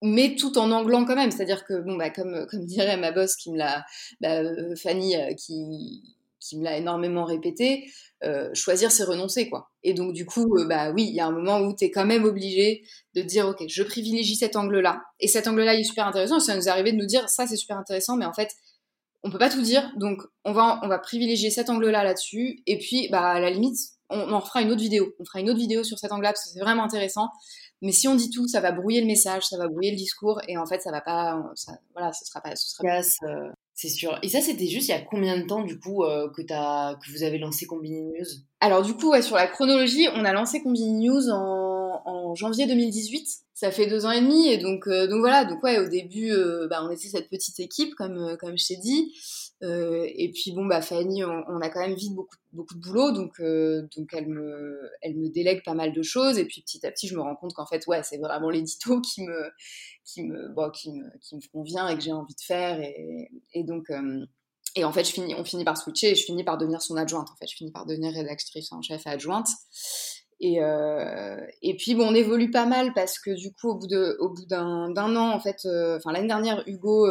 mais 0.02 0.36
tout 0.36 0.58
en 0.58 0.72
anglant 0.72 1.06
quand 1.06 1.16
même. 1.16 1.32
C'est-à-dire 1.32 1.66
que, 1.66 1.82
bon, 1.82 1.96
bah, 1.96 2.10
comme, 2.10 2.46
comme 2.50 2.66
dirait 2.66 2.98
ma 2.98 3.12
boss 3.12 3.36
qui 3.36 3.52
me 3.52 3.58
l'a, 3.58 3.86
bah, 4.22 4.42
euh, 4.42 4.76
Fanny, 4.76 5.16
qui, 5.38 6.04
qui 6.40 6.58
me 6.58 6.64
l'a 6.64 6.78
énormément 6.78 7.26
répété, 7.26 7.86
choisir 8.54 8.90
c'est 8.90 9.04
renoncer 9.04 9.50
quoi. 9.50 9.70
Et 9.84 9.94
donc 9.94 10.14
du 10.14 10.26
coup, 10.26 10.56
bah 10.66 10.92
oui, 10.92 11.04
il 11.04 11.14
y 11.14 11.20
a 11.20 11.26
un 11.26 11.32
moment 11.32 11.60
où 11.60 11.76
tu 11.76 11.84
es 11.84 11.92
quand 11.92 12.06
même 12.06 12.24
obligé 12.24 12.86
de 13.16 13.22
dire 13.22 13.50
ok, 13.50 13.66
je 13.68 13.84
privilégie 13.84 14.38
cet 14.38 14.56
angle-là 14.56 15.02
et 15.20 15.28
cet 15.28 15.46
angle-là 15.46 15.74
il 15.74 15.82
est 15.82 15.84
super 15.84 16.08
intéressant. 16.08 16.40
Ça 16.40 16.56
nous 16.56 16.70
est 16.70 16.72
arrivé 16.72 16.94
de 16.94 16.98
nous 16.98 17.06
dire 17.06 17.28
ça 17.28 17.48
c'est 17.48 17.58
super 17.58 17.78
intéressant, 17.78 18.16
mais 18.16 18.24
en 18.24 18.32
fait 18.32 18.56
on 19.24 19.30
peut 19.30 19.38
pas 19.38 19.50
tout 19.50 19.62
dire, 19.62 19.92
donc 19.98 20.22
on 20.46 20.54
va 20.54 20.80
on 20.84 20.88
va 20.88 21.00
privilégier 21.00 21.50
cet 21.50 21.70
angle-là 21.70 22.06
là-dessus 22.06 22.62
et 22.66 22.78
puis 22.78 23.10
bah 23.12 23.32
à 23.32 23.42
la 23.42 23.50
limite 23.50 23.78
on, 24.14 24.32
en 24.32 24.42
fera 24.42 24.62
une 24.62 24.72
autre 24.72 24.82
vidéo. 24.82 25.14
On 25.20 25.26
fera 25.26 25.40
une 25.40 25.50
autre 25.50 25.60
vidéo 25.60 25.84
sur 25.84 26.00
cet 26.00 26.12
angle-là 26.12 26.30
parce 26.30 26.46
que 26.46 26.52
c'est 26.52 26.60
vraiment 26.60 26.84
intéressant. 26.84 27.30
Mais 27.84 27.92
si 27.92 28.08
on 28.08 28.16
dit 28.16 28.30
tout, 28.30 28.48
ça 28.48 28.62
va 28.62 28.72
brouiller 28.72 29.02
le 29.02 29.08
message, 29.08 29.44
ça 29.44 29.58
va 29.58 29.68
brouiller 29.68 29.92
le 29.92 29.98
discours, 29.98 30.40
et 30.48 30.58
en 30.58 30.66
fait, 30.66 30.82
ça 30.82 30.90
va 30.90 31.02
pas, 31.02 31.44
ça, 31.56 31.74
voilà, 31.94 32.14
ce 32.14 32.24
sera 32.24 32.40
pas, 32.40 32.56
ce 32.56 32.70
sera 32.70 32.88
euh, 32.88 33.52
c'est 33.74 33.90
sûr. 33.90 34.18
Et 34.24 34.30
ça, 34.30 34.40
c'était 34.40 34.68
juste 34.68 34.88
il 34.88 34.92
y 34.92 34.94
a 34.94 35.02
combien 35.02 35.38
de 35.38 35.46
temps, 35.46 35.64
du 35.64 35.78
coup, 35.78 36.06
euh, 36.06 36.30
que, 36.34 36.42
as, 36.54 36.96
que 36.96 37.12
vous 37.12 37.24
avez 37.24 37.40
lancé 37.40 37.66
Combini 37.66 38.02
News? 38.02 38.26
Alors, 38.62 38.84
du 38.84 38.94
coup, 38.94 39.10
ouais, 39.10 39.22
sur 39.22 39.36
la 39.36 39.48
chronologie, 39.48 40.08
on 40.16 40.24
a 40.24 40.32
lancé 40.32 40.62
Combini 40.62 40.94
News 40.94 41.30
en, 41.30 41.73
en, 42.06 42.36
janvier 42.36 42.68
2018. 42.68 43.28
Ça 43.54 43.72
fait 43.72 43.88
deux 43.88 44.06
ans 44.06 44.12
et 44.12 44.22
demi, 44.22 44.50
et 44.50 44.58
donc, 44.58 44.88
euh, 44.88 45.08
voilà. 45.20 45.46
Donc, 45.46 45.64
ouais, 45.64 45.80
au 45.80 45.88
début, 45.88 46.34
bah, 46.70 46.84
on 46.84 46.90
était 46.90 47.08
cette 47.08 47.30
petite 47.30 47.60
équipe, 47.60 47.96
comme, 47.96 48.36
comme 48.40 48.58
je 48.58 48.68
t'ai 48.68 48.78
dit. 48.78 49.14
Euh, 49.64 50.06
et 50.16 50.30
puis 50.32 50.52
bon, 50.52 50.66
bah 50.66 50.82
Fanny, 50.82 51.24
on, 51.24 51.62
a 51.62 51.70
quand 51.70 51.80
même 51.80 51.94
vite 51.94 52.14
beaucoup, 52.14 52.36
beaucoup 52.52 52.76
de 52.76 52.82
boulot, 52.82 53.12
donc, 53.12 53.40
euh, 53.40 53.88
elle, 54.12 54.28
me, 54.28 55.30
délègue 55.30 55.64
pas 55.64 55.74
mal 55.74 55.94
de 55.94 56.02
choses. 56.02 56.38
Et 56.38 56.46
puis 56.46 56.62
petit 56.62 56.86
à 56.86 56.92
petit, 56.92 57.08
je 57.08 57.16
me 57.16 57.22
rends 57.22 57.36
compte 57.36 57.54
qu'en 57.54 57.66
fait, 57.66 57.86
ouais, 57.88 58.04
c'est 58.04 58.18
vraiment 58.18 58.50
l'édito 58.50 59.00
qui 59.02 59.22
me, 59.22 59.52
convient 61.52 61.88
et 61.88 61.96
que 61.96 62.02
j'ai 62.02 62.12
envie 62.12 62.36
de 62.36 62.42
faire. 62.42 62.82
Et, 62.82 63.64
donc, 63.64 63.90
euh, 63.90 64.26
et 64.76 64.84
en 64.84 64.92
fait, 64.92 65.08
on 65.38 65.46
finit 65.46 65.64
par 65.64 65.78
switcher 65.78 66.12
et 66.12 66.16
je 66.16 66.26
finis 66.26 66.44
par 66.44 66.58
devenir 66.58 66.82
son 66.82 66.98
adjointe. 66.98 67.30
En 67.32 67.36
fait, 67.38 67.48
je 67.48 67.56
finis 67.56 67.72
par 67.72 67.86
devenir 67.86 68.12
rédactrice 68.12 68.72
en 68.74 68.82
chef 68.82 69.08
adjointe. 69.08 69.48
Et, 70.46 70.62
euh, 70.62 71.38
et 71.62 71.78
puis 71.78 71.96
bon, 71.96 72.10
on 72.10 72.14
évolue 72.14 72.52
pas 72.52 72.66
mal 72.66 72.94
parce 72.94 73.18
que 73.18 73.32
du 73.32 73.54
coup, 73.54 73.70
au 73.70 73.76
bout 73.76 73.88
d'un, 73.88 74.94
an, 74.98 75.32
en 75.32 75.40
fait, 75.40 75.66
enfin 75.96 76.12
l'année 76.12 76.28
dernière, 76.28 76.64
Hugo 76.68 77.08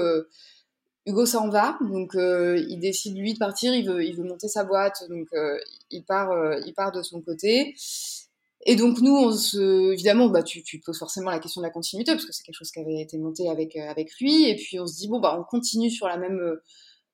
Hugo 1.04 1.26
s'en 1.26 1.48
va, 1.48 1.78
donc 1.80 2.14
euh, 2.14 2.64
il 2.68 2.78
décide 2.78 3.16
lui 3.16 3.34
de 3.34 3.38
partir, 3.38 3.74
il 3.74 3.86
veut, 3.86 4.22
monter 4.22 4.46
sa 4.46 4.62
boîte, 4.62 5.02
donc 5.08 5.26
euh, 5.32 5.58
il, 5.90 6.04
part, 6.04 6.30
euh, 6.30 6.60
il 6.64 6.74
part 6.74 6.92
de 6.92 7.02
son 7.02 7.20
côté. 7.20 7.74
Et 8.64 8.76
donc 8.76 9.00
nous, 9.00 9.16
on 9.16 9.32
se, 9.32 9.92
évidemment, 9.92 10.28
bah, 10.28 10.44
tu, 10.44 10.62
tu 10.62 10.78
poses 10.78 10.98
forcément 10.98 11.30
la 11.30 11.40
question 11.40 11.60
de 11.60 11.66
la 11.66 11.72
continuité, 11.72 12.12
parce 12.12 12.24
que 12.24 12.32
c'est 12.32 12.44
quelque 12.44 12.58
chose 12.58 12.70
qui 12.70 12.78
avait 12.78 13.00
été 13.00 13.18
monté 13.18 13.48
avec, 13.48 13.74
avec 13.76 14.12
lui, 14.20 14.48
et 14.48 14.54
puis 14.54 14.78
on 14.78 14.86
se 14.86 14.96
dit, 14.96 15.08
bon, 15.08 15.18
bah, 15.18 15.36
on 15.40 15.42
continue 15.42 15.90
sur 15.90 16.06
la 16.06 16.16
même, 16.16 16.40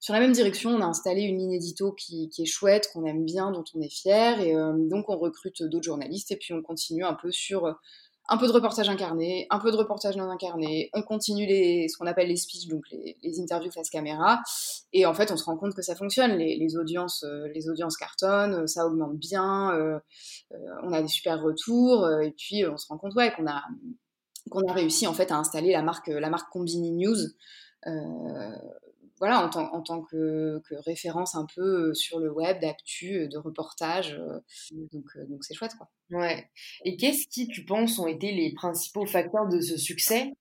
sur 0.01 0.15
la 0.15 0.21
même 0.21 0.33
direction, 0.33 0.71
on 0.71 0.81
a 0.81 0.87
installé 0.87 1.23
une 1.23 1.39
ligne 1.39 1.53
édito 1.53 1.93
qui, 1.93 2.31
est 2.39 2.45
chouette, 2.45 2.91
qu'on 2.93 3.05
aime 3.05 3.25
bien, 3.25 3.51
dont 3.51 3.65
on 3.75 3.81
est 3.81 3.93
fier, 3.93 4.41
et 4.41 4.55
donc 4.89 5.09
on 5.09 5.19
recrute 5.19 5.63
d'autres 5.65 5.85
journalistes, 5.85 6.31
et 6.31 6.37
puis 6.37 6.55
on 6.55 6.63
continue 6.63 7.05
un 7.05 7.15
peu 7.15 7.33
sur 7.33 7.77
un 8.29 8.37
peu 8.37 8.47
de 8.47 8.53
reportage 8.53 8.89
incarné, 8.89 9.47
un 9.51 9.59
peu 9.59 9.71
de 9.71 9.77
reportage 9.77 10.17
non 10.17 10.31
incarné, 10.31 10.91
on 10.93 11.03
continue 11.03 11.47
les, 11.47 11.89
ce 11.89 11.97
qu'on 11.97 12.07
appelle 12.07 12.29
les 12.29 12.37
speeches, 12.37 12.69
donc 12.69 12.85
les, 12.91 13.41
interviews 13.41 13.71
face 13.71 13.89
caméra, 13.89 14.41
et 14.93 15.07
en 15.07 15.15
fait 15.15 15.31
on 15.33 15.37
se 15.37 15.45
rend 15.45 15.57
compte 15.57 15.75
que 15.75 15.83
ça 15.83 15.97
fonctionne, 15.97 16.37
les, 16.37 16.77
audiences, 16.77 17.25
euh, 17.25 17.49
les 17.55 17.71
audiences 17.71 17.97
cartonnent, 17.97 18.55
euh, 18.55 18.67
ça 18.67 18.87
augmente 18.87 19.17
bien, 19.17 19.75
euh, 19.75 19.99
on 20.83 20.93
a 20.93 21.01
des 21.01 21.09
super 21.09 21.43
retours, 21.43 22.07
et 22.23 22.33
puis 22.33 22.67
on 22.67 22.77
se 22.77 22.87
rend 22.89 22.99
compte 22.99 23.15
ouais, 23.15 23.33
qu'on 23.33 23.47
a, 23.47 23.63
qu'on 24.51 24.67
a 24.69 24.73
réussi 24.73 25.07
en 25.07 25.15
fait 25.15 25.33
à 25.33 25.37
installer 25.37 25.73
la 25.73 25.83
marque, 25.83 26.09
la 26.09 26.29
marque 26.29 26.51
Combini 26.53 26.93
News 26.93 27.17
voilà, 29.19 29.45
en, 29.45 29.49
tant, 29.49 29.73
en 29.73 29.83
tant 29.83 30.03
que, 30.03 30.61
référence 30.87 31.35
un 31.35 31.47
peu 31.55 31.91
euh, 31.91 31.95
sur 31.95 32.19
le 32.19 32.33
web, 32.33 32.61
d'actu, 32.61 33.17
euh, 33.17 33.29
de 33.29 33.39
reportage. 33.39 34.15
Euh, 34.15 34.41
donc, 34.93 35.05
donc 35.29 35.45
c'est 35.45 35.55
chouette, 35.55 35.75
quoi. 35.77 35.89
Ouais. 36.11 36.49
Et 36.85 36.97
qu'est-ce 36.97 37.27
qui, 37.29 37.49
tu 37.49 37.65
penses, 37.65 37.99
ont 37.99 38.07
été 38.07 38.33
les 38.33 38.53
principaux 38.55 39.07
facteurs 39.07 39.49
de 39.49 39.61
ce 39.61 39.77
succès 39.77 40.33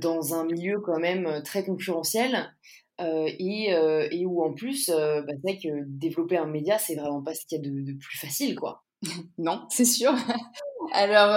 dans 0.00 0.32
un 0.32 0.44
milieu 0.44 0.78
quand 0.78 1.00
même 1.00 1.42
très 1.42 1.64
concurrentiel 1.64 2.54
et, 3.00 3.70
et, 4.12 4.24
où 4.24 4.44
en 4.44 4.52
plus, 4.52 4.88
bah, 4.90 5.32
c'est 5.44 5.58
que 5.58 5.82
développer 5.86 6.36
un 6.36 6.46
média, 6.46 6.78
c'est 6.78 6.94
vraiment 6.94 7.20
pas 7.20 7.34
ce 7.34 7.44
qu'il 7.46 7.58
y 7.58 7.60
a 7.60 7.68
de, 7.68 7.80
de 7.80 7.92
plus 7.98 8.16
facile, 8.16 8.54
quoi. 8.54 8.84
non, 9.38 9.66
c'est 9.68 9.84
sûr. 9.84 10.14
Alors, 10.92 11.32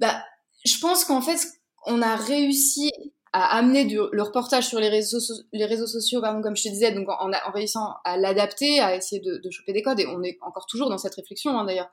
bah, 0.00 0.24
je 0.64 0.78
pense 0.78 1.04
qu'en 1.04 1.20
fait, 1.20 1.38
on 1.84 2.00
a 2.00 2.16
réussi 2.16 2.90
à 3.32 3.56
amener 3.56 3.84
du, 3.84 3.98
le 4.10 4.22
reportage 4.22 4.68
sur 4.68 4.78
les 4.78 4.88
réseaux, 4.88 5.18
les 5.52 5.64
réseaux 5.64 5.86
sociaux, 5.86 6.20
pardon, 6.20 6.42
comme 6.42 6.56
je 6.56 6.64
te 6.64 6.68
disais, 6.68 6.92
donc 6.92 7.08
en, 7.08 7.30
en 7.30 7.50
réussissant 7.52 7.94
à 8.04 8.18
l'adapter, 8.18 8.80
à 8.80 8.94
essayer 8.94 9.20
de, 9.20 9.38
de, 9.38 9.50
choper 9.50 9.72
des 9.72 9.82
codes, 9.82 10.00
et 10.00 10.06
on 10.06 10.22
est 10.22 10.38
encore 10.42 10.66
toujours 10.66 10.90
dans 10.90 10.98
cette 10.98 11.14
réflexion 11.14 11.58
hein, 11.58 11.64
d'ailleurs, 11.64 11.90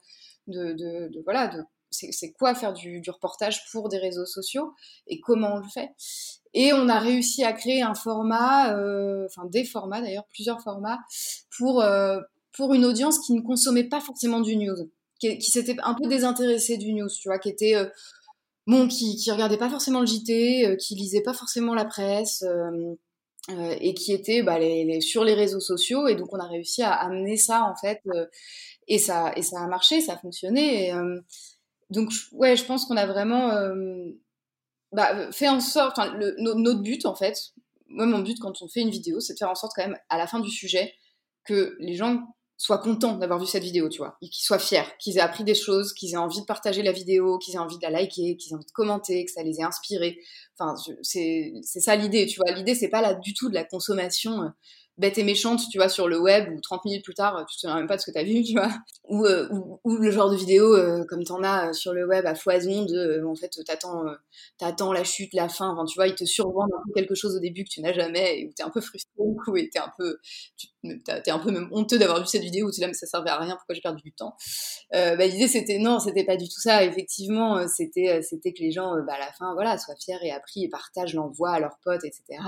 de, 0.48 0.74
de, 0.74 1.08
de, 1.14 1.22
voilà, 1.24 1.48
de 1.48 1.64
c'est 1.92 2.32
quoi 2.34 2.54
faire 2.54 2.74
du, 2.74 3.02
du, 3.02 3.10
reportage 3.10 3.66
pour 3.72 3.90
des 3.90 3.98
réseaux 3.98 4.26
sociaux 4.26 4.74
et 5.08 5.20
comment 5.20 5.56
on 5.56 5.58
le 5.58 5.68
fait. 5.68 5.90
Et 6.54 6.72
on 6.74 6.88
a 6.88 7.00
réussi 7.00 7.44
à 7.44 7.54
créer 7.54 7.82
un 7.82 7.96
format, 7.96 8.76
euh, 8.76 9.26
enfin 9.26 9.48
des 9.48 9.64
formats 9.64 10.02
d'ailleurs, 10.02 10.26
plusieurs 10.32 10.62
formats, 10.62 11.00
pour, 11.58 11.82
euh, 11.82 12.20
pour 12.54 12.74
une 12.74 12.86
audience 12.86 13.20
qui 13.20 13.34
ne 13.34 13.42
consommait 13.42 13.84
pas 13.84 14.02
forcément 14.02 14.40
du 14.40 14.56
news, 14.56 14.90
qui, 15.20 15.38
qui 15.38 15.52
s'était 15.52 15.76
un 15.84 15.96
peu 15.96 16.08
désintéressée 16.08 16.78
du 16.78 16.94
news, 16.94 17.10
tu 17.10 17.28
vois, 17.28 17.40
qui 17.40 17.50
était 17.50 17.76
euh, 17.76 17.88
bon, 18.70 18.88
qui, 18.88 19.16
qui 19.16 19.32
regardait 19.32 19.58
pas 19.58 19.70
forcément 19.70 20.00
le 20.00 20.06
JT, 20.06 20.68
euh, 20.68 20.76
qui 20.76 20.96
lisait 20.96 21.22
pas 21.24 21.34
forcément 21.34 21.74
la 21.74 21.86
presse. 21.86 22.44
Euh, 22.44 22.96
euh, 23.50 23.76
et 23.80 23.96
qui 23.96 24.12
était 24.14 24.44
bah, 24.44 24.60
sur 25.02 25.24
les 25.24 25.34
réseaux 25.34 25.62
sociaux 25.62 26.08
et 26.08 26.16
donc 26.16 26.32
on 26.34 26.40
a 26.40 26.48
réussi 26.48 26.84
à 26.84 26.92
amener 26.92 27.36
ça 27.36 27.64
en 27.64 27.74
fait 27.74 28.02
et 28.88 29.00
ça 29.00 29.32
et 29.36 29.42
ça 29.42 29.62
a 29.62 29.66
marché 29.66 30.02
ça 30.02 30.14
a 30.14 30.18
fonctionné 30.18 30.94
donc 31.90 32.12
ouais 32.34 32.58
je 32.58 32.66
pense 32.66 32.86
qu'on 32.86 32.98
a 32.98 33.08
vraiment 33.08 33.50
bah, 34.92 35.32
fait 35.32 35.48
en 35.48 35.62
sorte 35.62 35.98
notre 36.38 36.82
but 36.82 37.06
en 37.06 37.16
fait 37.16 37.54
moi 37.88 38.06
mon 38.06 38.20
but 38.20 38.38
quand 38.40 38.62
on 38.62 38.68
fait 38.68 38.82
une 38.82 38.92
vidéo 38.92 39.20
c'est 39.22 39.34
de 39.34 39.40
faire 39.40 39.50
en 39.50 39.56
sorte 39.56 39.72
quand 39.74 39.88
même 39.88 39.98
à 40.10 40.18
la 40.18 40.28
fin 40.28 40.42
du 40.42 40.52
sujet 40.52 40.94
que 41.46 41.76
les 41.80 41.96
gens 41.96 42.22
soient 42.60 42.78
contents 42.78 43.16
d'avoir 43.16 43.40
vu 43.40 43.46
cette 43.46 43.64
vidéo, 43.64 43.88
tu 43.88 44.00
vois, 44.00 44.18
et 44.22 44.28
qu'ils 44.28 44.44
soient 44.44 44.60
fiers, 44.60 44.84
qu'ils 45.00 45.18
aient 45.18 45.22
appris 45.22 45.46
des 45.46 45.56
choses, 45.56 45.94
qu'ils 45.94 46.12
aient 46.12 46.18
envie 46.18 46.42
de 46.42 46.46
partager 46.46 46.84
la 46.84 46.92
vidéo, 46.92 47.38
qu'ils 47.38 47.56
aient 47.56 47.60
envie 47.60 47.78
de 47.78 47.82
la 47.82 47.90
liker, 47.90 48.36
qu'ils 48.36 48.52
aient 48.52 48.56
envie 48.56 48.66
de 48.66 48.72
commenter, 48.72 49.24
que 49.24 49.32
ça 49.32 49.44
les 49.44 49.62
ait 49.62 49.64
inspirés. 49.64 50.20
Enfin, 50.60 50.76
c'est 51.02 51.54
ça 51.64 51.96
l'idée, 51.96 52.26
tu 52.26 52.38
vois. 52.38 52.52
L'idée, 52.52 52.76
c'est 52.76 52.90
pas 52.90 53.02
là 53.02 53.14
du 53.14 53.34
tout 53.34 53.48
de 53.48 53.54
la 53.54 53.64
consommation 53.64 54.44
euh, 54.44 54.50
bête 55.00 55.18
et 55.18 55.24
méchante, 55.24 55.62
tu 55.72 55.78
vois, 55.78 55.88
sur 55.88 56.08
le 56.10 56.20
web, 56.20 56.54
ou 56.54 56.60
30 56.60 56.84
minutes 56.86 57.06
plus 57.06 57.14
tard, 57.14 57.46
tu 57.50 57.56
te 57.56 57.62
souviens 57.62 57.78
même 57.78 57.88
pas 57.88 57.96
de 57.96 58.02
ce 58.02 58.06
que 58.06 58.12
tu 58.12 58.20
as 58.20 58.24
vu, 58.24 58.44
tu 58.44 58.54
vois. 58.54 58.70
Ou, 59.06 59.26
euh, 59.26 59.48
ou, 59.50 59.80
ou, 59.86 59.96
le 59.96 60.12
genre 60.12 60.30
de 60.30 60.36
vidéo, 60.36 60.76
euh, 60.76 61.06
comme 61.06 61.24
t'en 61.24 61.42
as 61.42 61.70
euh, 61.70 61.74
sur 61.74 61.94
le 61.94 62.06
web 62.06 62.26
à 62.26 62.36
foison, 62.36 62.84
de, 62.86 63.24
en 63.26 63.34
fait, 63.34 63.50
t'attends, 63.66 64.04
t'attends 64.58 64.92
la 64.92 65.04
chute, 65.04 65.34
la 65.34 65.48
fin, 65.48 65.70
enfin, 65.70 65.86
tu 65.86 65.96
vois, 65.96 66.08
ils 66.08 66.16
te 66.16 66.26
survendent 66.26 66.70
quelque 66.94 67.16
chose 67.16 67.36
au 67.36 67.40
début 67.40 67.64
que 67.64 67.70
tu 67.70 67.82
n'as 67.82 67.94
jamais, 67.94 68.42
et 68.42 68.48
où 68.48 68.52
t'es 68.54 68.64
un 68.64 68.70
peu 68.70 68.82
frustré, 68.82 69.10
ou 69.18 69.58
et 69.58 69.70
t'es 69.70 69.80
un 69.80 69.92
peu, 69.98 70.18
t'es 70.84 71.32
un 71.32 71.40
peu 71.40 71.52
même 71.52 71.70
honteux 71.72 71.98
d'avoir 71.98 72.20
vu 72.20 72.28
cette 72.28 72.44
vidéo, 72.44 72.68
où 72.68 72.72
tu 72.72 72.82
là, 72.82 72.88
mais 72.88 72.94
ça 72.94 73.08
servait 73.08 73.30
à 73.30 73.38
rien, 73.38 73.56
pourquoi 73.56 73.76
j'ai 73.76 73.82
perdu 73.82 74.02
du 74.04 74.12
temps? 74.12 74.36
bah, 74.92 75.26
l'idée, 75.26 75.48
c'était, 75.48 75.80
non, 75.80 76.00
c'était 76.00 76.26
pas 76.26 76.36
du 76.36 76.46
tout 76.46 76.60
ça, 76.60 76.84
effectivement, 76.84 77.66
c'était, 77.68 78.22
c'était 78.22 78.52
que 78.52 78.60
les 78.60 78.72
gens, 78.72 78.96
bah, 79.08 79.14
à 79.14 79.20
la 79.20 79.32
fin, 79.32 79.54
voilà, 79.54 79.78
soient 79.78 79.96
fiers 79.96 80.20
et 80.24 80.32
appris 80.32 80.66
et 80.66 80.70
partagent, 80.70 81.14
l'envoient 81.14 81.52
à 81.52 81.60
leurs 81.62 81.78
potes, 81.84 82.04
etc. 82.04 82.42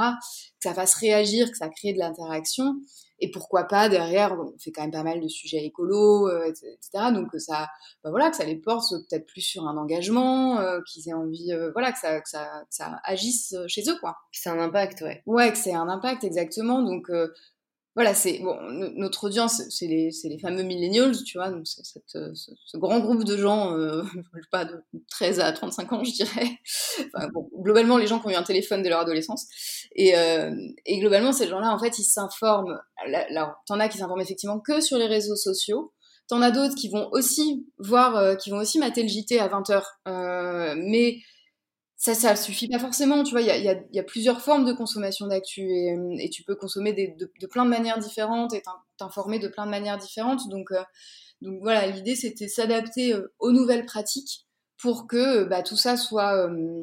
Que 0.62 0.70
ça 0.70 0.74
fasse 0.74 0.96
réagir, 0.96 1.50
que 1.50 1.58
ça 1.58 1.70
crée 1.70 1.94
de 1.94 2.00
l'interaction 2.00 2.76
et 3.22 3.30
pourquoi 3.30 3.66
pas 3.66 3.88
derrière, 3.88 4.34
on 4.34 4.58
fait 4.58 4.72
quand 4.72 4.82
même 4.82 4.92
pas 4.92 5.04
mal 5.04 5.22
de 5.22 5.28
sujets 5.28 5.64
écolos, 5.64 6.28
euh, 6.28 6.46
etc. 6.46 7.12
Donc 7.14 7.30
ça, 7.38 7.70
bah 8.04 8.10
voilà, 8.10 8.32
que 8.32 8.36
ça 8.36 8.44
les 8.44 8.56
porte 8.56 8.90
peut-être 8.90 9.28
plus 9.28 9.42
sur 9.42 9.68
un 9.68 9.78
engagement, 9.78 10.60
euh, 10.60 10.80
qu'ils 10.88 11.08
aient 11.08 11.14
envie, 11.14 11.54
euh, 11.54 11.72
voilà, 11.72 11.92
que 11.92 12.00
ça, 12.00 12.20
que 12.20 12.28
ça, 12.28 12.46
que 12.68 12.76
ça 12.76 13.00
agisse 13.04 13.56
chez 13.68 13.84
eux, 13.88 13.98
quoi. 14.00 14.18
C'est 14.32 14.50
un 14.50 14.60
impact, 14.60 15.02
ouais. 15.02 15.22
Ouais, 15.28 15.52
que 15.52 15.58
c'est 15.58 15.76
un 15.76 15.88
impact, 15.88 16.24
exactement. 16.24 16.82
Donc 16.82 17.12
voilà, 17.96 18.14
c'est 18.14 18.40
bon, 18.40 18.58
notre 18.96 19.26
audience, 19.26 19.62
c'est 19.70 19.88
les, 19.88 20.12
les, 20.24 20.40
fameux 20.40 20.64
millennials, 20.64 21.12
tu 21.24 21.38
vois, 21.38 21.50
donc 21.50 21.68
c'est 21.68 21.84
ce, 21.84 22.78
grand 22.78 23.00
groupe 23.02 23.26
de 23.26 23.36
gens, 23.36 23.78
euh, 23.78 24.04
pas 24.52 24.64
de 24.64 24.82
13 25.10 25.42
à 25.42 25.52
35 25.52 25.92
ans, 25.92 26.04
je 26.04 26.14
dirais. 26.14 26.48
Enfin, 27.14 27.28
bon, 27.34 27.50
globalement, 27.54 27.98
les 27.98 28.08
gens 28.08 28.20
qui 28.20 28.28
ont 28.28 28.30
eu 28.30 28.36
un 28.36 28.44
téléphone 28.44 28.82
dès 28.82 28.90
leur 28.90 29.00
adolescence. 29.00 29.46
Et, 29.94 30.18
euh, 30.18 30.56
et 30.86 31.00
globalement, 31.00 31.34
ces 31.34 31.50
gens-là, 31.50 31.74
en 31.74 31.80
fait, 31.80 32.00
ils 32.00 32.06
s'informent. 32.06 32.80
T'en 33.68 33.80
as 33.80 33.90
qui 33.90 33.98
s'informent 33.98 34.22
effectivement 34.22 34.60
que 34.60 34.80
sur 34.80 34.98
les 34.98 35.08
réseaux 35.08 35.36
sociaux. 35.36 35.92
T'en 36.30 36.42
as 36.42 36.52
d'autres 36.52 36.76
qui 36.76 36.88
vont 36.88 37.10
aussi 37.12 37.68
voir, 37.78 38.16
euh, 38.16 38.36
qui 38.36 38.52
vont 38.52 38.60
aussi 38.60 38.80
mater 38.80 39.04
le 39.04 39.10
JT 39.10 39.38
à 39.38 39.50
20h. 39.50 39.84
Euh, 40.08 40.76
mais 40.78 41.18
ça, 42.02 42.16
ça 42.16 42.36
suffit 42.36 42.68
pas 42.68 42.80
forcément, 42.80 43.24
tu 43.24 43.30
vois, 43.30 43.42
il 43.42 43.48
y 43.48 44.00
a, 44.00 44.04
plusieurs 44.04 44.42
formes 44.42 44.66
de 44.66 44.74
consommation 44.74 45.28
d'actu 45.28 45.62
et, 45.62 46.30
tu 46.32 46.44
peux 46.44 46.56
consommer 46.56 46.94
de, 46.94 47.30
de, 47.40 47.46
plein 47.46 47.64
de 47.64 47.70
manières 47.70 48.00
différentes 48.00 48.56
et 48.56 48.64
t'informer 48.98 49.38
de 49.38 49.48
plein 49.48 49.68
de 49.68 49.70
manières 49.70 50.00
différentes. 50.00 50.50
Donc, 50.50 50.72
euh, 50.72 50.82
donc 51.42 51.60
voilà, 51.62 51.86
l'idée 51.86 52.16
c'était 52.16 52.48
s'adapter 52.48 53.14
euh, 53.14 53.32
aux 53.38 53.52
nouvelles 53.52 53.86
pratiques 53.86 54.48
pour 54.82 55.06
que 55.06 55.44
bah, 55.44 55.62
tout 55.62 55.78
ça 55.78 55.96
soit, 55.96 56.50
euh, 56.50 56.82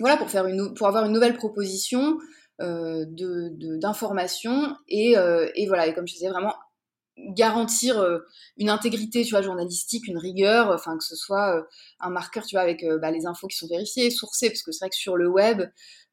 voilà, 0.00 0.18
pour, 0.18 0.28
faire 0.28 0.44
une, 0.44 0.74
pour 0.74 0.86
avoir 0.86 1.06
une 1.06 1.12
nouvelle 1.12 1.38
proposition 1.38 2.18
d'information 2.60 4.76
et, 4.86 5.14
et 5.54 5.66
voilà, 5.66 5.86
et 5.86 5.94
comme 5.94 6.06
je 6.06 6.12
disais, 6.12 6.28
vraiment 6.28 6.52
garantir 7.34 8.04
une 8.56 8.70
intégrité, 8.70 9.24
tu 9.24 9.30
vois, 9.30 9.42
journalistique, 9.42 10.06
une 10.06 10.18
rigueur, 10.18 10.70
enfin 10.70 10.96
que 10.96 11.04
ce 11.04 11.16
soit 11.16 11.66
un 12.00 12.10
marqueur, 12.10 12.46
tu 12.46 12.56
vois, 12.56 12.62
avec 12.62 12.84
bah, 13.00 13.10
les 13.10 13.26
infos 13.26 13.46
qui 13.48 13.56
sont 13.56 13.68
vérifiées, 13.68 14.10
sourcées, 14.10 14.48
parce 14.48 14.62
que 14.62 14.72
c'est 14.72 14.84
vrai 14.84 14.90
que 14.90 14.96
sur 14.96 15.16
le 15.16 15.28
web, 15.28 15.62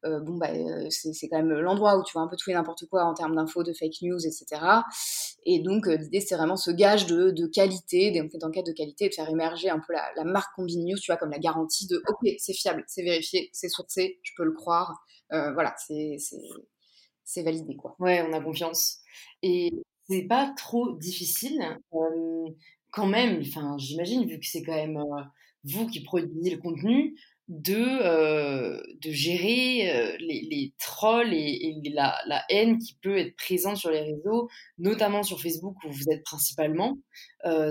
bon 0.04 0.36
bah 0.36 0.48
c'est 0.90 1.28
quand 1.28 1.38
même 1.38 1.50
l'endroit 1.50 1.98
où 1.98 2.04
tu 2.04 2.12
vois 2.12 2.22
un 2.22 2.28
peu 2.28 2.36
tout 2.36 2.50
et 2.50 2.54
n'importe 2.54 2.86
quoi 2.86 3.04
en 3.04 3.14
termes 3.14 3.34
d'infos, 3.34 3.64
de 3.64 3.72
fake 3.72 4.02
news, 4.02 4.24
etc. 4.24 4.62
Et 5.44 5.60
donc 5.60 5.86
l'idée 5.86 6.20
c'est 6.20 6.36
vraiment 6.36 6.56
ce 6.56 6.70
gage 6.70 7.06
de, 7.06 7.30
de 7.30 7.46
qualité, 7.46 8.12
d'enquête 8.34 8.66
de 8.66 8.72
qualité, 8.72 9.08
de 9.08 9.14
faire 9.14 9.28
émerger 9.28 9.70
un 9.70 9.80
peu 9.80 9.94
la, 9.94 10.24
marque 10.24 10.54
Combine 10.54 10.84
News, 10.84 10.98
tu 10.98 11.10
vois, 11.10 11.16
comme 11.16 11.30
la 11.30 11.38
garantie 11.38 11.86
de 11.86 12.02
ok 12.08 12.34
c'est 12.38 12.52
fiable, 12.54 12.84
c'est 12.86 13.02
vérifié, 13.02 13.50
c'est 13.52 13.68
sourcé, 13.68 14.20
je 14.22 14.32
peux 14.36 14.44
le 14.44 14.52
croire, 14.52 14.94
voilà, 15.30 15.74
c'est 15.78 16.16
c'est 17.26 17.42
validé 17.42 17.76
quoi. 17.76 17.96
Ouais, 17.98 18.24
on 18.26 18.32
a 18.32 18.40
confiance. 18.40 19.00
Et 19.42 19.70
c'est 20.08 20.22
pas 20.22 20.52
trop 20.56 20.92
difficile 20.96 21.78
quand 22.90 23.06
même, 23.06 23.40
enfin 23.40 23.76
j'imagine 23.78 24.26
vu 24.26 24.38
que 24.38 24.46
c'est 24.46 24.62
quand 24.62 24.74
même 24.74 24.98
vous 25.64 25.86
qui 25.86 26.02
produisez 26.02 26.50
le 26.50 26.58
contenu, 26.58 27.14
de, 27.48 28.98
de 29.00 29.10
gérer 29.12 30.16
les, 30.18 30.72
trolls 30.78 31.32
et, 31.32 31.80
la, 31.92 32.18
la, 32.26 32.44
haine 32.48 32.78
qui 32.78 32.96
peut 33.02 33.16
être 33.18 33.36
présente 33.36 33.76
sur 33.76 33.90
les 33.90 34.00
réseaux, 34.00 34.48
notamment 34.78 35.22
sur 35.22 35.40
Facebook 35.40 35.76
où 35.84 35.90
vous 35.90 36.10
êtes 36.10 36.24
principalement. 36.24 36.98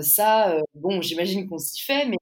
ça, 0.00 0.58
bon, 0.74 1.02
j'imagine 1.02 1.48
qu'on 1.48 1.58
s'y 1.58 1.82
fait, 1.82 2.06
mais, 2.06 2.16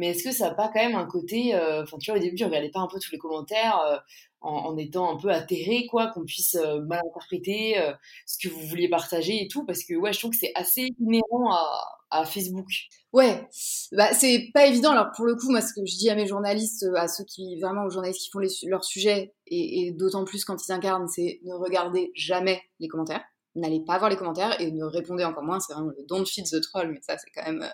mais 0.00 0.08
est-ce 0.08 0.24
que 0.24 0.32
ça 0.32 0.48
n'a 0.48 0.54
pas 0.54 0.68
quand 0.68 0.80
même 0.80 0.96
un 0.96 1.06
côté, 1.06 1.54
enfin 1.54 1.98
tu 1.98 2.10
vois, 2.10 2.18
au 2.18 2.22
début, 2.22 2.36
je 2.36 2.44
regardais 2.44 2.70
pas 2.70 2.80
un 2.80 2.88
peu 2.88 2.98
tous 2.98 3.12
les 3.12 3.18
commentaires 3.18 4.02
en, 4.40 4.76
étant 4.78 5.14
un 5.14 5.20
peu 5.20 5.30
atterré, 5.30 5.86
quoi, 5.86 6.08
qu'on 6.08 6.24
puisse 6.24 6.54
euh, 6.54 6.80
mal 6.80 7.00
interpréter 7.06 7.78
euh, 7.78 7.92
ce 8.26 8.38
que 8.38 8.52
vous 8.52 8.66
vouliez 8.66 8.88
partager 8.88 9.42
et 9.42 9.48
tout, 9.48 9.64
parce 9.66 9.84
que 9.84 9.94
ouais, 9.94 10.12
je 10.12 10.18
trouve 10.18 10.30
que 10.30 10.38
c'est 10.38 10.52
assez 10.54 10.88
inhérent 10.98 11.52
à, 12.10 12.24
Facebook. 12.24 12.66
Ouais, 13.12 13.46
bah, 13.92 14.12
c'est 14.12 14.50
pas 14.52 14.66
évident. 14.66 14.90
Alors 14.90 15.12
pour 15.14 15.26
le 15.26 15.36
coup, 15.36 15.50
moi, 15.50 15.60
ce 15.60 15.72
que 15.72 15.86
je 15.86 15.96
dis 15.96 16.10
à 16.10 16.16
mes 16.16 16.26
journalistes, 16.26 16.84
à 16.96 17.06
ceux 17.06 17.24
qui 17.24 17.60
vraiment 17.60 17.84
aux 17.84 17.90
journalistes 17.90 18.22
qui 18.22 18.30
font 18.30 18.40
les, 18.40 18.48
leur 18.64 18.82
sujet, 18.84 19.32
et, 19.46 19.92
d'autant 19.92 20.24
plus 20.24 20.44
quand 20.44 20.56
ils 20.66 20.72
incarnent, 20.72 21.06
c'est 21.06 21.40
ne 21.44 21.54
regardez 21.54 22.10
jamais 22.16 22.60
les 22.80 22.88
commentaires. 22.88 23.22
N'allez 23.54 23.80
pas 23.84 23.98
voir 23.98 24.10
les 24.10 24.16
commentaires 24.16 24.60
et 24.60 24.72
ne 24.72 24.84
répondez 24.84 25.24
encore 25.24 25.44
moins. 25.44 25.60
C'est 25.60 25.72
vraiment 25.72 25.90
le 25.90 26.04
don't 26.08 26.26
feed 26.26 26.46
the 26.50 26.60
troll, 26.60 26.90
mais 26.90 27.00
ça, 27.00 27.16
c'est 27.16 27.30
quand 27.30 27.44
même 27.44 27.68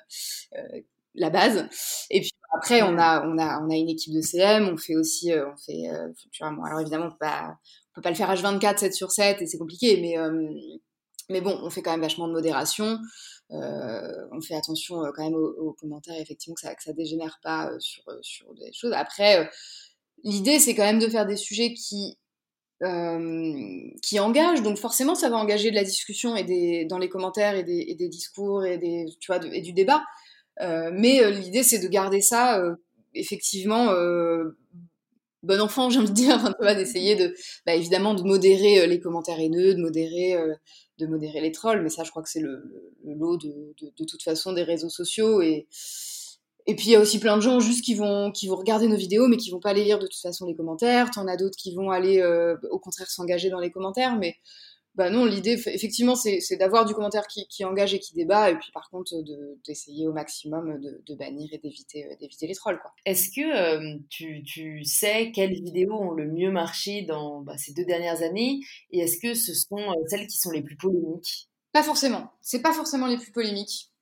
euh, 0.55 0.81
la 1.17 1.31
base. 1.31 1.69
Et 2.11 2.21
puis 2.21 2.31
après, 2.57 2.83
on 2.83 2.97
a, 2.99 3.27
on 3.27 3.39
a, 3.39 3.61
on 3.61 3.71
a 3.71 3.75
une 3.75 3.89
équipe 3.89 4.15
de 4.15 4.21
CM, 4.21 4.69
on 4.69 4.77
fait 4.77 4.97
aussi, 4.97 5.33
euh, 5.33 5.51
on 5.53 5.57
fait, 5.57 5.91
euh, 5.91 6.09
tu 6.33 6.43
vois, 6.43 6.53
bon, 6.53 6.65
alors 6.65 6.81
évidemment, 6.81 7.07
on 7.07 7.11
peut 7.11 7.17
pas, 7.21 7.57
on 7.91 7.95
peut 7.97 8.03
pas 8.03 8.11
le 8.11 8.17
faire 8.17 8.33
H24, 8.33 8.79
7 8.79 8.95
sur 8.95 9.11
7, 9.11 9.43
et 9.43 9.47
c'est 9.47 9.59
compliqué, 9.59 10.01
mais, 10.01 10.19
euh, 10.19 10.49
mais 11.29 11.41
bon, 11.41 11.59
on 11.63 11.71
fait 11.71 11.83
quand 11.83 11.91
même 11.91 12.01
vachement 12.01 12.29
de 12.29 12.33
modération. 12.33 12.99
on 13.51 14.41
fait 14.41 14.55
attention 14.55 15.03
quand 15.15 15.25
même 15.25 15.35
aux, 15.35 15.73
commentaires, 15.73 16.19
effectivement, 16.19 16.55
que 16.55 16.61
ça, 16.61 16.75
que 16.75 16.83
ça 16.83 16.93
dégénère 16.93 17.39
pas 17.43 17.71
sur, 17.79 18.05
sur 18.23 18.55
des 18.55 18.73
choses. 18.73 18.93
Après, 18.93 19.51
l'idée, 20.25 20.59
c'est 20.59 20.75
quand 20.75 20.85
même 20.85 20.99
de 20.99 21.09
faire 21.09 21.27
des 21.27 21.37
sujets 21.37 21.75
qui 21.75 22.19
qui 24.03 24.21
engagent. 24.21 24.63
Donc 24.63 24.77
forcément, 24.77 25.15
ça 25.15 25.31
va 25.31 25.37
engager 25.37 25.71
de 25.71 25.77
la 25.77 25.85
discussion 25.85 26.37
et 26.37 26.45
des, 26.45 26.85
dans 26.85 26.99
les 26.99 27.09
commentaires 27.09 27.55
et 27.55 27.63
des, 27.63 27.87
et 27.89 27.95
des 27.95 28.09
discours 28.09 28.67
et, 28.67 28.77
des, 28.77 29.07
tu 29.19 29.33
vois, 29.33 29.43
et 29.47 29.63
du 29.63 29.73
débat. 29.73 30.03
Euh, 30.61 30.91
mais 30.93 31.23
euh, 31.23 31.31
l'idée, 31.31 31.63
c'est 31.63 31.79
de 31.79 31.89
garder 31.89 32.21
ça, 32.21 32.59
euh, 32.61 32.75
effectivement, 33.15 33.93
bon 35.43 35.61
enfant, 35.61 35.91
j'ai 35.91 35.99
envie 36.01 36.09
de 36.09 36.15
dire, 36.15 36.55
d'essayer 36.61 37.17
de, 37.17 37.35
bah, 37.65 37.75
évidemment, 37.75 38.15
de 38.15 38.23
modérer 38.23 38.87
les 38.87 39.01
commentaires 39.01 39.39
haineux, 39.39 39.75
de 39.75 39.81
modérer, 39.81 40.37
de 40.99 41.07
modérer 41.07 41.41
les 41.41 41.53
trolls, 41.53 41.83
mais 41.83 41.91
ça, 41.91 42.05
je 42.05 42.11
crois 42.11 42.23
que 42.23 42.31
c'est 42.31 42.41
le, 42.41 42.63
lot 43.05 43.37
de, 43.37 43.75
de, 43.81 43.93
de, 43.97 44.05
toute 44.05 44.23
façon 44.23 44.53
des 44.53 44.63
réseaux 44.63 44.91
sociaux. 44.91 45.43
Et 45.43 45.67
et 46.69 46.75
puis 46.75 46.87
il 46.87 46.91
y 46.91 46.97
a 46.97 47.01
aussi 47.01 47.21
plein 47.21 47.37
de 47.37 47.43
gens 47.43 47.61
juste 47.61 47.85
qui 47.85 47.95
vont 47.95 48.33
qui 48.33 48.49
vont 48.49 48.57
regarder 48.57 48.89
nos 48.89 48.97
vidéos 48.97 49.29
mais 49.29 49.37
qui 49.37 49.53
vont 49.53 49.61
pas 49.61 49.71
aller 49.71 49.85
lire 49.85 50.01
de 50.01 50.07
toute 50.09 50.21
façon 50.21 50.47
les 50.47 50.57
commentaires. 50.57 51.13
T'en 51.13 51.29
as 51.29 51.37
d'autres 51.37 51.57
qui 51.57 51.73
vont 51.73 51.91
aller 51.91 52.21
au 52.71 52.81
contraire 52.81 53.09
s'engager 53.09 53.51
dans 53.51 53.61
les 53.61 53.71
commentaires, 53.71 54.17
mais 54.17 54.35
bah 54.97 55.11
non, 55.11 55.27
l'idée, 55.27 55.53
effectivement, 55.53 56.15
c'est 56.15 56.57
d'avoir 56.57 56.87
du 56.87 56.95
commentaire 56.95 57.27
qui, 57.27 57.65
engage 57.65 57.93
et 57.93 57.99
qui 57.99 58.15
débat, 58.15 58.51
et 58.51 58.57
puis 58.57 58.71
par 58.73 58.89
contre, 58.89 59.13
d'essayer 59.67 60.09
au 60.09 60.13
maximum 60.13 60.81
de, 60.81 61.15
bannir 61.15 61.49
et 61.53 61.59
d'éviter 61.59 62.07
euh, 62.07 62.17
d'éviter 62.19 62.47
les 62.47 62.55
trolls. 62.55 62.81
Est-ce 63.05 63.31
que 63.31 63.41
euh, 63.41 63.99
tu, 64.09 64.43
tu, 64.43 64.85
sais 64.85 65.33
quelles 65.33 65.53
vidéos 65.53 65.95
ont 65.95 66.13
le 66.13 66.27
mieux 66.27 66.51
marché 66.51 67.03
dans 67.03 67.43
bah, 67.43 67.59
ces 67.59 67.75
deux 67.75 67.85
dernières 67.85 68.23
années, 68.23 68.61
et 68.91 69.01
est-ce 69.01 69.19
que 69.19 69.35
ce 69.35 69.53
sont 69.53 69.79
euh, 69.79 70.05
celles 70.09 70.27
qui 70.27 70.39
sont 70.39 70.51
les 70.51 70.63
plus 70.63 70.77
polémiques? 70.77 71.51
Pas 71.73 71.83
forcément. 71.83 72.31
C'est 72.41 72.63
pas 72.63 72.73
forcément 72.73 73.07
les 73.07 73.19
plus 73.19 73.33
polémiques. 73.33 73.93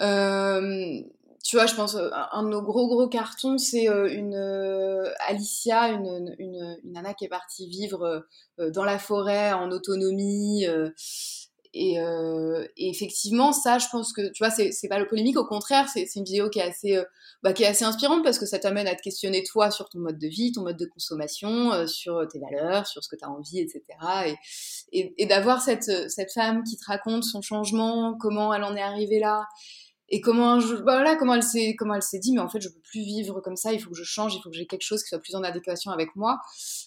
Euh, 0.00 1.02
tu 1.42 1.56
vois, 1.56 1.66
je 1.66 1.74
pense, 1.74 1.94
euh, 1.94 2.10
un 2.32 2.42
de 2.42 2.48
nos 2.48 2.62
gros 2.62 2.86
gros 2.86 3.08
cartons, 3.08 3.56
c'est 3.56 3.88
euh, 3.88 4.12
une 4.12 4.34
euh, 4.34 5.10
Alicia, 5.26 5.88
une, 5.88 6.34
une, 6.38 6.76
une, 6.84 6.92
nana 6.92 7.14
qui 7.14 7.24
est 7.24 7.28
partie 7.28 7.66
vivre 7.68 8.26
dans 8.58 8.84
la 8.84 8.98
forêt 8.98 9.52
en 9.52 9.70
autonomie. 9.70 10.66
Et, 11.72 11.94
et, 11.94 12.90
effectivement, 12.90 13.52
ça, 13.52 13.78
je 13.78 13.86
pense 13.90 14.12
que, 14.12 14.32
tu 14.32 14.44
vois, 14.44 14.50
c'est 14.50 14.88
pas 14.88 14.98
le 14.98 15.06
polémique, 15.06 15.38
au 15.38 15.46
contraire, 15.46 15.88
c'est 15.88 16.04
une 16.16 16.24
vidéo 16.24 16.50
qui 16.50 16.58
est 16.58 16.62
assez, 16.62 16.98
bah, 17.42 17.52
qui 17.52 17.62
est 17.62 17.66
assez 17.66 17.84
inspirante 17.84 18.24
parce 18.24 18.38
que 18.38 18.46
ça 18.46 18.58
t'amène 18.58 18.88
à 18.88 18.94
te 18.94 19.02
questionner 19.02 19.44
toi 19.44 19.70
sur 19.70 19.88
ton 19.88 20.00
mode 20.00 20.18
de 20.18 20.26
vie, 20.26 20.52
ton 20.52 20.62
mode 20.62 20.76
de 20.76 20.86
consommation, 20.86 21.86
sur 21.86 22.26
tes 22.28 22.40
valeurs, 22.40 22.86
sur 22.86 23.02
ce 23.04 23.08
que 23.08 23.16
tu 23.16 23.24
as 23.24 23.30
envie, 23.30 23.60
etc. 23.60 23.82
Et, 24.26 24.34
et, 24.92 25.14
et 25.16 25.26
d'avoir 25.26 25.62
cette, 25.62 26.10
cette 26.10 26.32
femme 26.32 26.64
qui 26.64 26.76
te 26.76 26.84
raconte 26.86 27.24
son 27.24 27.40
changement, 27.40 28.16
comment 28.18 28.52
elle 28.52 28.64
en 28.64 28.74
est 28.74 28.82
arrivée 28.82 29.20
là, 29.20 29.46
et 30.12 30.20
comment 30.20 30.58
je, 30.58 30.74
bah 30.74 30.96
voilà 30.96 31.14
comment 31.14 31.34
elle 31.34 31.42
s'est 31.42 31.76
comment 31.78 31.94
elle 31.94 32.02
s'est 32.02 32.18
dit 32.18 32.32
mais 32.32 32.40
en 32.40 32.48
fait 32.48 32.60
je 32.60 32.68
peux 32.68 32.80
plus 32.80 33.02
vivre 33.02 33.40
comme 33.40 33.56
ça 33.56 33.72
il 33.72 33.80
faut 33.80 33.90
que 33.90 33.96
je 33.96 34.02
change 34.02 34.34
il 34.34 34.42
faut 34.42 34.50
que 34.50 34.56
j'ai 34.56 34.66
quelque 34.66 34.82
chose 34.82 35.02
qui 35.02 35.08
soit 35.08 35.20
plus 35.20 35.36
en 35.36 35.44
adéquation 35.44 35.92
avec 35.92 36.16
moi. 36.16 36.40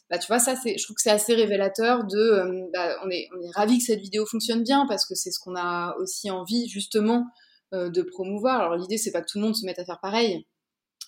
Bah 0.10 0.18
tu 0.18 0.28
vois 0.28 0.40
ça 0.40 0.56
c'est 0.56 0.78
je 0.78 0.84
trouve 0.84 0.96
que 0.96 1.02
c'est 1.02 1.10
assez 1.10 1.34
révélateur 1.34 2.04
de 2.04 2.18
euh, 2.18 2.68
bah, 2.74 2.98
on 3.06 3.10
est 3.10 3.30
on 3.38 3.42
est 3.42 3.52
ravi 3.56 3.78
que 3.78 3.86
cette 3.86 4.02
vidéo 4.02 4.26
fonctionne 4.26 4.64
bien 4.64 4.86
parce 4.88 5.06
que 5.06 5.16
c'est 5.16 5.32
ce 5.32 5.40
qu'on 5.40 5.56
a 5.56 5.96
aussi 6.00 6.30
envie 6.32 6.68
justement 6.68 7.26
euh, 7.74 7.90
de 7.90 8.02
promouvoir. 8.02 8.60
Alors 8.60 8.76
l'idée 8.76 8.98
c'est 8.98 9.12
pas 9.12 9.22
que 9.22 9.32
tout 9.32 9.40
le 9.40 9.46
monde 9.46 9.56
se 9.56 9.66
mette 9.66 9.80
à 9.80 9.86
faire 9.86 10.00
pareil 10.02 10.46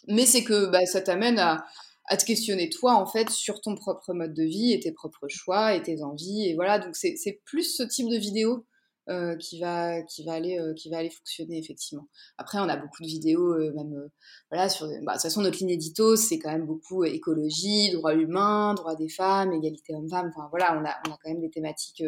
mais 0.07 0.25
c'est 0.25 0.43
que 0.43 0.67
bah, 0.67 0.85
ça 0.85 1.01
t'amène 1.01 1.39
à 1.39 1.65
à 2.07 2.17
te 2.17 2.25
questionner 2.25 2.69
toi 2.69 2.93
en 2.93 3.07
fait 3.07 3.29
sur 3.29 3.61
ton 3.61 3.75
propre 3.75 4.13
mode 4.13 4.33
de 4.33 4.43
vie 4.43 4.73
et 4.73 4.79
tes 4.79 4.91
propres 4.91 5.27
choix 5.27 5.73
et 5.73 5.81
tes 5.81 6.01
envies 6.01 6.47
et 6.47 6.55
voilà. 6.55 6.79
Donc 6.79 6.95
c'est 6.95 7.15
c'est 7.17 7.41
plus 7.45 7.75
ce 7.75 7.83
type 7.83 8.07
de 8.09 8.17
vidéo 8.17 8.65
euh, 9.07 9.35
qui 9.37 9.59
va 9.59 10.01
qui 10.01 10.23
va 10.25 10.33
aller 10.33 10.57
euh, 10.59 10.73
qui 10.73 10.89
va 10.89 10.97
aller 10.97 11.11
fonctionner 11.11 11.59
effectivement. 11.59 12.07
Après 12.39 12.57
on 12.57 12.67
a 12.67 12.75
beaucoup 12.75 13.03
de 13.03 13.07
vidéos 13.07 13.53
euh, 13.53 13.71
même 13.75 14.09
voilà 14.49 14.67
sur 14.67 14.87
bah, 14.87 14.93
de 14.93 15.11
toute 15.11 15.21
façon 15.21 15.41
notre 15.41 15.59
ligne 15.59 15.69
édito 15.69 16.15
c'est 16.15 16.39
quand 16.39 16.51
même 16.51 16.65
beaucoup 16.65 17.03
écologie, 17.03 17.91
droits 17.91 18.15
humains, 18.15 18.73
droits 18.73 18.95
des 18.95 19.09
femmes, 19.09 19.53
égalité 19.53 19.93
homme-femme. 19.93 20.31
Enfin 20.35 20.47
voilà 20.49 20.75
on 20.79 20.83
a 20.83 20.95
on 21.07 21.13
a 21.13 21.17
quand 21.23 21.29
même 21.29 21.41
des 21.41 21.51
thématiques 21.51 22.03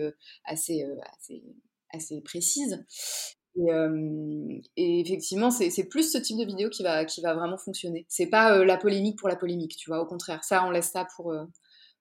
assez 0.46 0.84
assez 1.16 1.44
assez 1.94 2.22
précises. 2.22 2.84
Et, 3.56 3.72
et, 4.76 5.00
effectivement, 5.00 5.50
c'est 5.50 5.84
plus 5.86 6.12
ce 6.12 6.20
type 6.20 6.38
de 6.38 6.46
vidéo 6.46 6.70
qui 6.70 6.84
va, 6.84 7.06
qui 7.06 7.22
va 7.22 7.34
vraiment 7.34 7.58
fonctionner. 7.58 8.06
C'est 8.08 8.28
pas 8.28 8.64
la 8.64 8.78
polémique 8.78 9.18
pour 9.18 9.30
la 9.30 9.36
polémique, 9.36 9.76
tu 9.78 9.90
vois. 9.90 10.00
Au 10.00 10.06
contraire, 10.06 10.44
ça, 10.44 10.64
on 10.66 10.70
laisse 10.70 10.92
ça 10.92 11.08
pour, 11.16 11.34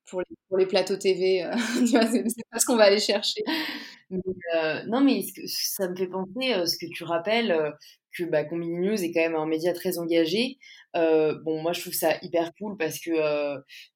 pour, 0.06 0.22
les, 0.58 0.66
plateaux 0.66 0.96
TV. 0.96 1.44
vois, 1.90 2.06
c'est 2.06 2.24
pas 2.50 2.58
ce 2.58 2.66
qu'on 2.66 2.76
va 2.76 2.84
aller 2.84 3.00
chercher. 3.00 3.42
Euh, 4.12 4.82
non, 4.86 5.00
mais 5.00 5.24
ça 5.46 5.88
me 5.88 5.96
fait 5.96 6.06
penser, 6.06 6.54
euh, 6.54 6.66
ce 6.66 6.76
que 6.78 6.86
tu 6.92 7.04
rappelles, 7.04 7.50
euh, 7.50 7.70
que 8.16 8.24
bah, 8.24 8.44
News 8.50 9.02
est 9.02 9.12
quand 9.12 9.20
même 9.20 9.34
un 9.34 9.46
média 9.46 9.72
très 9.72 9.98
engagé. 9.98 10.58
bon, 10.94 11.62
moi, 11.62 11.72
je 11.72 11.80
trouve 11.80 11.92
ça 11.92 12.16
hyper 12.22 12.52
cool 12.58 12.76
parce 12.78 12.98
que 12.98 13.12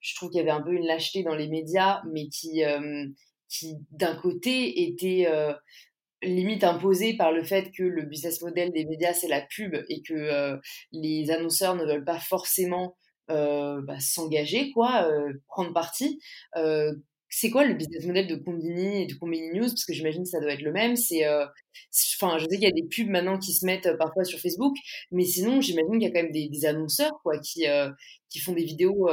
je 0.01 0.15
trouve 0.17 0.31
qu'il 0.31 0.39
y 0.39 0.43
avait 0.43 0.51
un 0.51 0.63
peu 0.63 0.73
une 0.73 0.87
lâcheté 0.87 1.23
dans 1.23 1.35
les 1.35 1.49
médias, 1.49 2.03
mais 2.13 2.29
qui, 2.29 2.63
qui 3.49 3.77
d'un 3.93 4.15
côté, 4.17 4.83
était 4.83 5.27
limite 6.23 6.65
imposée 6.65 7.17
par 7.17 7.33
le 7.33 7.43
fait 7.45 7.71
que 7.71 7.83
le 7.83 8.03
business 8.03 8.43
model 8.43 8.73
des 8.73 8.85
médias, 8.85 9.15
c'est 9.15 9.29
la 9.29 9.41
pub 9.41 9.75
et 9.89 10.03
que 10.03 10.61
les 10.93 11.31
annonceurs 11.31 11.77
ne 11.77 11.87
veulent 11.87 12.05
pas 12.05 12.21
forcément 12.21 12.99
bah, 13.31 14.01
s'engager, 14.01 14.73
quoi, 14.73 15.09
prendre 15.49 15.73
parti 15.73 16.21
c'est 17.31 17.51
quoi 17.51 17.65
le 17.65 17.75
business 17.75 18.05
model 18.05 18.27
de 18.27 18.35
Combini 18.35 19.03
et 19.03 19.07
de 19.07 19.15
Combini 19.15 19.51
News? 19.51 19.69
Parce 19.69 19.85
que 19.85 19.93
j'imagine 19.93 20.25
que 20.25 20.29
ça 20.29 20.41
doit 20.41 20.53
être 20.53 20.63
le 20.63 20.73
même. 20.73 20.97
C'est, 20.97 21.27
euh, 21.27 21.47
enfin, 22.17 22.39
je 22.39 22.45
sais 22.45 22.57
qu'il 22.57 22.65
y 22.65 22.67
a 22.67 22.73
des 22.73 22.83
pubs 22.83 23.09
maintenant 23.09 23.39
qui 23.39 23.53
se 23.53 23.65
mettent 23.65 23.87
euh, 23.87 23.97
parfois 23.97 24.25
sur 24.25 24.41
Facebook, 24.41 24.77
mais 25.13 25.25
sinon, 25.25 25.61
j'imagine 25.61 25.93
qu'il 25.93 26.03
y 26.03 26.07
a 26.07 26.11
quand 26.11 26.23
même 26.23 26.33
des, 26.33 26.67
annonceurs 26.67 27.21
quoi, 27.23 27.39
qui, 27.39 27.69
euh, 27.69 27.89
qui 28.29 28.41
font 28.41 28.53
des 28.53 28.65
vidéos, 28.65 29.09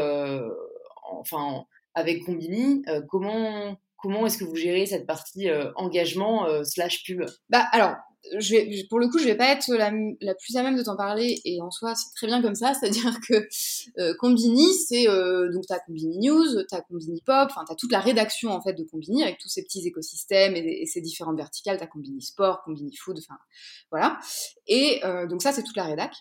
enfin, 1.03 1.63
avec 1.93 2.25
Combini. 2.25 2.83
comment 3.07 3.77
comment 3.99 4.27
est-ce 4.27 4.37
que 4.37 4.43
vous 4.43 4.55
gérez 4.55 4.85
cette 4.85 5.07
partie 5.07 5.47
engagement 5.75 6.47
slash 6.63 7.03
pub? 7.03 7.23
Bah 7.49 7.67
alors, 7.71 7.95
je 8.39 8.55
vais, 8.55 8.85
pour 8.89 8.99
le 8.99 9.07
coup, 9.07 9.19
je 9.19 9.25
vais 9.25 9.35
pas 9.35 9.51
être 9.51 9.73
la, 9.73 9.91
la 10.21 10.35
plus 10.35 10.55
à 10.57 10.63
même 10.63 10.77
de 10.77 10.83
t'en 10.83 10.95
parler, 10.95 11.39
et 11.45 11.61
en 11.61 11.71
soi, 11.71 11.95
c'est 11.95 12.13
très 12.15 12.27
bien 12.27 12.41
comme 12.41 12.55
ça. 12.55 12.73
C'est-à-dire 12.73 13.17
que 13.27 13.47
euh, 13.99 14.13
Combini, 14.19 14.73
c'est 14.73 15.07
euh, 15.07 15.51
donc 15.51 15.65
t'as 15.67 15.79
Combini 15.79 16.19
News, 16.27 16.63
t'as 16.69 16.81
Combini 16.81 17.21
Pop, 17.25 17.47
enfin 17.49 17.63
t'as 17.67 17.75
toute 17.75 17.91
la 17.91 17.99
rédaction 17.99 18.51
en 18.51 18.61
fait 18.61 18.73
de 18.73 18.83
Combini 18.83 19.23
avec 19.23 19.37
tous 19.37 19.49
ces 19.49 19.63
petits 19.63 19.85
écosystèmes 19.87 20.55
et, 20.55 20.81
et 20.81 20.85
ces 20.85 21.01
différentes 21.01 21.37
verticales. 21.37 21.77
T'as 21.77 21.87
Combini 21.87 22.21
Sport, 22.21 22.61
Combini 22.63 22.95
Food, 22.95 23.17
enfin 23.19 23.39
voilà. 23.91 24.19
Et 24.67 24.99
euh, 25.05 25.27
donc 25.27 25.41
ça, 25.41 25.51
c'est 25.51 25.63
toute 25.63 25.77
la 25.77 25.85
rédac. 25.85 26.13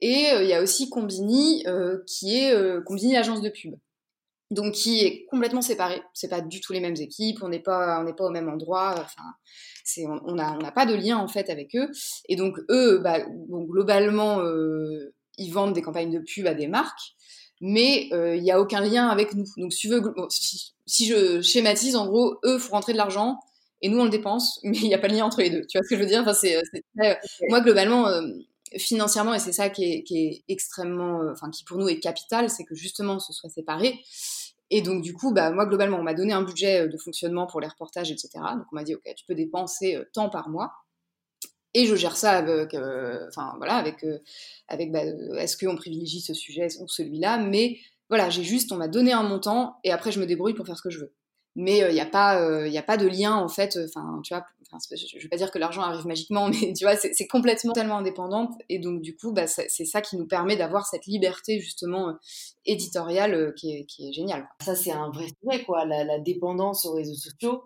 Et 0.00 0.30
euh, 0.32 0.42
il 0.44 0.48
y 0.48 0.54
a 0.54 0.62
aussi 0.62 0.88
Combini 0.88 1.64
euh, 1.66 1.98
qui 2.06 2.36
est 2.36 2.54
Combini 2.84 3.16
agence 3.16 3.40
de 3.40 3.48
pub 3.48 3.74
donc 4.50 4.72
qui 4.72 5.04
est 5.04 5.26
complètement 5.26 5.60
séparé. 5.62 6.02
C'est 6.14 6.28
pas 6.28 6.40
du 6.40 6.60
tout 6.60 6.72
les 6.72 6.80
mêmes 6.80 6.96
équipes, 6.96 7.42
on 7.42 7.48
n'est 7.48 7.60
pas, 7.60 8.00
on 8.00 8.04
n'est 8.04 8.14
pas 8.14 8.24
au 8.24 8.30
même 8.30 8.48
endroit. 8.48 8.94
Enfin, 8.96 9.22
c'est, 9.84 10.06
on 10.06 10.34
n'a 10.34 10.56
on 10.58 10.64
a 10.64 10.72
pas 10.72 10.86
de 10.86 10.94
lien 10.94 11.18
en 11.18 11.28
fait 11.28 11.50
avec 11.50 11.74
eux. 11.76 11.90
Et 12.28 12.36
donc 12.36 12.58
eux, 12.70 12.98
bah, 12.98 13.20
bon, 13.48 13.64
globalement, 13.64 14.40
euh, 14.40 15.12
ils 15.36 15.50
vendent 15.50 15.74
des 15.74 15.82
campagnes 15.82 16.12
de 16.12 16.20
pub 16.20 16.46
à 16.46 16.54
des 16.54 16.66
marques, 16.66 17.14
mais 17.60 18.08
euh, 18.12 18.36
il 18.36 18.42
n'y 18.42 18.50
a 18.50 18.60
aucun 18.60 18.80
lien 18.80 19.08
avec 19.08 19.34
nous. 19.34 19.44
Donc 19.58 19.72
si, 19.72 19.80
tu 19.80 19.88
veux, 19.88 20.02
si, 20.28 21.06
je 21.06 21.42
schématise, 21.42 21.96
en 21.96 22.06
gros, 22.06 22.38
eux 22.44 22.58
font 22.58 22.72
rentrer 22.72 22.92
de 22.92 22.98
l'argent 22.98 23.38
et 23.82 23.88
nous 23.88 24.00
on 24.00 24.04
le 24.04 24.10
dépense, 24.10 24.60
mais 24.64 24.78
il 24.78 24.88
n'y 24.88 24.94
a 24.94 24.98
pas 24.98 25.08
de 25.08 25.14
lien 25.14 25.26
entre 25.26 25.42
les 25.42 25.50
deux. 25.50 25.66
Tu 25.66 25.76
vois 25.76 25.84
ce 25.84 25.90
que 25.90 25.96
je 25.96 26.00
veux 26.00 26.08
dire? 26.08 26.22
Enfin, 26.22 26.34
c'est, 26.34 26.60
moi 27.48 27.60
globalement. 27.60 28.08
Euh, 28.08 28.22
financièrement, 28.76 29.34
et 29.34 29.38
c'est 29.38 29.52
ça 29.52 29.70
qui 29.70 29.84
est, 29.84 30.02
qui 30.02 30.26
est 30.26 30.44
extrêmement, 30.48 31.22
euh, 31.22 31.32
enfin 31.32 31.50
qui 31.50 31.64
pour 31.64 31.78
nous 31.78 31.88
est 31.88 32.00
capital, 32.00 32.50
c'est 32.50 32.64
que 32.64 32.74
justement 32.74 33.18
ce 33.18 33.32
soit 33.32 33.48
séparé. 33.48 33.98
Et 34.70 34.82
donc 34.82 35.02
du 35.02 35.14
coup, 35.14 35.32
bah 35.32 35.50
moi 35.50 35.66
globalement, 35.66 35.98
on 35.98 36.02
m'a 36.02 36.14
donné 36.14 36.32
un 36.32 36.42
budget 36.42 36.82
euh, 36.82 36.88
de 36.88 36.96
fonctionnement 36.98 37.46
pour 37.46 37.60
les 37.60 37.68
reportages, 37.68 38.10
etc. 38.10 38.30
Donc 38.56 38.66
on 38.72 38.76
m'a 38.76 38.84
dit 38.84 38.94
ok, 38.94 39.02
tu 39.16 39.24
peux 39.26 39.34
dépenser 39.34 39.96
euh, 39.96 40.04
tant 40.12 40.28
par 40.28 40.48
mois. 40.48 40.72
Et 41.74 41.86
je 41.86 41.94
gère 41.94 42.16
ça 42.16 42.32
avec, 42.32 42.74
enfin 43.28 43.54
voilà, 43.58 43.76
avec, 43.76 44.04
avec 44.68 44.90
bah, 44.90 45.04
est-ce 45.04 45.56
qu'on 45.56 45.76
privilégie 45.76 46.22
ce 46.22 46.32
sujet 46.32 46.66
ou 46.80 46.88
celui-là, 46.88 47.38
mais 47.38 47.78
voilà, 48.08 48.30
j'ai 48.30 48.42
juste, 48.42 48.72
on 48.72 48.76
m'a 48.76 48.88
donné 48.88 49.12
un 49.12 49.22
montant 49.22 49.76
et 49.84 49.92
après 49.92 50.10
je 50.10 50.18
me 50.18 50.24
débrouille 50.24 50.54
pour 50.54 50.64
faire 50.66 50.78
ce 50.78 50.82
que 50.82 50.90
je 50.90 51.00
veux 51.00 51.12
mais 51.58 51.78
il 51.78 51.82
euh, 51.82 51.92
n'y 51.92 52.00
a 52.00 52.06
pas 52.06 52.36
il 52.66 52.76
euh, 52.76 52.78
a 52.78 52.82
pas 52.82 52.96
de 52.96 53.08
lien 53.08 53.34
en 53.34 53.48
fait 53.48 53.76
enfin 53.84 54.20
tu 54.22 54.32
vois 54.32 54.46
je 54.94 55.22
vais 55.22 55.28
pas 55.28 55.36
dire 55.36 55.50
que 55.50 55.58
l'argent 55.58 55.82
arrive 55.82 56.06
magiquement 56.06 56.48
mais 56.62 56.72
tu 56.72 56.84
vois 56.84 56.94
c'est 56.96 57.26
complètement 57.26 57.72
tellement 57.72 57.98
indépendante. 57.98 58.52
Et 58.68 58.78
donc 58.78 59.02
du 59.02 59.16
coup 59.16 59.32
bah, 59.32 59.48
c'est 59.48 59.84
ça 59.84 60.00
qui 60.00 60.16
nous 60.16 60.26
permet 60.26 60.56
d'avoir 60.56 60.86
cette 60.86 61.06
liberté 61.06 61.58
justement 61.58 62.10
euh, 62.10 62.12
éditoriale 62.64 63.52
qui 63.56 63.72
est, 63.72 64.12
géniale 64.12 64.48
ça 64.62 64.76
c'est 64.76 64.92
un 64.92 65.10
vrai 65.10 65.26
sujet 65.42 65.64
quoi 65.64 65.84
la, 65.84 66.18
dépendance 66.20 66.86
aux 66.86 66.94
réseaux 66.94 67.14
sociaux. 67.14 67.64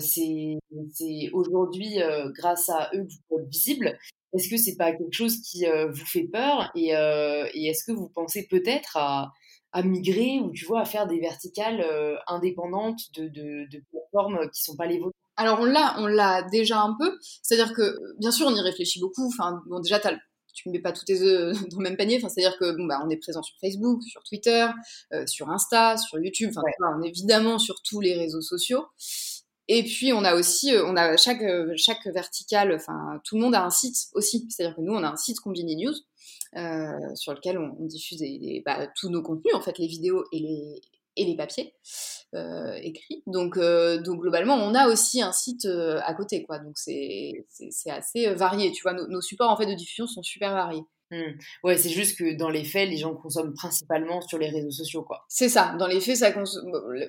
C'est 0.00 1.30
aujourd'hui 1.32 1.98
grâce 2.36 2.68
à 2.68 2.90
eux 2.94 3.04
que 3.04 3.12
vous 3.12 3.20
pouvez 3.28 3.44
visible. 3.46 3.98
Est-ce 4.34 4.50
que 4.50 4.56
c'est 4.56 4.76
pas 4.76 4.92
quelque 4.92 5.12
chose 5.12 5.40
qui 5.40 5.64
vous 5.66 6.06
fait 6.06 6.24
peur? 6.24 6.70
Et, 6.74 6.88
et 6.88 7.66
est-ce 7.68 7.84
que 7.84 7.92
vous 7.92 8.08
pensez 8.08 8.46
peut-être 8.50 8.96
à 8.96 9.32
à 9.74 9.82
migrer 9.82 10.40
ou 10.40 10.52
tu 10.52 10.64
vois 10.64 10.80
à 10.80 10.84
faire 10.84 11.06
des 11.06 11.18
verticales 11.18 11.80
euh, 11.80 12.16
indépendantes 12.28 13.00
de, 13.14 13.26
de, 13.26 13.68
de, 13.70 13.82
plateformes 13.90 14.48
qui 14.50 14.62
sont 14.62 14.76
pas 14.76 14.86
les 14.86 14.98
vôtres 14.98 15.16
Alors 15.36 15.58
on 15.60 15.64
l'a, 15.64 15.96
on 15.98 16.06
l'a 16.06 16.42
déjà 16.44 16.80
un 16.80 16.96
peu. 16.98 17.18
C'est-à-dire 17.42 17.74
que 17.74 17.98
bien 18.18 18.30
sûr 18.30 18.46
on 18.46 18.54
y 18.54 18.60
réfléchit 18.60 19.00
beaucoup. 19.00 19.26
Enfin 19.26 19.60
bon 19.66 19.80
déjà 19.80 19.98
tu 20.54 20.68
ne 20.68 20.72
mets 20.72 20.80
pas 20.80 20.92
tous 20.92 21.04
tes 21.04 21.20
œufs 21.20 21.52
dans 21.70 21.78
le 21.78 21.82
même 21.82 21.96
panier. 21.96 22.16
Enfin, 22.16 22.28
c'est-à-dire 22.28 22.56
que 22.58 22.76
bon, 22.76 22.86
bah, 22.86 23.00
on 23.04 23.10
est 23.10 23.16
présent 23.16 23.42
sur 23.42 23.56
Facebook, 23.60 24.02
sur 24.04 24.22
Twitter, 24.22 24.66
euh, 25.12 25.26
sur 25.26 25.50
Insta, 25.50 25.96
sur 25.96 26.18
YouTube. 26.18 26.50
Enfin, 26.56 26.62
on 26.96 27.02
est 27.02 27.08
évidemment 27.08 27.58
sur 27.58 27.82
tous 27.82 28.00
les 28.00 28.14
réseaux 28.14 28.42
sociaux. 28.42 28.86
Et 29.68 29.82
puis 29.82 30.12
on 30.12 30.24
a 30.24 30.34
aussi, 30.34 30.74
euh, 30.74 30.84
on 30.86 30.96
a 30.96 31.16
chaque 31.16 31.42
chaque 31.76 32.06
verticale. 32.06 32.72
Enfin, 32.74 33.20
tout 33.24 33.36
le 33.36 33.42
monde 33.42 33.54
a 33.54 33.64
un 33.64 33.70
site 33.70 34.08
aussi. 34.14 34.46
C'est-à-dire 34.50 34.76
que 34.76 34.82
nous, 34.82 34.92
on 34.92 35.02
a 35.02 35.08
un 35.08 35.16
site 35.16 35.40
Combini 35.40 35.76
News 35.76 35.94
euh, 36.56 37.14
sur 37.16 37.34
lequel 37.34 37.58
on, 37.58 37.84
diffuse 37.86 38.22
bah, 38.64 38.86
tous 38.94 39.08
nos 39.08 39.22
contenus, 39.22 39.54
en 39.54 39.60
fait, 39.60 39.76
les 39.78 39.88
vidéos 39.88 40.24
et 40.30 40.38
les, 40.38 40.80
et 41.16 41.24
les 41.24 41.36
papiers 41.36 41.74
euh, 42.34 42.74
écrits. 42.74 43.24
Donc, 43.26 43.56
euh, 43.56 44.00
donc 44.00 44.20
globalement, 44.20 44.54
on 44.54 44.74
a 44.74 44.88
aussi 44.88 45.20
un 45.20 45.32
site 45.32 45.66
à 45.66 46.14
côté, 46.14 46.44
quoi. 46.44 46.58
Donc 46.60 46.76
c'est 46.76 47.44
assez 47.86 48.32
varié. 48.34 48.70
Tu 48.70 48.82
vois, 48.82 48.92
nos, 48.92 49.20
supports 49.20 49.50
en 49.50 49.56
fait 49.56 49.66
de 49.66 49.74
diffusion 49.74 50.06
sont 50.06 50.22
super 50.22 50.52
variés. 50.52 50.84
Mmh. 51.14 51.38
Ouais, 51.62 51.76
c'est 51.76 51.90
juste 51.90 52.18
que 52.18 52.36
dans 52.36 52.50
les 52.50 52.64
faits, 52.64 52.88
les 52.88 52.96
gens 52.96 53.14
consomment 53.14 53.54
principalement 53.54 54.20
sur 54.20 54.38
les 54.38 54.48
réseaux 54.48 54.70
sociaux, 54.70 55.02
quoi. 55.02 55.24
C'est 55.28 55.48
ça. 55.48 55.76
Dans 55.78 55.86
les 55.86 56.00
faits, 56.00 56.16
ça 56.16 56.32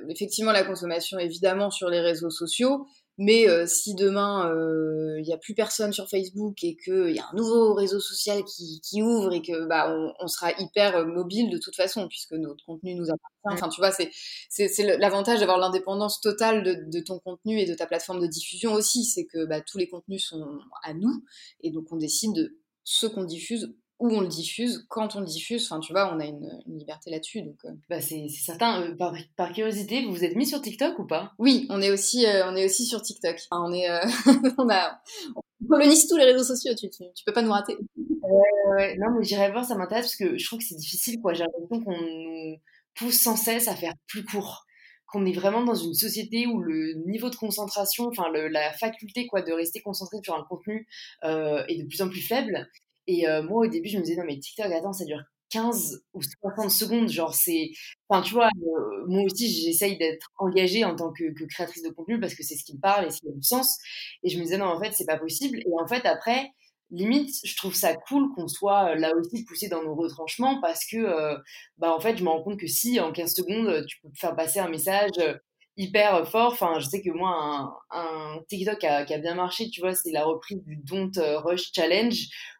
effectivement 0.10 0.51
la 0.51 0.64
consommation 0.64 1.18
évidemment 1.18 1.72
sur 1.72 1.89
les 1.89 1.99
réseaux 1.99 2.30
sociaux, 2.30 2.86
mais 3.18 3.47
euh, 3.47 3.66
si 3.66 3.95
demain 3.95 4.45
il 4.47 4.58
euh, 4.58 5.22
n'y 5.22 5.34
a 5.34 5.38
plus 5.38 5.53
personne 5.56 5.93
sur 5.93 6.10
Facebook 6.10 6.64
et 6.64 6.76
qu'il 6.76 7.16
y 7.16 7.20
a 7.20 7.26
un 7.32 7.36
nouveau 7.36 7.74
réseau 7.74 7.99
social 7.99 8.43
qui, 8.43 8.82
qui 8.82 9.01
ouvre 9.01 9.34
et 9.34 9.41
que 9.41 9.66
bah 9.66 9.89
on, 9.89 10.14
on, 10.20 10.28
sera 10.28 10.51
hyper 10.60 10.97
euh, 10.97 11.06
mobile 11.06 11.49
de 11.49 11.58
toute 11.58 11.76
façon 11.76 12.08
puisque 12.08 12.34
notre 12.34 12.66
contenu 12.66 12.93
nous 12.93 13.06
appartient. 13.06 13.36
Mmh. 13.45 13.53
Enfin 13.53 13.70
tu 13.70 13.80
vois 13.80 13.91
c'est 13.91 14.12
c'est 14.49 14.97
l'avantage 14.97 15.39
d'avoir 15.39 15.58
l'indépendance 15.58 16.20
totale 16.20 16.64
de, 16.64 16.78
de, 16.91 16.99
ton 16.99 17.20
contenu 17.20 17.60
et 17.60 17.66
de 17.66 17.74
ta 17.74 17.88
plateforme 17.88 18.20
de 18.20 18.28
diffusion 18.28 18.74
aussi 18.74 19.06
c'est 19.06 19.26
que 19.26 19.45
bah, 19.45 19.62
tous 19.62 19.78
les 19.78 19.88
contenus 19.88 20.26
sont 20.26 20.60
à 20.84 20.93
nous 20.93 21.24
et 21.62 21.72
donc 21.72 21.86
on 21.91 21.97
décide 21.97 22.34
de 22.34 22.60
ce 22.84 23.08
qu'on 23.08 23.24
diffuse 23.24 23.74
où 24.00 24.10
on 24.10 24.22
le 24.22 24.28
diffuse, 24.28 24.86
quand 24.89 25.16
on 25.16 25.22
le 25.22 25.26
diffuse, 25.26 25.66
enfin 25.66 25.80
tu 25.80 25.93
vois, 25.93 26.14
on 26.14 26.20
a 26.20 26.26
une, 26.26 26.50
liberté 26.68 27.10
là-dessus. 27.10 27.41
Donc, 27.41 27.58
euh. 27.66 27.72
bah, 27.89 28.02
c'est 28.02 28.28
certain. 28.28 28.82
Euh, 28.82 28.96
par, 28.96 29.54
curiosité, 29.54 30.04
vous 30.06 30.14
vous 30.14 30.24
êtes 30.24 30.36
mis 30.36 30.46
sur 30.46 30.62
TikTok 30.62 31.00
ou 31.00 31.06
pas? 31.06 31.32
Oui, 31.39 31.66
on 31.70 31.82
est 31.82 31.91
aussi, 31.91 32.26
euh, 32.26 32.46
on 32.50 32.56
est 32.56 32.66
aussi 32.66 32.86
sur 32.86 33.02
TikTok. 33.02 33.38
on 33.52 33.74
est, 33.74 33.88
on 34.58 34.70
a, 34.70 35.00
on 35.36 35.68
colonise 35.68 36.08
tous 36.08 36.18
les 36.18 36.26
réseaux 36.26 36.43
sociaux. 36.43 36.74
Tu, 36.78 36.89
tu, 36.89 37.24
peux 37.26 37.34
pas 37.34 37.41
nous 37.41 37.52
rater. 37.52 37.78
Ouais, 37.96 38.76
ouais. 38.76 38.98
Non, 38.98 39.08
mais 39.18 39.24
j'irai 39.24 39.52
voir, 39.52 39.64
ça 39.64 39.76
m'intéresse 39.76 40.06
parce 40.06 40.18
que 40.18 40.38
je 40.38 40.46
trouve 40.46 40.60
que 40.60 40.66
c'est 40.66 40.76
difficile, 40.76 41.22
quoi. 41.22 41.34
J'ai 41.34 41.43
l'impression 41.43 41.84
qu'on 41.84 42.02
nous 42.02 42.58
pousse 42.96 43.20
sans 43.20 43.38
cesse 43.38 43.68
à 43.68 43.76
faire 43.76 43.93
plus 44.08 44.26
court 44.26 44.66
qu'on 45.08 45.26
est 45.26 45.34
vraiment 45.34 45.64
dans 45.64 45.76
une 45.76 45.93
société 45.93 46.48
où 46.48 46.60
le 46.60 46.93
niveau 47.06 47.30
de 47.30 47.36
concentration, 47.36 48.08
enfin 48.08 48.26
la 48.32 48.74
faculté 48.74 49.28
quoi 49.28 49.43
de 49.43 49.54
rester 49.54 49.80
concentré 49.80 50.18
sur 50.24 50.34
un 50.34 50.43
contenu 50.50 50.88
est 51.22 51.78
de 51.82 51.88
plus 51.88 52.02
en 52.02 52.10
plus 52.10 52.22
faible 52.22 52.68
et 53.08 53.28
euh, 53.28 53.43
moi, 53.43 53.66
au 53.66 53.68
début, 53.68 53.89
je 53.89 53.97
me 53.97 54.03
disais, 54.03 54.16
non, 54.18 54.26
mais 54.26 54.39
TikTok, 54.39 54.72
attends, 54.72 54.93
ça 54.93 55.06
dure 55.06 55.22
15 55.49 56.03
ou 56.14 56.22
60 56.22 56.72
secondes. 56.72 57.10
Genre, 57.10 57.34
c'est. 57.34 57.72
Enfin, 58.10 58.22
tu 58.22 58.34
vois, 58.34 58.47
euh, 58.47 59.06
moi 59.08 59.24
aussi, 59.24 59.51
j'essaye 59.51 59.97
d'être 59.97 60.32
engagée 60.38 60.84
en 60.84 60.95
tant 60.95 61.12
que, 61.12 61.24
créatrice 61.47 61.84
de 61.84 61.89
contenu 61.89 62.20
parce 62.20 62.36
que 62.36 62.43
c'est 62.43 62.56
ce 62.56 62.64
qui 62.64 62.76
me 62.76 62.82
parle 62.82 63.06
et 63.06 63.12
ce 63.12 63.20
qui 63.20 63.30
a 63.30 63.32
du 63.32 63.43
sens. 63.43 63.78
Et 64.24 64.30
je 64.30 64.38
me 64.38 64.43
disais, 64.43 64.58
non, 64.58 64.66
en 64.66 64.80
fait, 64.80 64.91
c'est 64.93 65.06
pas 65.06 65.18
possible. 65.18 65.60
Et 65.60 65.72
en 65.80 65.88
fait, 65.88 66.06
après, 66.06 66.49
limite, 66.91 67.32
je 67.43 67.56
trouve 67.56 67.76
ça 67.76 67.95
cool 67.95 68.34
qu'on 68.36 68.47
soit 68.47 68.91
euh, 68.91 68.95
là 68.95 69.14
aussi 69.16 69.45
poussé 69.45 69.68
dans 69.70 69.84
nos 69.84 69.95
retranchements 69.95 70.62
parce 70.62 70.86
que, 70.86 71.38
bah, 71.78 71.93
en 71.95 71.99
fait, 71.99 72.18
je 72.18 72.24
me 72.24 72.30
rends 72.30 72.43
compte 72.43 72.60
que 72.60 72.68
si 72.68 72.99
en 72.99 73.12
15 73.12 73.34
secondes, 73.34 73.86
tu 73.88 73.99
peux 74.01 74.10
faire 74.16 74.36
passer 74.36 74.60
un 74.60 74.70
message 74.70 75.12
hyper 75.78 76.15
euh, 76.15 76.26
fort. 76.26 76.53
Enfin, 76.53 76.80
je 76.80 76.88
sais 76.88 77.01
que 77.01 77.09
moi, 77.09 77.80
un, 77.91 78.39
TikTok 78.47 78.80
qui 78.80 78.88
a, 78.88 79.17
bien 79.17 79.36
marché, 79.36 79.69
tu 79.69 79.82
vois, 79.82 79.93
c'est 79.93 80.11
la 80.11 80.23
reprise 80.23 80.61
du 80.63 80.78
Don't 80.78 81.11
euh, 81.17 81.39
Rush 81.39 81.71
Challenge, 81.73 82.15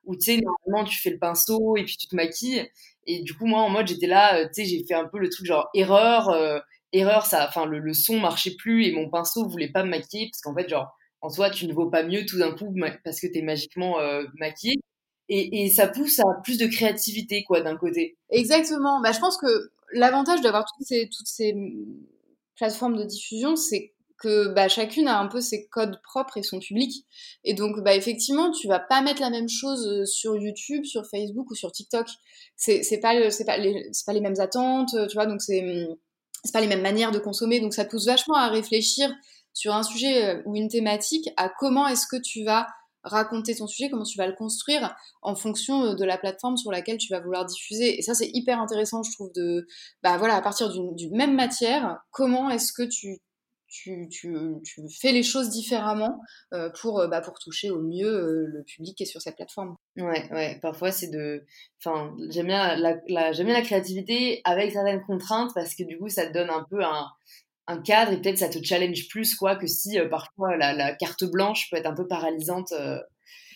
où 0.06 0.16
tu 0.16 0.22
sais, 0.22 0.42
normalement, 0.42 0.90
tu 0.90 1.00
fais 1.00 1.10
le 1.10 1.20
pinceau 1.20 1.78
et 1.78 1.84
puis 1.84 1.98
tu 1.98 2.08
te 2.08 2.16
maquilles. 2.16 2.70
Et 3.08 3.22
du 3.22 3.34
coup, 3.34 3.46
moi, 3.46 3.62
en 3.62 3.70
mode, 3.70 3.88
j'étais 3.88 4.08
là, 4.08 4.38
euh, 4.38 4.48
tu 4.54 4.64
sais, 4.64 4.66
j'ai 4.66 4.84
fait 4.86 4.96
un 4.96 5.06
peu 5.06 5.20
le 5.20 5.30
truc 5.30 5.46
genre 5.46 5.70
erreur, 5.74 6.36
erreur, 6.92 7.26
ça, 7.26 7.46
enfin, 7.48 7.66
le, 7.66 7.94
son 7.94 8.20
marchait 8.20 8.56
plus 8.56 8.86
et 8.86 8.92
mon 8.92 9.10
pinceau 9.10 9.48
voulait 9.48 9.72
pas 9.72 9.84
me 9.84 9.90
maquiller 9.90 10.30
parce 10.32 10.42
qu'en 10.42 10.56
fait, 10.56 10.70
genre, 10.70 10.96
en 11.22 11.30
soi, 11.30 11.50
tu 11.50 11.68
ne 11.68 11.74
vaux 11.74 11.90
pas 11.90 12.04
mieux 12.04 12.26
tout 12.26 12.38
d'un 12.38 12.52
coup 12.52 12.74
parce 13.04 13.20
que 13.20 13.28
tu 13.28 13.40
es 13.40 13.42
magiquement 13.42 13.98
maquillée. 14.36 14.80
Et, 15.28 15.66
et, 15.66 15.70
ça 15.72 15.88
pousse 15.88 16.20
à 16.20 16.24
plus 16.44 16.60
de 16.60 16.68
créativité, 16.68 17.44
quoi, 17.44 17.62
d'un 17.62 17.78
côté. 17.78 18.16
Exactement. 18.30 19.02
Bah, 19.02 19.12
je 19.12 19.20
pense 19.20 19.38
que 19.38 19.72
l'avantage 19.92 20.42
d'avoir 20.42 20.66
toutes 20.66 20.86
ces, 20.86 21.10
toutes 21.10 21.28
ces 21.28 21.56
plateforme 22.56 22.98
de 22.98 23.04
diffusion, 23.04 23.56
c'est 23.56 23.94
que 24.18 24.54
bah, 24.54 24.70
chacune 24.70 25.08
a 25.08 25.20
un 25.20 25.28
peu 25.28 25.42
ses 25.42 25.68
codes 25.68 26.00
propres 26.02 26.38
et 26.38 26.44
son 26.44 26.60
public. 26.60 27.06
Et 27.44 27.54
donc, 27.54 27.84
bah, 27.84 27.96
effectivement, 27.96 28.52
tu 28.52 28.68
vas 28.68 28.80
pas 28.80 29.02
mettre 29.02 29.22
la 29.22 29.30
même 29.30 29.50
chose 29.50 29.86
euh, 29.88 30.06
sur 30.06 30.38
YouTube, 30.38 30.86
sur 30.86 31.06
Facebook 31.06 31.52
ou 31.52 31.56
sur 31.56 31.72
TikTok. 31.72 32.08
C'est 32.56 33.00
pas, 33.02 33.30
c'est 33.30 33.46
pas, 33.46 33.58
les, 33.58 33.92
pas 34.06 34.14
les 34.14 34.22
mêmes 34.22 34.40
attentes, 34.40 34.96
tu 35.10 35.14
vois, 35.14 35.26
donc 35.26 35.42
c'est 35.42 35.88
c'est 36.46 36.54
pas 36.54 36.62
les 36.62 36.68
mêmes 36.68 36.82
manières 36.82 37.12
de 37.12 37.20
consommer. 37.20 37.60
Donc, 37.60 37.74
ça 37.74 37.86
pousse 37.86 38.06
vachement 38.06 38.36
à 38.36 38.50
réfléchir 38.50 39.12
sur 39.54 39.74
un 39.74 39.84
sujet 39.84 40.26
euh, 40.26 40.42
ou 40.46 40.56
une 40.56 40.70
thématique 40.70 41.30
à 41.38 41.50
comment 41.50 41.88
est-ce 41.88 42.06
que 42.08 42.22
tu 42.22 42.44
vas 42.44 42.68
raconter 43.06 43.56
ton 43.56 43.68
sujet, 43.68 43.90
comment 43.90 44.04
tu 44.04 44.18
vas 44.18 44.28
le 44.28 44.34
construire 44.34 44.96
en 45.22 45.36
fonction 45.36 45.86
euh, 45.86 45.96
de 45.96 46.04
la 46.04 46.18
plateforme 46.18 46.58
sur 46.58 46.72
laquelle 46.72 46.98
tu 46.98 47.12
vas 47.14 47.20
vouloir 47.20 47.46
diffuser. 47.46 47.98
Et 47.98 48.02
ça, 48.02 48.14
c'est 48.14 48.30
hyper 48.34 48.60
intéressant, 48.60 49.04
je 49.04 49.12
trouve, 49.14 49.32
de, 49.34 49.66
bah 50.04 50.18
voilà, 50.18 50.36
à 50.36 50.42
partir 50.42 50.70
d'une 50.72 51.16
même 51.16 51.36
matière, 51.36 52.00
comment 52.12 52.50
est-ce 52.50 52.74
que 52.74 52.84
tu, 52.84 53.20
tu, 53.68 54.08
tu, 54.10 54.36
tu, 54.64 54.82
fais 54.90 55.12
les 55.12 55.24
choses 55.24 55.50
différemment 55.50 56.20
euh, 56.54 56.70
pour, 56.82 57.00
euh, 57.00 57.08
bah, 57.08 57.22
pour 57.22 57.38
toucher 57.40 57.70
au 57.70 57.82
mieux 57.82 58.46
le 58.46 58.64
public 58.64 58.96
qui 58.96 59.04
est 59.04 59.08
sur 59.08 59.22
cette 59.22 59.36
plateforme. 59.36 59.76
Ouais, 59.98 60.32
ouais, 60.32 60.60
parfois 60.62 60.92
c'est 60.92 61.10
de. 61.10 61.46
Enfin, 61.84 62.16
j'aime 62.30 62.48
bien 62.48 62.76
la, 62.78 62.96
la, 63.08 63.32
bien 63.32 63.54
la 63.54 63.62
créativité 63.62 64.42
avec 64.44 64.72
certaines 64.72 65.04
contraintes 65.04 65.52
parce 65.54 65.76
que 65.76 65.84
du 65.84 65.98
coup, 65.98 66.10
ça 66.10 66.26
te 66.26 66.34
donne 66.34 66.50
un 66.50 66.66
peu 66.70 66.84
un, 66.84 67.08
un 67.68 67.82
cadre 67.82 68.12
et 68.12 68.22
peut-être 68.22 68.38
ça 68.38 68.50
te 68.50 68.64
challenge 68.64 69.08
plus 69.10 69.36
quoi 69.36 69.56
que 69.56 69.68
si 69.68 69.98
parfois 70.10 70.56
la, 70.58 70.94
carte 70.96 71.24
blanche 71.26 71.70
peut 71.70 71.78
être 71.78 71.88
un 71.88 71.96
peu 71.96 72.08
paralysante. 72.08 72.74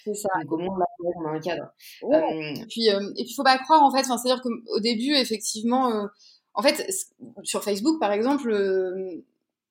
c'est 0.03 0.13
ça. 0.13 0.29
Donc, 0.41 0.49
comment 0.49 0.77
on 1.03 1.27
a 1.27 1.31
un 1.31 1.39
cadre. 1.39 1.71
et 2.01 2.65
puis, 2.69 2.87
et 2.87 3.23
puis, 3.23 3.33
faut 3.35 3.43
pas 3.43 3.57
croire 3.59 3.83
en 3.83 3.91
fait. 3.91 4.03
c'est-à-dire 4.03 4.41
qu'au 4.41 4.79
début, 4.79 5.13
effectivement, 5.13 6.07
en 6.53 6.61
fait, 6.61 6.91
sur 7.43 7.63
Facebook, 7.63 7.99
par 7.99 8.11
exemple, 8.11 8.51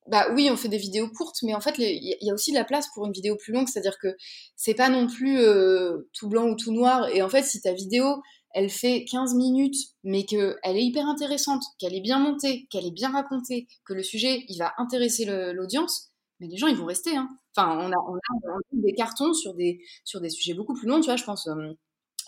bah 0.09 0.27
oui, 0.33 0.49
on 0.51 0.57
fait 0.57 0.69
des 0.69 0.79
vidéos 0.79 1.09
courtes, 1.09 1.43
mais 1.43 1.55
en 1.55 1.61
fait, 1.61 1.75
il 1.79 2.17
y 2.21 2.31
a 2.31 2.35
aussi 2.35 2.51
de 2.51 2.57
la 2.57 2.65
place 2.65 2.89
pour 2.95 3.07
une 3.07 3.13
vidéo 3.13 3.37
plus 3.37 3.53
longue, 3.53 3.69
c'est-à-dire 3.69 3.99
que 3.99 4.17
c'est 4.57 4.75
pas 4.75 4.89
non 4.89 5.07
plus 5.07 5.39
euh, 5.39 6.09
tout 6.15 6.29
blanc 6.29 6.49
ou 6.49 6.57
tout 6.57 6.73
noir. 6.73 7.09
Et 7.11 7.23
en 7.23 7.29
fait, 7.29 7.43
si 7.43 7.61
ta 7.61 7.73
vidéo, 7.73 8.23
elle 8.55 8.71
fait 8.71 9.05
15 9.05 9.35
minutes, 9.35 9.77
mais 10.05 10.25
qu'elle 10.25 10.57
est 10.65 10.85
hyper 10.85 11.07
intéressante, 11.07 11.63
qu'elle 11.79 11.95
est 11.95 12.01
bien 12.01 12.19
montée, 12.19 12.67
qu'elle 12.71 12.87
est 12.87 12.93
bien 12.93 13.11
racontée, 13.11 13.67
que 13.85 13.95
le 13.95 14.03
sujet, 14.03 14.45
il 14.49 14.59
va 14.59 14.73
intéresser 14.79 15.25
l'audience, 15.53 16.11
mais 16.41 16.47
les 16.49 16.57
gens, 16.57 16.67
ils 16.67 16.77
vont 16.77 16.87
rester. 16.87 17.17
Hein. 17.17 17.29
Enfin, 17.57 17.77
on 17.79 17.93
a, 17.93 17.97
on 18.09 18.15
a, 18.15 18.59
des 18.73 18.95
cartons 18.95 19.35
sur 19.35 19.55
des, 19.55 19.81
sur 20.05 20.21
des 20.21 20.31
sujets 20.31 20.55
beaucoup 20.55 20.75
plus 20.75 20.89
longs, 20.89 21.01
tu 21.01 21.07
vois, 21.07 21.17
je 21.17 21.25
pense... 21.25 21.47
Euh, 21.49 21.73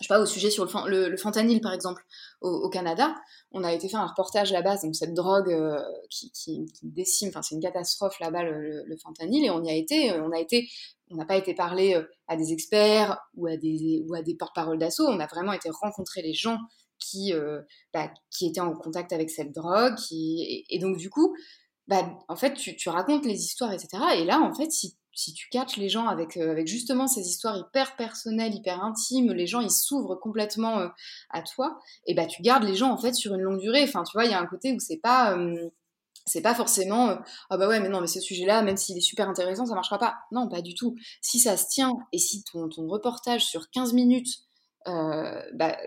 je 0.01 0.07
sais 0.07 0.13
pas, 0.13 0.19
au 0.19 0.25
sujet 0.25 0.49
sur 0.49 0.65
le, 0.87 1.09
le, 1.09 1.17
fentanyl, 1.17 1.61
par 1.61 1.73
exemple, 1.73 2.03
au, 2.41 2.69
Canada, 2.69 3.15
on 3.51 3.63
a 3.63 3.71
été 3.71 3.87
faire 3.87 3.99
un 3.99 4.07
reportage 4.07 4.51
là-bas, 4.51 4.77
donc 4.77 4.95
cette 4.95 5.13
drogue 5.13 5.51
euh, 5.51 5.79
qui, 6.09 6.65
décime, 6.81 7.29
enfin 7.29 7.43
c'est 7.43 7.53
une 7.53 7.61
catastrophe 7.61 8.19
là-bas, 8.19 8.43
le, 8.43 8.97
fentanyl, 9.01 9.45
et 9.45 9.51
on 9.51 9.63
y 9.63 9.69
a 9.69 9.75
été, 9.75 10.11
euh, 10.11 10.23
on 10.23 10.31
a 10.31 10.39
été, 10.39 10.67
on 11.11 11.15
n'a 11.15 11.25
pas 11.25 11.37
été 11.37 11.53
parler 11.53 11.93
euh, 11.95 12.03
à 12.27 12.35
des 12.35 12.51
experts 12.51 13.19
ou 13.35 13.45
à 13.45 13.57
des, 13.57 14.03
ou 14.07 14.15
à 14.15 14.23
des 14.23 14.35
porte-paroles 14.35 14.79
d'assaut, 14.79 15.07
on 15.07 15.19
a 15.19 15.27
vraiment 15.27 15.53
été 15.53 15.69
rencontrer 15.69 16.23
les 16.23 16.33
gens 16.33 16.57
qui, 16.97 17.33
bah, 17.93 18.11
qui 18.29 18.45
étaient 18.45 18.59
en 18.59 18.75
contact 18.75 19.11
avec 19.11 19.31
cette 19.31 19.51
drogue, 19.51 19.95
qui, 19.95 20.65
et, 20.69 20.77
donc 20.77 20.97
du 20.97 21.09
coup, 21.09 21.35
bah, 21.87 22.07
en 22.27 22.35
fait, 22.35 22.53
tu, 22.53 22.75
tu 22.75 22.89
racontes 22.89 23.25
les 23.25 23.39
histoires, 23.43 23.73
etc. 23.73 24.03
Et 24.17 24.23
là, 24.23 24.39
en 24.39 24.53
fait, 24.53 24.71
si 24.71 24.97
si 25.13 25.33
tu 25.33 25.49
catches 25.49 25.77
les 25.77 25.89
gens 25.89 26.07
avec, 26.07 26.37
euh, 26.37 26.51
avec 26.51 26.67
justement 26.67 27.07
ces 27.07 27.21
histoires 27.21 27.57
hyper 27.57 27.95
personnelles, 27.95 28.53
hyper 28.53 28.83
intimes, 28.83 29.33
les 29.33 29.47
gens 29.47 29.61
ils 29.61 29.71
s'ouvrent 29.71 30.15
complètement 30.15 30.79
euh, 30.79 30.87
à 31.29 31.41
toi, 31.41 31.79
et 32.05 32.13
bah 32.13 32.25
tu 32.25 32.41
gardes 32.41 32.63
les 32.63 32.75
gens 32.75 32.91
en 32.91 32.97
fait 32.97 33.13
sur 33.13 33.33
une 33.33 33.41
longue 33.41 33.59
durée. 33.59 33.83
Enfin, 33.83 34.03
tu 34.03 34.13
vois, 34.13 34.25
il 34.25 34.31
y 34.31 34.33
a 34.33 34.39
un 34.39 34.45
côté 34.45 34.73
où 34.73 34.79
c'est 34.79 34.99
pas 35.01 35.37
euh, 35.37 35.69
c'est 36.25 36.41
pas 36.41 36.53
forcément 36.53 37.17
ah 37.49 37.57
bah 37.57 37.67
ouais 37.67 37.79
mais 37.79 37.89
non 37.89 37.99
mais 37.99 38.05
ce 38.05 38.19
sujet-là 38.19 38.61
même 38.61 38.77
s'il 38.77 38.95
est 38.95 39.01
super 39.01 39.27
intéressant 39.27 39.65
ça 39.65 39.73
marchera 39.75 39.97
pas. 39.97 40.15
Non, 40.31 40.47
pas 40.47 40.61
du 40.61 40.75
tout. 40.75 40.95
Si 41.21 41.39
ça 41.39 41.57
se 41.57 41.67
tient 41.67 41.93
et 42.11 42.19
si 42.19 42.43
ton, 42.43 42.69
ton 42.69 42.87
reportage 42.87 43.45
sur 43.45 43.69
15 43.71 43.93
minutes 43.93 44.41
euh, 44.87 45.41
bah, 45.53 45.77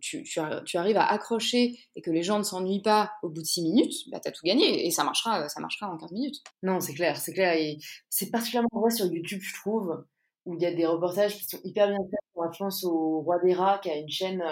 tu, 0.00 0.22
tu, 0.22 0.38
arrives 0.76 0.96
à 0.96 1.06
accrocher 1.06 1.76
et 1.96 2.02
que 2.02 2.10
les 2.10 2.22
gens 2.22 2.38
ne 2.38 2.44
s'ennuient 2.44 2.82
pas 2.82 3.12
au 3.22 3.28
bout 3.28 3.40
de 3.40 3.46
6 3.46 3.62
minutes, 3.62 3.94
bah, 4.10 4.20
tu 4.20 4.28
as 4.28 4.32
tout 4.32 4.42
gagné 4.44 4.86
et 4.86 4.90
ça 4.90 5.02
marchera, 5.02 5.48
ça 5.48 5.60
marchera 5.60 5.90
en 5.90 5.96
15 5.96 6.12
minutes. 6.12 6.36
Non, 6.62 6.80
c'est 6.80 6.94
clair, 6.94 7.16
c'est 7.16 7.32
clair. 7.32 7.54
Et 7.54 7.78
c'est 8.08 8.30
particulièrement 8.30 8.68
vrai 8.72 8.90
sur 8.90 9.06
YouTube, 9.06 9.40
je 9.42 9.54
trouve, 9.54 10.04
où 10.44 10.54
il 10.54 10.62
y 10.62 10.66
a 10.66 10.72
des 10.72 10.86
reportages 10.86 11.36
qui 11.36 11.44
sont 11.44 11.60
hyper 11.64 11.88
bien 11.88 11.98
faits. 11.98 12.52
Je 12.52 12.58
pense 12.58 12.84
au 12.84 13.20
Roi 13.20 13.38
des 13.40 13.54
Rats 13.54 13.78
qui 13.78 13.90
a 13.90 13.96
une 13.96 14.08
chaîne 14.08 14.42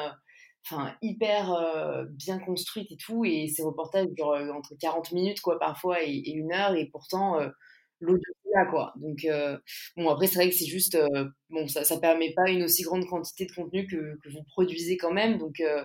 euh, 0.73 0.77
hyper 1.01 1.53
euh, 1.53 2.05
bien 2.11 2.39
construite 2.39 2.91
et 2.91 2.97
tout. 2.97 3.25
Et 3.25 3.49
ces 3.49 3.63
reportages 3.63 4.09
durent 4.17 4.35
entre 4.55 4.75
40 4.81 5.13
minutes 5.13 5.41
quoi, 5.41 5.59
parfois 5.59 6.03
et 6.03 6.31
une 6.31 6.53
heure. 6.53 6.75
Et 6.75 6.87
pourtant, 6.87 7.39
l'audio 8.03 8.33
là 8.55 8.67
quoi. 8.67 8.93
Donc 8.97 9.25
euh, 9.25 9.59
bon 9.97 10.09
après 10.11 10.27
c'est 10.27 10.37
vrai 10.37 10.51
que 10.51 10.55
c'est 10.55 10.67
juste 10.67 10.95
euh, 10.95 11.29
bon 11.51 11.67
ça 11.69 11.85
ça 11.85 11.99
permet 11.99 12.33
pas 12.35 12.51
une 12.51 12.65
aussi 12.65 12.83
grande 12.83 13.07
quantité 13.07 13.47
de 13.47 13.53
contenu 13.53 13.87
que, 13.87 14.19
que 14.23 14.29
vous 14.31 14.43
produisez 14.45 14.97
quand 14.97 15.13
même. 15.13 15.39
Donc 15.39 15.61
euh, 15.61 15.85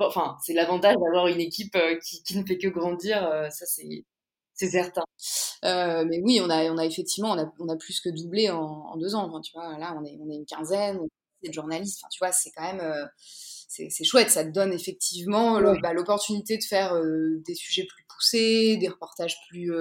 enfin 0.00 0.36
c'est 0.44 0.54
l'avantage 0.54 0.96
d'avoir 1.04 1.26
une 1.28 1.40
équipe 1.40 1.76
qui, 2.04 2.22
qui, 2.22 2.38
ne 2.38 2.44
fait 2.44 2.58
que 2.58 2.68
grandir. 2.68 3.20
ça 3.50 3.66
c'est 3.66 4.04
c'est 4.54 4.70
certain. 4.70 5.04
mais 5.62 6.20
oui, 6.22 6.40
on 6.42 6.50
a, 6.50 6.70
on 6.70 6.78
a 6.78 6.84
effectivement, 6.84 7.30
on 7.32 7.38
a, 7.38 7.52
on 7.58 7.68
a 7.68 7.76
plus 7.76 8.00
que 8.00 8.10
doublé 8.10 8.50
en, 8.50 8.60
en 8.60 8.96
deux 8.98 9.14
ans. 9.14 9.26
Enfin, 9.26 9.40
tu 9.40 9.52
vois, 9.54 9.78
là, 9.78 9.96
on 9.98 10.04
est, 10.04 10.18
on 10.20 10.30
est 10.30 10.34
une 10.36 10.44
quinzaine, 10.44 10.98
de 11.42 11.52
journalistes. 11.52 12.00
Enfin, 12.02 12.08
tu 12.10 12.18
vois, 12.18 12.32
c'est 12.32 12.50
quand 12.50 12.74
même, 12.74 13.08
c'est 13.18 14.04
chouette. 14.04 14.28
Ça 14.30 14.44
te 14.44 14.50
donne 14.50 14.74
effectivement 14.74 15.60
bah, 15.80 15.94
l'opportunité 15.94 16.58
de 16.58 16.62
faire 16.62 16.94
des 17.46 17.54
sujets 17.54 17.86
plus 17.86 18.04
des 18.32 18.88
reportages 18.88 19.36
plus, 19.48 19.72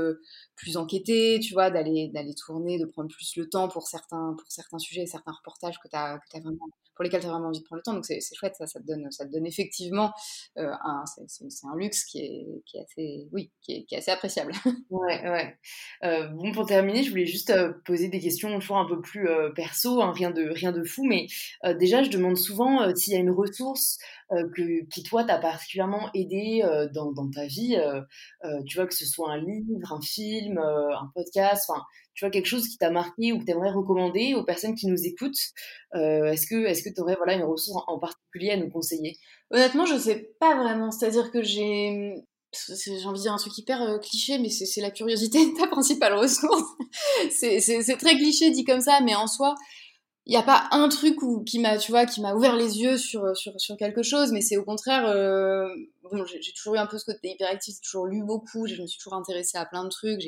plus 0.55 0.77
enquêter, 0.77 1.39
tu 1.39 1.53
vois, 1.53 1.69
d'aller 1.71 2.09
d'aller 2.13 2.33
tourner, 2.35 2.79
de 2.79 2.85
prendre 2.85 3.09
plus 3.09 3.35
le 3.37 3.49
temps 3.49 3.67
pour 3.67 3.87
certains 3.87 4.35
pour 4.37 4.51
certains 4.51 4.79
sujets, 4.79 5.05
certains 5.05 5.31
reportages 5.31 5.79
que 5.79 5.87
tu 5.87 5.95
as 5.95 6.13
as 6.13 6.39
vraiment 6.39 6.67
pour 6.99 7.03
lesquels 7.05 7.21
tu 7.21 7.27
as 7.27 7.29
vraiment 7.29 7.47
envie 7.47 7.59
de 7.59 7.63
prendre 7.63 7.79
le 7.79 7.83
temps. 7.83 7.93
Donc 7.93 8.05
c'est 8.05 8.19
chouette, 8.35 8.55
ça, 8.57 8.67
ça 8.67 8.81
te 8.81 8.85
donne 8.85 9.09
ça 9.11 9.23
donne 9.25 9.45
effectivement 9.45 10.11
euh, 10.57 10.69
un 10.83 11.03
c'est 11.27 11.65
un 11.65 11.77
luxe 11.77 12.03
qui 12.03 12.19
est 12.19 12.45
qui 12.65 12.77
est 12.77 12.81
assez 12.81 13.27
oui, 13.31 13.51
qui 13.61 13.73
est, 13.73 13.83
qui 13.85 13.95
est 13.95 13.99
assez 13.99 14.11
appréciable. 14.11 14.51
Ouais, 14.89 15.29
ouais. 15.29 15.55
Euh, 16.03 16.27
bon 16.27 16.51
pour 16.51 16.65
terminer, 16.65 17.03
je 17.03 17.09
voulais 17.11 17.25
juste 17.25 17.51
euh, 17.51 17.73
poser 17.85 18.09
des 18.09 18.19
questions 18.19 18.53
toujours 18.59 18.77
un 18.77 18.85
peu 18.87 18.99
plus 18.99 19.29
euh, 19.29 19.49
perso, 19.51 20.01
hein, 20.01 20.11
rien 20.11 20.31
de 20.31 20.49
rien 20.49 20.71
de 20.71 20.83
fou, 20.83 21.05
mais 21.05 21.27
euh, 21.63 21.73
déjà 21.73 22.03
je 22.03 22.09
demande 22.09 22.37
souvent 22.37 22.93
s'il 22.95 23.13
y 23.13 23.15
a 23.15 23.19
une 23.19 23.31
ressource 23.31 23.97
que, 24.29 24.85
qui 24.89 25.01
toi 25.03 25.23
t'a 25.23 25.39
particulièrement 25.39 26.09
aidé 26.13 26.61
dans, 26.93 27.11
dans 27.11 27.29
ta 27.31 27.47
vie, 27.47 27.77
tu 28.67 28.77
vois 28.77 28.87
que 28.87 28.95
ce 28.95 29.05
soit 29.05 29.31
un 29.31 29.37
livre, 29.37 29.91
un 29.91 30.01
film, 30.01 30.57
un 30.57 31.11
podcast, 31.15 31.65
enfin 31.69 31.81
tu 32.13 32.25
vois 32.25 32.31
quelque 32.31 32.47
chose 32.47 32.67
qui 32.67 32.77
t'a 32.77 32.91
marqué 32.91 33.31
ou 33.31 33.39
que 33.39 33.45
tu 33.45 33.51
aimerais 33.51 33.71
recommander 33.71 34.33
aux 34.35 34.43
personnes 34.43 34.75
qui 34.75 34.87
nous 34.87 35.05
écoutent 35.05 35.39
Est-ce 35.93 36.47
que 36.47 36.65
est-ce 36.65 36.83
que 36.83 36.93
tu 36.93 37.01
aurais 37.01 37.15
voilà 37.15 37.33
une 37.33 37.43
ressource 37.43 37.83
en 37.87 37.99
particulier 37.99 38.51
à 38.51 38.57
nous 38.57 38.69
conseiller? 38.69 39.17
Honnêtement, 39.51 39.85
je 39.85 39.97
sais 39.97 40.31
pas 40.39 40.55
vraiment. 40.55 40.91
C'est-à-dire 40.91 41.31
que 41.31 41.41
j'ai 41.41 42.15
j'ai 42.51 43.05
envie 43.05 43.19
de 43.19 43.23
dire 43.23 43.33
un 43.33 43.37
truc 43.37 43.57
hyper 43.57 43.99
cliché, 44.01 44.39
mais 44.39 44.49
c'est 44.49 44.81
la 44.81 44.91
curiosité 44.91 45.39
ta 45.57 45.67
principale 45.67 46.13
ressource. 46.13 46.63
c'est 47.31 47.97
très 47.97 48.15
cliché 48.15 48.51
dit 48.51 48.63
comme 48.63 48.81
ça, 48.81 49.01
mais 49.01 49.15
en 49.15 49.27
soi, 49.27 49.55
il 50.29 50.33
n'y 50.33 50.37
a 50.37 50.43
pas 50.43 50.67
un 50.71 50.87
truc 50.89 51.23
où, 51.23 51.43
qui 51.43 51.57
m'a 51.57 51.79
tu 51.79 51.91
vois 51.91 52.05
qui 52.05 52.21
m'a 52.21 52.35
ouvert 52.35 52.55
les 52.55 52.79
yeux 52.79 52.97
sur, 52.97 53.35
sur, 53.35 53.59
sur 53.59 53.77
quelque 53.77 54.03
chose 54.03 54.31
mais 54.31 54.41
c'est 54.41 54.57
au 54.57 54.63
contraire 54.63 55.07
euh, 55.07 55.67
bon 56.11 56.25
j'ai 56.25 56.53
toujours 56.53 56.75
eu 56.75 56.77
un 56.77 56.87
peu 56.87 56.97
ce 56.97 57.05
côté 57.05 57.31
hyperactif 57.31 57.75
j'ai 57.75 57.81
toujours 57.81 58.07
lu 58.07 58.23
beaucoup 58.23 58.67
je 58.67 58.81
me 58.81 58.87
suis 58.87 58.97
toujours 58.97 59.15
intéressée 59.15 59.57
à 59.57 59.65
plein 59.65 59.83
de 59.83 59.89
trucs 59.89 60.21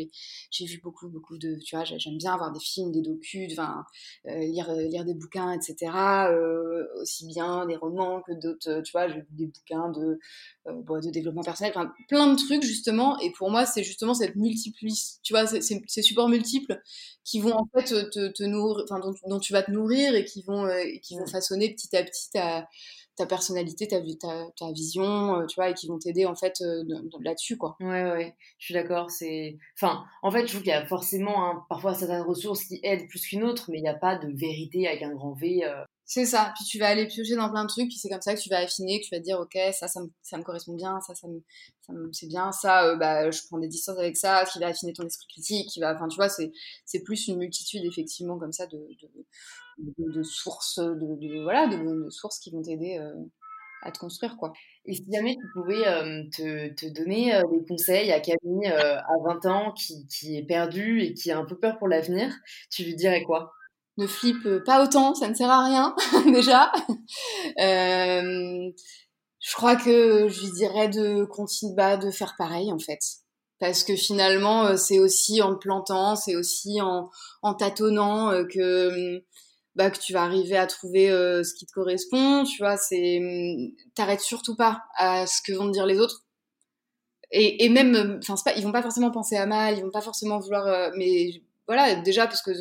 j'ai 0.52 0.66
vu 0.66 0.80
beaucoup 0.84 1.10
beaucoup 1.10 1.38
de 1.38 1.58
tu 1.64 1.76
vois 1.76 1.86
j'aime 1.86 2.18
bien 2.18 2.36
voir 2.38 2.52
des 2.52 2.60
films 2.60 2.92
des 2.92 3.02
docus 3.02 3.52
enfin 3.54 3.86
euh, 4.28 4.38
lire 4.40 4.72
lire 4.74 5.06
des 5.06 5.14
bouquins 5.14 5.54
etc 5.54 5.92
euh, 6.30 6.88
aussi 7.02 7.26
bien 7.28 7.66
des 7.66 7.76
romans 7.76 8.22
que 8.22 8.34
d'autres 8.34 8.82
tu 8.82 8.92
vois 8.92 9.08
j'ai 9.08 9.16
lu 9.16 9.28
des 9.32 9.48
bouquins 9.48 9.90
de 9.90 10.20
bon, 10.66 11.00
de 11.00 11.10
développement 11.10 11.44
personnel 11.44 11.74
enfin 11.76 11.92
plein 12.08 12.32
de 12.34 12.38
trucs 12.38 12.64
justement 12.64 13.20
et 13.20 13.32
pour 13.32 13.50
moi 13.50 13.66
c'est 13.66 13.84
justement 13.84 14.14
cette 14.14 14.36
multiplicité 14.36 15.20
tu 15.24 15.34
vois 15.34 15.46
ces 15.48 16.02
supports 16.02 16.30
multiples 16.30 16.82
qui 17.24 17.40
vont 17.40 17.54
en 17.54 17.68
fait 17.74 18.10
te, 18.10 18.28
te 18.30 18.44
nourrir 18.44 18.84
enfin 18.84 19.00
dont, 19.00 19.14
dont 19.28 19.40
tu 19.40 19.54
vas 19.54 19.64
te 19.64 19.72
nourrir 19.72 20.16
et 20.16 20.26
qui 20.26 20.44
vont, 20.44 20.66
euh, 20.66 20.84
qui 21.02 21.18
vont 21.18 21.28
façonner 21.28 21.74
petit 21.74 21.96
à 21.96 22.04
petit 22.04 22.32
ta, 22.32 22.68
ta 23.16 23.26
personnalité, 23.26 23.88
ta, 23.88 24.00
ta, 24.20 24.46
ta 24.58 24.72
vision, 24.72 25.42
euh, 25.42 25.46
tu 25.46 25.56
vois, 25.56 25.70
et 25.70 25.74
qui 25.74 25.88
vont 25.88 26.00
t'aider 26.00 26.26
en 26.26 26.36
fait 26.36 26.62
euh, 26.62 26.84
là-dessus, 27.22 27.58
quoi. 27.58 27.76
Ouais, 27.80 28.12
ouais, 28.12 28.36
je 28.58 28.66
suis 28.66 28.74
d'accord. 28.74 29.12
C'est, 29.12 29.58
enfin, 29.76 30.04
en 30.22 30.32
fait, 30.32 30.48
je 30.48 30.54
trouve 30.54 30.62
qu'il 30.62 30.72
y 30.72 30.76
a 30.76 30.86
forcément 30.86 31.46
hein, 31.46 31.66
parfois 31.70 31.94
certaines 31.94 32.24
ressources 32.24 32.64
qui 32.66 32.80
aident 32.84 33.08
plus 33.08 33.22
qu'une 33.22 33.44
autre, 33.44 33.70
mais 33.70 33.80
il 33.80 33.84
n'y 33.84 33.90
a 33.90 33.96
pas 33.96 34.18
de 34.18 34.32
vérité 34.34 34.88
avec 34.88 35.02
un 35.04 35.14
grand 35.14 35.34
V. 35.34 35.64
C'est 36.14 36.26
ça. 36.26 36.52
Puis 36.58 36.66
tu 36.66 36.78
vas 36.78 36.90
aller 36.90 37.08
piocher 37.08 37.38
dans 37.38 37.50
plein 37.50 37.64
de 37.64 37.70
trucs, 37.70 37.88
puis 37.88 37.98
c'est 37.98 38.10
comme 38.10 38.22
ça 38.22 38.36
que 38.36 38.42
tu 38.42 38.50
vas 38.50 38.58
affiner, 38.58 39.00
que 39.00 39.06
tu 39.06 39.16
vas 39.16 39.20
te 39.20 39.24
dire, 39.24 39.40
ok, 39.40 39.58
ça, 39.72 39.88
ça 39.88 40.02
me, 40.02 40.10
ça 40.22 40.38
me 40.38 40.44
correspond 40.44 40.74
bien, 40.74 41.00
ça, 41.00 41.16
ça 41.16 41.26
me, 41.30 41.42
ça 41.88 41.94
me 41.94 42.12
c'est 42.12 42.28
bien, 42.28 42.52
ça, 42.52 42.86
euh, 42.86 42.98
bah, 42.98 43.32
je 43.32 43.40
prends 43.48 43.60
des 43.60 43.70
distances 43.70 43.98
avec 43.98 44.18
ça, 44.18 44.44
qui 44.44 44.60
va 44.60 44.68
affiner 44.68 44.92
ton 44.92 45.06
esprit 45.06 45.26
critique, 45.30 45.70
qui 45.70 45.80
va, 45.80 45.96
enfin, 45.96 46.10
tu 46.10 46.18
vois, 46.18 46.28
c'est, 46.28 46.52
c'est 46.84 47.02
plus 47.04 47.30
une 47.30 47.38
multitude 47.38 47.86
effectivement 47.86 48.38
comme 48.38 48.52
ça 48.52 48.68
de, 48.68 48.78
de, 48.78 49.26
de, 49.78 50.24
sources, 50.24 50.80
de, 50.80 51.44
voilà, 51.44 51.68
de, 51.68 52.10
sources 52.10 52.40
qui 52.40 52.52
vont 52.52 52.62
t'aider 52.62 52.98
euh, 53.00 53.14
à 53.84 53.92
te 53.92 54.00
construire, 54.00 54.38
quoi. 54.38 54.54
Et 54.86 54.94
si 54.94 55.06
jamais 55.12 55.36
tu 55.36 55.48
pouvais 55.54 55.88
euh, 55.88 56.24
te, 56.36 56.74
te, 56.74 56.86
donner 56.88 57.40
des 57.52 57.66
conseils 57.66 58.12
à 58.12 58.20
Camille 58.20 58.68
à 58.68 59.14
20 59.26 59.46
ans 59.48 59.72
qui, 59.74 60.08
qui 60.08 60.38
est 60.38 60.46
perdue 60.46 61.02
et 61.02 61.14
qui 61.14 61.32
a 61.32 61.38
un 61.38 61.46
peu 61.46 61.58
peur 61.58 61.78
pour 61.78 61.88
l'avenir, 61.88 62.34
tu 62.70 62.84
lui 62.84 62.96
dirais 62.96 63.24
quoi? 63.24 63.54
Ne 63.98 64.08
flippe 64.08 64.48
pas 64.66 64.84
autant, 64.84 65.14
ça 65.14 65.28
ne 65.28 65.34
sert 65.34 65.50
à 65.50 65.66
rien 65.66 65.96
déjà. 66.32 66.72
Euh, 67.60 68.72
je 69.40 69.54
crois 69.56 69.76
que 69.76 70.30
je 70.30 70.42
lui 70.42 70.52
dirais 70.52 70.88
de 70.88 71.26
continuer 71.26 71.74
bah, 71.76 71.98
de 71.98 72.10
faire 72.12 72.36
pareil 72.38 72.72
en 72.72 72.80
fait. 72.80 73.00
Parce 73.60 73.84
que 73.84 73.96
finalement, 73.96 74.66
euh, 74.66 74.78
c'est 74.78 75.00
aussi 75.00 75.42
en 75.42 75.56
plantant, 75.56 76.16
c'est 76.16 76.36
aussi 76.36 76.82
en, 76.82 77.10
en 77.42 77.54
tâtonnant 77.54 78.32
euh, 78.32 78.44
que, 78.46 79.24
bah, 79.76 79.90
que 79.90 80.00
tu 80.00 80.14
vas 80.14 80.24
arriver 80.24 80.58
à 80.58 80.68
trouver 80.68 81.10
ce 81.10 81.54
qui 81.54 81.66
te 81.66 81.72
correspond. 81.74 82.44
Tu 82.44 82.58
vois, 82.60 82.78
c'est 82.78 83.20
t'arrêtes 83.96 84.22
surtout 84.22 84.56
pas 84.56 84.84
à 84.96 85.28
ce 85.28 85.42
que 85.42 85.54
vont 85.54 85.68
te 85.68 85.74
dire 85.74 85.86
les 85.86 86.00
autres. 86.00 86.26
Et, 87.32 87.64
et 87.66 87.70
même, 87.70 88.20
enfin, 88.22 88.36
pas, 88.44 88.54
ils 88.56 88.64
vont 88.64 88.74
pas 88.74 88.82
forcément 88.82 89.12
penser 89.12 89.38
à 89.38 89.46
mal, 89.46 89.78
ils 89.78 89.84
vont 89.84 89.92
pas 89.92 90.02
forcément 90.02 90.40
vouloir, 90.40 90.92
mais 90.98 91.42
voilà, 91.68 91.96
déjà 92.02 92.28
parce 92.28 92.42
que 92.42 92.52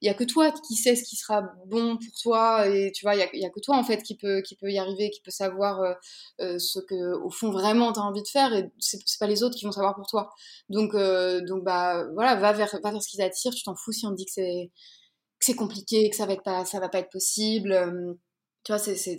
il 0.00 0.06
y 0.06 0.08
a 0.08 0.14
que 0.14 0.22
toi 0.22 0.52
qui 0.52 0.76
sais 0.76 0.94
ce 0.94 1.02
qui 1.02 1.16
sera 1.16 1.42
bon 1.66 1.96
pour 1.96 2.14
toi 2.22 2.68
et 2.68 2.92
tu 2.92 3.04
vois, 3.04 3.16
il 3.16 3.18
y 3.18 3.22
a, 3.22 3.36
y 3.36 3.44
a, 3.44 3.50
que 3.50 3.58
toi 3.58 3.76
en 3.76 3.82
fait 3.82 4.00
qui 4.02 4.16
peut 4.16 4.42
qui 4.42 4.54
peut 4.54 4.70
y 4.70 4.78
arriver, 4.78 5.10
qui 5.10 5.20
peut 5.22 5.32
savoir 5.32 5.80
euh, 5.80 5.94
euh 6.40 6.58
ce 6.60 6.78
que 6.78 7.14
au 7.16 7.30
fond 7.30 7.50
vraiment 7.50 7.92
tu 7.92 7.98
as 7.98 8.02
envie 8.04 8.22
de 8.22 8.28
faire 8.28 8.54
et 8.54 8.70
c'est 8.78 9.00
pas 9.18 9.26
les 9.26 9.42
autres 9.42 9.56
qui 9.56 9.64
vont 9.64 9.72
savoir 9.72 9.96
pour 9.96 10.06
toi. 10.06 10.30
Donc 10.68 10.94
euh, 10.94 11.40
donc 11.40 11.64
bah 11.64 12.06
voilà, 12.14 12.36
va 12.36 12.52
vers 12.52 12.78
va 12.82 12.92
vers 12.92 13.02
ce 13.02 13.08
qui 13.08 13.16
t'attire, 13.16 13.52
tu 13.52 13.64
t'en 13.64 13.74
fous 13.74 13.92
si 13.92 14.06
on 14.06 14.10
te 14.10 14.16
dit 14.16 14.26
que 14.26 14.32
c'est 14.32 14.70
que 15.40 15.46
c'est 15.46 15.56
compliqué, 15.56 16.10
que 16.10 16.16
ça 16.16 16.26
va 16.26 16.34
être 16.34 16.44
pas 16.44 16.64
ça 16.64 16.80
va 16.80 16.88
pas 16.88 17.00
être 17.00 17.10
possible. 17.10 17.72
Euh, 17.72 18.14
tu 18.64 18.72
vois, 18.72 18.78
c'est 18.78 18.96
c'est 18.96 19.18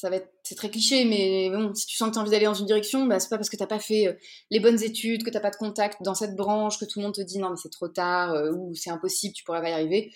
ça 0.00 0.08
va 0.08 0.16
être 0.16 0.32
c'est 0.44 0.54
très 0.54 0.70
cliché 0.70 1.04
mais 1.04 1.50
bon 1.50 1.74
si 1.74 1.86
tu 1.86 1.94
sens 1.96 2.08
que 2.08 2.14
tu 2.14 2.18
envie 2.18 2.30
d'aller 2.30 2.46
dans 2.46 2.54
une 2.54 2.64
direction 2.66 3.04
bah 3.04 3.20
c'est 3.20 3.28
pas 3.28 3.36
parce 3.36 3.50
que 3.50 3.56
t'as 3.56 3.66
pas 3.66 3.78
fait 3.78 4.06
euh, 4.08 4.14
les 4.50 4.58
bonnes 4.58 4.82
études 4.82 5.22
que 5.22 5.30
t'as 5.30 5.40
pas 5.40 5.50
de 5.50 5.56
contact 5.56 6.02
dans 6.02 6.14
cette 6.14 6.36
branche 6.36 6.78
que 6.78 6.86
tout 6.86 7.00
le 7.00 7.04
monde 7.04 7.14
te 7.14 7.20
dit 7.20 7.38
non 7.38 7.50
mais 7.50 7.56
c'est 7.62 7.70
trop 7.70 7.88
tard 7.88 8.32
euh, 8.32 8.50
ou 8.52 8.74
c'est 8.74 8.88
impossible 8.90 9.34
tu 9.34 9.44
pourras 9.44 9.60
pas 9.60 9.68
y 9.68 9.72
arriver 9.72 10.10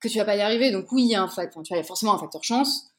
que 0.00 0.08
tu 0.08 0.18
vas 0.18 0.26
pas 0.26 0.36
y 0.36 0.42
arriver 0.42 0.70
donc 0.70 0.92
oui 0.92 1.04
il 1.04 1.10
y 1.10 1.14
a 1.14 1.22
un 1.22 1.28
facteur 1.28 1.62
tu 1.62 1.68
vois, 1.70 1.78
il 1.78 1.80
y 1.80 1.84
a 1.84 1.86
forcément 1.86 2.12
un 2.14 2.18
facteur 2.18 2.44
chance 2.44 2.91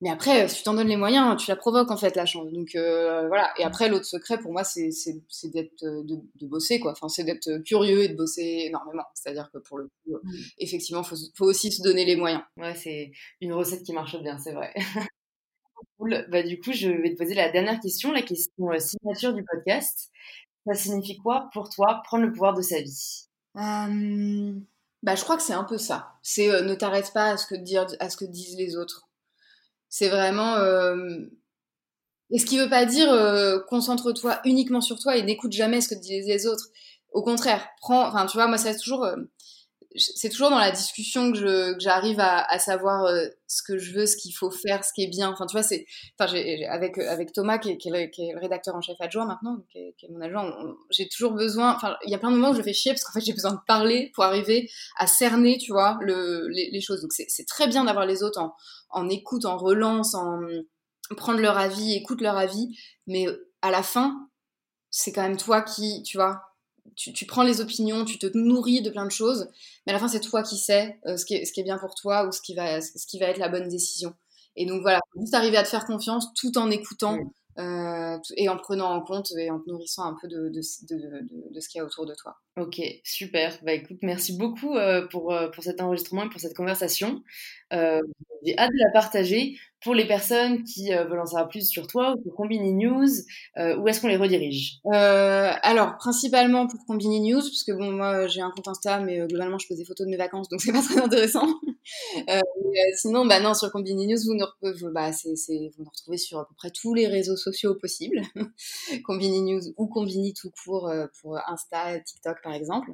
mais 0.00 0.10
après 0.10 0.44
euh, 0.44 0.48
si 0.48 0.58
tu 0.58 0.62
t'en 0.64 0.74
donnes 0.74 0.88
les 0.88 0.96
moyens 0.96 1.36
tu 1.36 1.50
la 1.50 1.56
provoques 1.56 1.90
en 1.90 1.96
fait 1.96 2.16
la 2.16 2.26
chance 2.26 2.52
donc 2.52 2.70
voilà 2.74 3.52
et 3.58 3.64
après 3.64 3.88
l'autre 3.88 4.04
secret 4.04 4.38
pour 4.38 4.52
moi 4.52 4.64
c'est 4.64 4.90
d'être 5.44 5.84
de, 5.84 6.20
de, 6.34 6.46
bosser 6.46 6.80
quoi 6.80 6.92
enfin 6.92 7.08
c'est 7.08 7.24
d'être 7.24 7.58
curieux 7.64 8.02
et 8.02 8.08
de 8.08 8.14
bosser 8.14 8.64
énormément 8.66 9.04
c'est 9.14 9.30
à 9.30 9.32
dire 9.32 9.50
que 9.52 9.58
pour 9.58 9.78
le 9.78 9.84
coup 9.84 10.16
mmh. 10.22 10.30
effectivement 10.58 11.02
faut 11.02 11.16
faut 11.34 11.46
aussi 11.46 11.72
se 11.72 11.82
donner 11.82 12.04
les 12.04 12.16
moyens 12.16 12.42
ouais 12.58 12.74
c'est 12.74 13.12
une 13.40 13.52
recette 13.52 13.82
qui 13.82 13.92
marche 13.92 14.20
bien 14.20 14.38
c'est 14.38 14.52
vrai 14.52 14.74
Cool. 15.98 16.26
Bah, 16.30 16.42
du 16.42 16.60
coup, 16.60 16.72
je 16.72 16.88
vais 16.88 17.12
te 17.12 17.18
poser 17.18 17.34
la 17.34 17.50
dernière 17.50 17.80
question, 17.80 18.12
la 18.12 18.22
question 18.22 18.70
euh, 18.70 18.78
signature 18.78 19.32
du 19.32 19.44
podcast. 19.44 20.10
Ça 20.66 20.74
signifie 20.74 21.16
quoi 21.16 21.48
pour 21.52 21.70
toi 21.70 22.02
prendre 22.04 22.24
le 22.24 22.32
pouvoir 22.32 22.54
de 22.54 22.62
sa 22.62 22.80
vie? 22.80 23.28
Bah, 23.54 25.14
Je 25.14 25.22
crois 25.22 25.36
que 25.36 25.42
c'est 25.42 25.52
un 25.52 25.64
peu 25.64 25.78
ça. 25.78 26.14
C'est 26.22 26.50
euh, 26.50 26.62
ne 26.62 26.74
t'arrête 26.74 27.12
pas 27.12 27.30
à 27.30 27.36
ce, 27.36 27.46
que 27.46 27.54
dire, 27.54 27.86
à 28.00 28.10
ce 28.10 28.16
que 28.16 28.24
disent 28.24 28.56
les 28.56 28.76
autres. 28.76 29.05
C'est 29.98 30.10
vraiment. 30.10 30.58
Et 32.28 32.38
ce 32.38 32.44
qui 32.44 32.58
veut 32.58 32.68
pas 32.68 32.84
dire 32.84 33.08
concentre-toi 33.66 34.40
uniquement 34.44 34.82
sur 34.82 34.98
toi 34.98 35.16
et 35.16 35.22
n'écoute 35.22 35.52
jamais 35.52 35.80
ce 35.80 35.88
que 35.88 35.94
disent 35.94 36.26
les 36.26 36.46
autres. 36.46 36.66
Au 37.12 37.22
contraire, 37.22 37.66
prends. 37.80 38.06
Enfin, 38.06 38.26
tu 38.26 38.36
vois, 38.36 38.46
moi, 38.46 38.58
c'est 38.58 38.76
toujours 38.76 39.08
c'est 39.96 40.28
toujours 40.28 40.50
dans 40.50 40.58
la 40.58 40.70
discussion 40.70 41.32
que 41.32 41.76
j'arrive 41.78 42.20
à, 42.20 42.58
savoir 42.58 43.04
euh, 43.04 43.26
ce 43.46 43.62
que 43.62 43.78
je 43.78 43.92
veux, 43.92 44.06
ce 44.06 44.16
qu'il 44.16 44.34
faut 44.34 44.50
faire, 44.50 44.84
ce 44.84 44.92
qui 44.92 45.02
est 45.02 45.08
bien. 45.08 45.30
Enfin, 45.30 45.46
tu 45.46 45.52
vois, 45.52 45.62
c'est, 45.62 45.86
enfin, 46.18 46.32
avec 46.68 46.98
avec 46.98 47.32
Thomas 47.32 47.58
qui 47.58 47.70
est, 47.70 47.78
qui, 47.78 47.88
est 47.88 48.12
le, 48.12 48.38
rédacteur 48.38 48.74
en 48.74 48.80
chef 48.80 48.96
adjoint 49.00 49.26
maintenant, 49.26 49.58
qui 49.70 49.78
est, 49.78 49.94
qui 49.98 50.06
est 50.06 50.08
mon 50.08 50.20
agent, 50.20 50.50
j'ai 50.90 51.08
toujours 51.08 51.32
besoin. 51.32 51.74
Enfin, 51.74 51.96
il 52.04 52.10
y 52.10 52.14
a 52.14 52.18
plein 52.18 52.30
de 52.30 52.36
moments 52.36 52.50
où 52.50 52.56
je 52.56 52.62
fais 52.62 52.72
chier 52.72 52.92
parce 52.92 53.04
qu'en 53.04 53.12
fait 53.12 53.24
j'ai 53.24 53.32
besoin 53.32 53.52
de 53.52 53.60
parler 53.66 54.10
pour 54.14 54.24
arriver 54.24 54.68
à 54.96 55.06
cerner, 55.06 55.58
tu 55.58 55.72
vois, 55.72 55.98
le, 56.00 56.48
les, 56.48 56.80
choses. 56.80 57.02
Donc 57.02 57.12
c'est 57.12 57.46
très 57.46 57.68
bien 57.68 57.84
d'avoir 57.84 58.06
les 58.06 58.22
autres 58.22 58.40
en, 58.40 58.54
en 58.90 59.08
écoute, 59.08 59.44
en 59.44 59.56
relance, 59.56 60.14
en 60.14 60.40
prendre 61.16 61.40
leur 61.40 61.58
avis, 61.58 61.94
écoute 61.94 62.20
leur 62.20 62.36
avis, 62.36 62.76
mais 63.06 63.26
à 63.62 63.70
la 63.70 63.82
fin, 63.82 64.28
c'est 64.90 65.12
quand 65.12 65.22
même 65.22 65.36
toi 65.36 65.62
qui, 65.62 66.02
tu 66.02 66.16
vois, 66.16 66.40
tu, 66.94 67.26
prends 67.26 67.42
les 67.42 67.60
opinions, 67.60 68.04
tu 68.04 68.18
te 68.18 68.26
nourris 68.36 68.82
de 68.82 68.90
plein 68.90 69.04
de 69.04 69.10
choses, 69.10 69.48
mais 69.86 69.92
à 69.92 69.94
la 69.94 69.98
fin, 69.98 70.08
c'est 70.08 70.20
toi 70.20 70.42
qui 70.42 70.56
sais 70.56 70.98
euh, 71.06 71.16
ce, 71.16 71.24
qui 71.24 71.34
est, 71.34 71.62
bien 71.62 71.78
pour 71.78 71.94
toi 71.94 72.26
ou 72.26 72.32
ce 72.32 72.40
qui 72.40 72.54
va, 72.54 72.80
ce 72.80 73.06
qui 73.06 73.18
va 73.18 73.26
être 73.26 73.38
la 73.38 73.48
bonne 73.48 73.68
décision. 73.68 74.14
Et 74.56 74.66
donc 74.66 74.82
voilà, 74.82 75.00
juste 75.18 75.34
arriver 75.34 75.56
à 75.56 75.62
te 75.62 75.68
faire 75.68 75.84
confiance 75.84 76.32
tout 76.34 76.56
en 76.58 76.70
écoutant 76.70 77.18
euh, 77.58 78.18
et 78.36 78.48
en 78.48 78.56
prenant 78.56 78.90
en 78.92 79.02
compte 79.02 79.30
et 79.38 79.50
en 79.50 79.60
te 79.60 79.68
nourrissant 79.70 80.04
un 80.04 80.16
peu 80.20 80.28
de, 80.28 80.48
de, 80.48 80.60
de, 80.88 81.26
de 81.54 81.60
ce 81.60 81.68
qu'il 81.68 81.78
y 81.78 81.82
a 81.82 81.84
autour 81.84 82.06
de 82.06 82.14
toi. 82.14 82.36
Ok, 82.58 82.80
super. 83.04 83.58
Bah 83.62 83.72
écoute, 83.72 83.98
merci 84.02 84.36
beaucoup 84.36 84.74
euh, 84.76 85.06
pour, 85.08 85.34
pour 85.54 85.64
cet 85.64 85.80
enregistrement 85.80 86.24
et 86.24 86.28
pour 86.28 86.40
cette 86.40 86.56
conversation. 86.56 87.22
J'ai 88.44 88.56
hâte 88.58 88.70
de 88.70 88.84
la 88.84 88.92
partager 88.92 89.56
pour 89.82 89.94
les 89.94 90.06
personnes 90.06 90.64
qui 90.64 90.92
euh, 90.92 91.04
veulent 91.04 91.20
en 91.20 91.26
savoir 91.26 91.48
plus 91.48 91.68
sur 91.68 91.86
toi 91.86 92.14
ou 92.16 92.22
pour 92.22 92.34
Combini 92.34 92.72
News, 92.72 93.08
euh, 93.58 93.76
où 93.76 93.88
est-ce 93.88 94.00
qu'on 94.00 94.08
les 94.08 94.16
redirige? 94.16 94.78
Euh, 94.86 95.52
Alors, 95.62 95.96
principalement 95.96 96.66
pour 96.66 96.84
Combini 96.86 97.20
News, 97.20 97.40
parce 97.40 97.64
que 97.64 97.72
bon, 97.72 97.92
moi 97.92 98.26
j'ai 98.28 98.40
un 98.40 98.50
compte 98.50 98.68
Insta, 98.68 99.00
mais 99.00 99.20
euh, 99.20 99.26
globalement 99.26 99.58
je 99.58 99.66
pose 99.68 99.78
des 99.78 99.84
photos 99.84 100.06
de 100.06 100.10
mes 100.10 100.16
vacances, 100.16 100.48
donc 100.48 100.60
c'est 100.60 100.72
pas 100.72 100.82
très 100.82 100.98
intéressant. 100.98 101.46
Euh, 102.28 102.40
sinon, 102.96 103.26
bah 103.26 103.40
non, 103.40 103.54
sur 103.54 103.70
Combini 103.70 104.06
News, 104.06 104.18
vous 104.26 104.34
nous, 104.34 104.92
bah, 104.92 105.12
c'est, 105.12 105.36
c'est, 105.36 105.70
vous 105.76 105.84
nous 105.84 105.90
retrouvez 105.90 106.18
sur 106.18 106.38
à 106.38 106.46
peu 106.46 106.54
près 106.54 106.70
tous 106.70 106.94
les 106.94 107.06
réseaux 107.06 107.36
sociaux 107.36 107.74
possibles. 107.74 108.22
Combini 109.04 109.42
News 109.42 109.62
ou 109.76 109.86
Combini 109.86 110.34
tout 110.34 110.50
court 110.64 110.90
pour 111.20 111.38
Insta, 111.48 111.98
TikTok 112.00 112.38
par 112.42 112.54
exemple. 112.54 112.90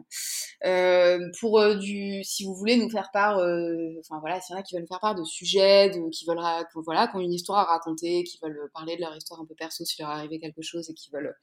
pour 1.41 1.77
du, 1.77 2.23
si 2.25 2.45
vous 2.45 2.55
voulez 2.55 2.77
nous 2.77 2.91
faire 2.91 3.11
part, 3.13 3.37
voilà, 3.37 4.41
s'il 4.41 4.55
y 4.55 4.57
en 4.57 4.61
a 4.61 4.63
qui 4.63 4.75
veulent 4.75 4.83
nous 4.83 4.89
faire 4.89 5.01
part 5.01 5.15
de 5.15 5.25
sujets, 5.25 5.91
qui 6.13 6.27
veulent 6.27 6.41
voilà, 6.85 7.09
qui 7.09 7.17
ont 7.17 7.21
une 7.21 7.33
histoire 7.33 7.59
à 7.59 7.65
raconter, 7.65 8.25
qui 8.25 8.39
veulent 8.43 8.71
parler 8.75 8.97
de 8.97 9.01
leur 9.01 9.17
histoire 9.17 9.41
un 9.41 9.47
peu 9.47 9.55
perso 9.55 9.85
s'il 9.85 10.05
leur 10.05 10.13
est 10.13 10.19
arrivé 10.19 10.39
quelque 10.39 10.63
chose 10.63 10.89
et 10.91 10.95
qui 10.95 11.11
veulent, 11.11 11.35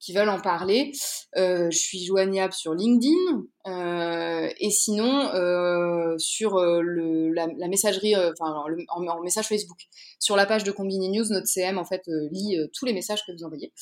qui 0.00 0.12
veulent 0.12 0.28
en 0.28 0.40
parler. 0.40 0.92
Euh, 1.36 1.70
je 1.70 1.78
suis 1.78 2.04
joignable 2.04 2.52
sur 2.52 2.74
LinkedIn 2.74 3.44
euh, 3.66 4.48
et 4.58 4.70
sinon 4.70 5.28
euh, 5.34 6.14
sur 6.18 6.56
euh, 6.56 6.80
le, 6.96 7.32
la, 7.32 7.46
la 7.56 7.68
messagerie, 7.68 8.14
euh, 8.14 8.32
enfin 8.38 8.52
en, 8.88 9.06
en, 9.06 9.22
message 9.22 9.46
Facebook. 9.46 9.78
Sur 10.18 10.36
la 10.36 10.46
page 10.46 10.64
de 10.64 10.72
Combini 10.72 11.10
News, 11.10 11.26
notre 11.30 11.46
CM 11.46 11.78
en 11.78 11.84
fait 11.84 12.02
euh, 12.08 12.28
lit 12.32 12.58
tous 12.72 12.84
les 12.84 12.92
messages 12.92 13.24
que 13.26 13.32
vous 13.32 13.44
envoyez. 13.44 13.72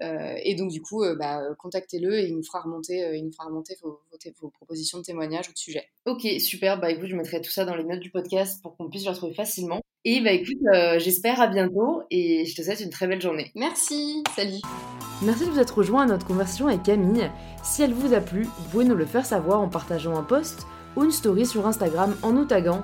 et 0.00 0.54
donc 0.54 0.70
du 0.70 0.82
coup, 0.82 1.04
bah, 1.18 1.42
contactez-le 1.58 2.18
et 2.18 2.26
il 2.26 2.36
nous 2.36 2.42
fera 2.42 2.60
remonter, 2.60 3.16
il 3.16 3.24
nous 3.24 3.32
fera 3.32 3.44
remonter 3.44 3.76
vos, 3.82 4.00
vos, 4.10 4.18
vos, 4.40 4.50
propositions 4.50 4.98
de 4.98 5.04
témoignages 5.04 5.48
ou 5.48 5.52
de 5.52 5.58
sujets. 5.58 5.86
Ok, 6.06 6.26
super. 6.38 6.80
Bah 6.80 6.90
écoute, 6.90 7.08
je 7.08 7.16
mettrai 7.16 7.40
tout 7.40 7.50
ça 7.50 7.64
dans 7.64 7.76
les 7.76 7.84
notes 7.84 8.00
du 8.00 8.10
podcast 8.10 8.60
pour 8.62 8.76
qu'on 8.76 8.90
puisse 8.90 9.04
le 9.04 9.10
retrouver 9.10 9.34
facilement. 9.34 9.80
Et 10.06 10.20
bah 10.20 10.32
écoute, 10.32 10.58
euh, 10.74 10.98
j'espère 10.98 11.40
à 11.40 11.46
bientôt 11.46 12.02
et 12.10 12.44
je 12.44 12.54
te 12.54 12.60
souhaite 12.60 12.80
une 12.80 12.90
très 12.90 13.06
belle 13.06 13.22
journée. 13.22 13.50
Merci, 13.54 14.22
salut. 14.36 14.60
Merci 15.22 15.46
de 15.46 15.50
vous 15.50 15.58
être 15.58 15.78
rejoint 15.78 16.02
à 16.02 16.06
notre 16.06 16.26
conversation 16.26 16.66
avec 16.66 16.82
Camille. 16.82 17.30
Si 17.62 17.82
elle 17.82 17.94
vous 17.94 18.12
a 18.12 18.20
plu, 18.20 18.42
vous 18.42 18.68
pouvez 18.70 18.84
nous 18.84 18.96
le 18.96 19.06
faire 19.06 19.24
savoir 19.24 19.62
en 19.62 19.68
partageant 19.70 20.14
un 20.14 20.22
post 20.22 20.66
ou 20.96 21.04
une 21.04 21.10
story 21.10 21.46
sur 21.46 21.66
Instagram 21.66 22.14
en 22.22 22.32
nous 22.32 22.44
taguant 22.44 22.82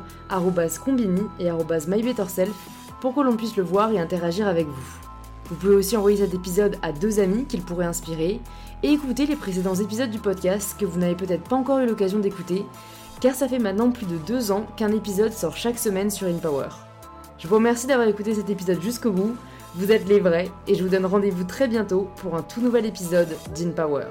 combini 0.85 1.23
et 1.39 1.51
mybetterself 1.51 2.55
pour 3.01 3.15
que 3.15 3.21
l'on 3.21 3.37
puisse 3.37 3.57
le 3.57 3.63
voir 3.63 3.91
et 3.93 3.99
interagir 3.99 4.47
avec 4.47 4.67
vous. 4.67 5.01
Vous 5.49 5.57
pouvez 5.57 5.75
aussi 5.75 5.97
envoyer 5.97 6.19
cet 6.19 6.35
épisode 6.35 6.77
à 6.83 6.93
deux 6.93 7.19
amis 7.19 7.45
qu'il 7.45 7.63
pourrait 7.63 7.87
inspirer 7.87 8.41
et 8.83 8.89
écouter 8.89 9.27
les 9.27 9.37
précédents 9.37 9.75
épisodes 9.75 10.11
du 10.11 10.19
podcast 10.19 10.77
que 10.79 10.85
vous 10.85 10.99
n'avez 10.99 11.17
peut-être 11.17 11.49
pas 11.49 11.57
encore 11.57 11.79
eu 11.79 11.87
l'occasion 11.87 12.21
d'écouter 12.21 12.65
car 13.21 13.35
ça 13.35 13.49
fait 13.49 13.59
maintenant 13.59 13.91
plus 13.91 14.07
de 14.07 14.17
deux 14.17 14.51
ans 14.51 14.67
qu'un 14.77 14.93
épisode 14.93 15.33
sort 15.33 15.57
chaque 15.57 15.79
semaine 15.79 16.11
sur 16.11 16.27
InPower. 16.27 16.69
Je 17.39 17.49
vous 17.49 17.57
remercie 17.57 17.87
d'avoir 17.87 18.09
écouté 18.09 18.35
cet 18.35 18.51
épisode 18.51 18.83
jusqu'au 18.83 19.13
bout. 19.13 19.37
Vous 19.75 19.93
êtes 19.93 20.09
les 20.09 20.21
vrais 20.21 20.51
et 20.67 20.75
je 20.75 20.83
vous 20.83 20.89
donne 20.89 21.07
rendez-vous 21.07 21.45
très 21.45 21.69
bientôt 21.69 22.09
pour 22.17 22.35
un 22.35 22.43
tout 22.43 22.61
nouvel 22.61 22.87
épisode 22.87 23.37
d'InPower. 23.55 24.07